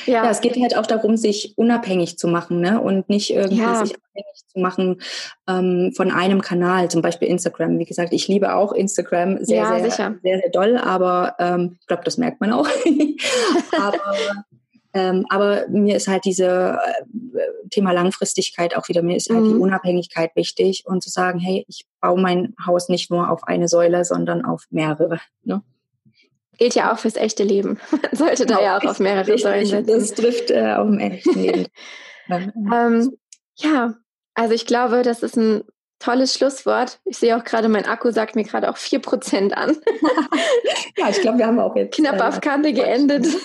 Ja. 0.06 0.24
ja. 0.24 0.30
es 0.30 0.42
geht 0.42 0.60
halt 0.60 0.76
auch 0.76 0.86
darum, 0.86 1.16
sich 1.16 1.56
unabhängig 1.56 2.18
zu 2.18 2.28
machen 2.28 2.60
ne? 2.60 2.78
und 2.78 3.08
nicht 3.08 3.32
irgendwie 3.32 3.62
ja. 3.62 3.76
sich 3.76 3.94
abhängig 3.96 4.44
zu 4.48 4.58
machen 4.58 5.00
ähm, 5.48 5.92
von 5.96 6.10
einem 6.10 6.42
Kanal, 6.42 6.90
zum 6.90 7.00
Beispiel 7.00 7.28
Instagram. 7.28 7.78
Wie 7.78 7.86
gesagt, 7.86 8.12
ich 8.12 8.28
liebe 8.28 8.54
auch 8.54 8.72
Instagram 8.72 9.42
sehr, 9.42 9.62
ja, 9.62 9.78
sehr, 9.78 9.90
sicher. 9.90 10.14
sehr, 10.22 10.40
sehr 10.40 10.50
doll, 10.50 10.76
aber 10.76 11.36
ähm, 11.38 11.78
ich 11.80 11.86
glaube, 11.86 12.02
das 12.04 12.18
merkt 12.18 12.40
man 12.42 12.52
auch. 12.52 12.68
aber 13.80 13.98
ähm, 14.94 15.26
aber 15.28 15.66
mir 15.68 15.96
ist 15.96 16.06
halt 16.06 16.24
diese 16.24 16.78
äh, 16.78 17.40
Thema 17.70 17.90
Langfristigkeit 17.90 18.76
auch 18.76 18.88
wieder, 18.88 19.02
mir 19.02 19.16
ist 19.16 19.28
halt 19.28 19.42
mhm. 19.42 19.48
die 19.48 19.58
Unabhängigkeit 19.58 20.30
wichtig 20.36 20.84
und 20.86 21.02
zu 21.02 21.10
sagen, 21.10 21.40
hey, 21.40 21.64
ich 21.68 21.84
baue 22.00 22.20
mein 22.20 22.54
Haus 22.64 22.88
nicht 22.88 23.10
nur 23.10 23.28
auf 23.28 23.42
eine 23.42 23.66
Säule, 23.66 24.04
sondern 24.04 24.44
auf 24.44 24.64
mehrere. 24.70 25.18
Ne? 25.42 25.62
Gilt 26.58 26.76
ja 26.76 26.92
auch 26.92 26.98
fürs 26.98 27.16
echte 27.16 27.42
Leben. 27.42 27.80
Man 27.90 28.14
sollte 28.14 28.46
da 28.46 28.62
ja 28.62 28.78
auch 28.78 28.84
auf 28.84 29.00
mehrere 29.00 29.36
Säulen 29.36 29.66
setzen. 29.66 29.98
Das 29.98 30.14
trifft 30.14 30.52
äh, 30.52 30.74
auf 30.74 30.86
dem 30.86 31.00
echten 31.00 31.40
Leben. 31.40 31.66
ähm, 32.30 33.16
ja, 33.56 33.94
also 34.34 34.54
ich 34.54 34.64
glaube, 34.64 35.02
das 35.02 35.24
ist 35.24 35.36
ein 35.36 35.64
Tolles 36.04 36.34
Schlusswort. 36.34 37.00
Ich 37.06 37.16
sehe 37.16 37.34
auch 37.34 37.44
gerade, 37.44 37.70
mein 37.70 37.86
Akku 37.86 38.10
sagt 38.10 38.36
mir 38.36 38.44
gerade 38.44 38.68
auch 38.68 38.76
4% 38.76 39.52
an. 39.52 39.78
ja, 40.98 41.08
ich 41.08 41.20
glaube, 41.22 41.38
wir 41.38 41.46
haben 41.46 41.58
auch 41.58 41.74
jetzt. 41.76 41.96
Knapp 41.96 42.20
äh, 42.20 42.22
auf 42.22 42.40
Kante 42.40 42.72
geendet. 42.72 43.26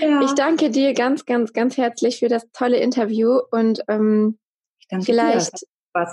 Ja. 0.00 0.22
Ich 0.22 0.32
danke 0.32 0.70
dir 0.70 0.94
ganz, 0.94 1.26
ganz, 1.26 1.52
ganz 1.52 1.76
herzlich 1.76 2.18
für 2.18 2.28
das 2.28 2.50
tolle 2.52 2.78
Interview 2.78 3.38
und 3.52 3.82
ähm, 3.86 4.38
vielleicht. 5.02 5.52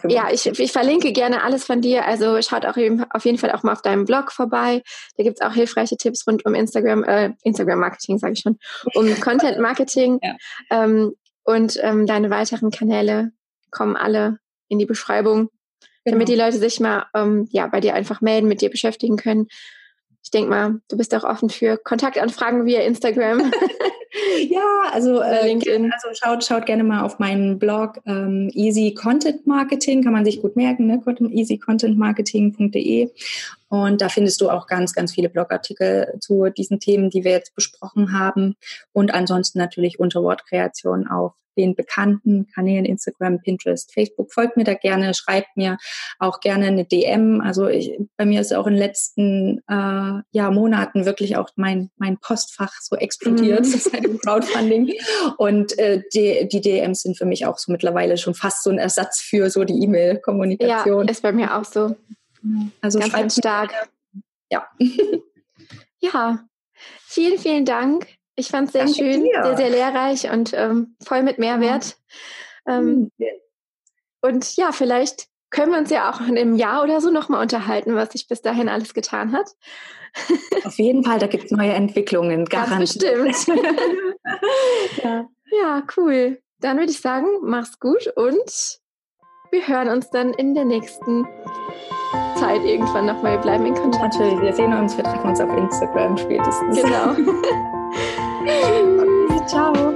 Ja, 0.09 0.30
ich, 0.30 0.45
ich 0.45 0.72
verlinke 0.72 1.13
gerne 1.13 1.41
alles 1.41 1.65
von 1.65 1.82
dir. 1.82 2.05
Also 2.05 2.39
schaut 2.41 2.65
auch 2.65 2.78
eben, 2.78 3.05
auf 3.11 3.26
jeden 3.26 3.38
Fall 3.38 3.51
auch 3.51 3.63
mal 3.63 3.72
auf 3.72 3.82
deinem 3.82 4.05
Blog 4.05 4.32
vorbei. 4.32 4.84
Da 5.15 5.24
gibt 5.24 5.39
es 5.39 5.45
auch 5.45 5.53
hilfreiche 5.53 5.97
Tipps 5.97 6.28
rund 6.28 6.45
um 6.45 6.53
Instagram, 6.53 7.03
äh, 7.05 7.32
Instagram-Marketing, 7.43 8.20
sage 8.20 8.34
ich 8.34 8.41
schon, 8.41 8.59
um 8.93 9.07
Content-Marketing. 9.22 10.20
Ja. 10.22 10.36
Ähm, 10.70 11.15
und 11.43 11.80
ähm, 11.82 12.05
deine 12.05 12.30
weiteren 12.30 12.70
Kanäle 12.70 13.32
kommen 13.72 13.95
alle 13.95 14.38
in 14.68 14.78
die 14.78 14.86
Beschreibung 14.86 15.49
genau. 16.08 16.16
damit 16.16 16.30
die 16.30 16.36
Leute 16.36 16.58
sich 16.58 16.80
mal 16.80 17.05
ähm, 17.14 17.47
ja 17.51 17.68
bei 17.68 17.80
dir 17.80 17.93
einfach 17.93 18.22
melden, 18.22 18.47
mit 18.47 18.62
dir 18.62 18.70
beschäftigen 18.70 19.18
können. 19.18 19.47
Ich 20.24 20.32
denke 20.32 20.49
mal, 20.49 20.82
du 20.89 20.97
bist 20.97 21.16
auch 21.16 21.24
offen 21.24 21.49
für 21.49 21.78
Kontaktanfragen 21.78 22.66
via 22.66 22.82
Instagram. 22.82 23.49
ja, 24.49 24.91
also, 24.91 25.22
äh, 25.22 25.47
LinkedIn. 25.47 25.89
also 25.93 26.10
schaut, 26.14 26.43
schaut 26.43 26.66
gerne 26.66 26.84
mal 26.84 27.03
auf 27.03 27.20
meinen 27.20 27.60
Blog 27.60 28.01
ähm, 28.05 28.51
Easy 28.53 28.93
Content 28.93 29.47
Marketing, 29.47 30.03
kann 30.03 30.12
man 30.12 30.26
sich 30.26 30.41
gut 30.41 30.58
merken, 30.58 30.88
ne? 30.88 31.01
easycontentmarketing.de. 31.32 33.10
Und 33.70 34.01
da 34.01 34.09
findest 34.09 34.41
du 34.41 34.49
auch 34.49 34.68
ganz, 34.68 34.93
ganz 34.93 35.13
viele 35.13 35.30
Blogartikel 35.30 36.13
zu 36.20 36.49
diesen 36.49 36.80
Themen, 36.80 37.09
die 37.09 37.24
wir 37.24 37.32
jetzt 37.32 37.55
besprochen 37.55 38.18
haben. 38.18 38.55
Und 38.93 39.13
ansonsten 39.13 39.59
natürlich 39.59 39.99
unter 39.99 40.24
Wortkreation 40.24 41.07
auf 41.07 41.34
den 41.57 41.76
bekannten 41.76 42.47
Kanälen 42.53 42.86
Instagram, 42.86 43.41
Pinterest, 43.41 43.91
Facebook. 43.91 44.32
Folgt 44.32 44.55
mir 44.55 44.63
da 44.63 44.76
gerne, 44.76 45.13
schreibt 45.13 45.57
mir 45.57 45.78
auch 46.20 46.39
gerne 46.39 46.68
eine 46.68 46.86
DM. 46.86 47.41
Also 47.41 47.68
ich, 47.68 47.97
bei 48.15 48.26
mir 48.26 48.39
ist 48.39 48.53
auch 48.53 48.68
in 48.68 48.74
den 48.74 48.80
letzten 48.80 49.57
äh, 49.68 50.22
ja, 50.32 50.51
Monaten 50.51 51.05
wirklich 51.05 51.36
auch 51.36 51.49
mein, 51.55 51.89
mein 51.97 52.20
Postfach 52.20 52.74
so 52.80 52.95
explodiert 52.95 53.65
mhm. 53.65 53.72
seit 53.80 54.03
dem 54.03 54.20
Crowdfunding. 54.20 54.93
Und 55.38 55.78
äh, 55.80 56.03
die, 56.13 56.47
die 56.47 56.61
DMs 56.61 57.01
sind 57.01 57.18
für 57.18 57.26
mich 57.26 57.45
auch 57.45 57.57
so 57.57 57.72
mittlerweile 57.72 58.18
schon 58.18 58.36
fast 58.36 58.63
so 58.63 58.70
ein 58.70 58.78
Ersatz 58.78 59.20
für 59.20 59.49
so 59.49 59.63
die 59.63 59.82
E-Mail-Kommunikation. 59.84 61.05
Ja, 61.07 61.11
ist 61.11 61.24
bei 61.24 61.32
mir 61.32 61.57
auch 61.57 61.65
so. 61.65 61.95
Also 62.82 63.00
ganz, 63.00 63.14
ganz 63.14 63.38
stark. 63.38 63.74
Ja. 64.50 64.68
ja. 66.00 66.40
Vielen, 67.06 67.40
vielen 67.40 67.66
Dank 67.66 68.08
ich 68.38 68.50
fand 68.50 68.68
es 68.68 68.74
sehr 68.74 68.86
Danke 68.86 68.98
schön, 68.98 69.24
dir. 69.24 69.44
sehr, 69.44 69.58
sehr 69.58 69.70
lehrreich 69.70 70.32
und 70.32 70.54
ähm, 70.54 70.96
voll 71.04 71.24
mit 71.24 71.40
Mehrwert. 71.40 71.98
Ähm, 72.68 73.12
hm. 73.18 73.28
und 74.22 74.56
ja, 74.58 74.72
vielleicht 74.72 75.28
können 75.50 75.72
wir 75.72 75.80
uns 75.80 75.90
ja 75.90 76.12
auch 76.12 76.22
in 76.22 76.38
einem 76.38 76.56
Jahr 76.56 76.84
oder 76.84 77.02
so 77.02 77.10
nochmal 77.10 77.42
unterhalten, 77.42 77.96
was 77.96 78.12
sich 78.12 78.28
bis 78.28 78.42
dahin 78.42 78.70
alles 78.70 78.94
getan 78.94 79.32
hat. 79.32 79.50
Auf 80.66 80.78
jeden 80.78 81.04
Fall, 81.04 81.18
da 81.20 81.28
gibt 81.28 81.46
es 81.46 81.52
neue 81.52 81.74
Entwicklungen, 81.74 82.46
garantiert. 82.50 83.24
bestimmt. 83.24 83.48
ja. 85.04 85.28
ja, 85.52 85.84
cool. 85.98 86.40
Dann 86.60 86.78
würde 86.78 86.92
ich 86.92 87.02
sagen, 87.02 87.28
mach's 87.42 87.80
gut 87.80 88.08
und 88.16 88.80
wir 89.58 89.68
hören 89.68 89.89
uns 89.89 90.10
dann 90.12 90.34
in 90.34 90.53
der 90.53 90.66
nächsten 90.66 91.26
Zeit 92.36 92.64
irgendwann 92.64 93.08
nochmal. 93.08 93.32
Wir 93.34 93.41
bleiben 93.41 93.66
in 93.66 93.74
Kontakt. 93.74 94.14
Natürlich, 94.14 94.39
wir 94.41 94.53
sehen 94.53 94.72
uns, 94.74 94.95
wir 94.95 95.03
treffen 95.03 95.30
uns 95.30 95.41
auf 95.41 95.49
Instagram 95.58 96.16
spätestens. 96.18 96.80
Genau. 96.82 97.16
Ciao. 99.47 99.87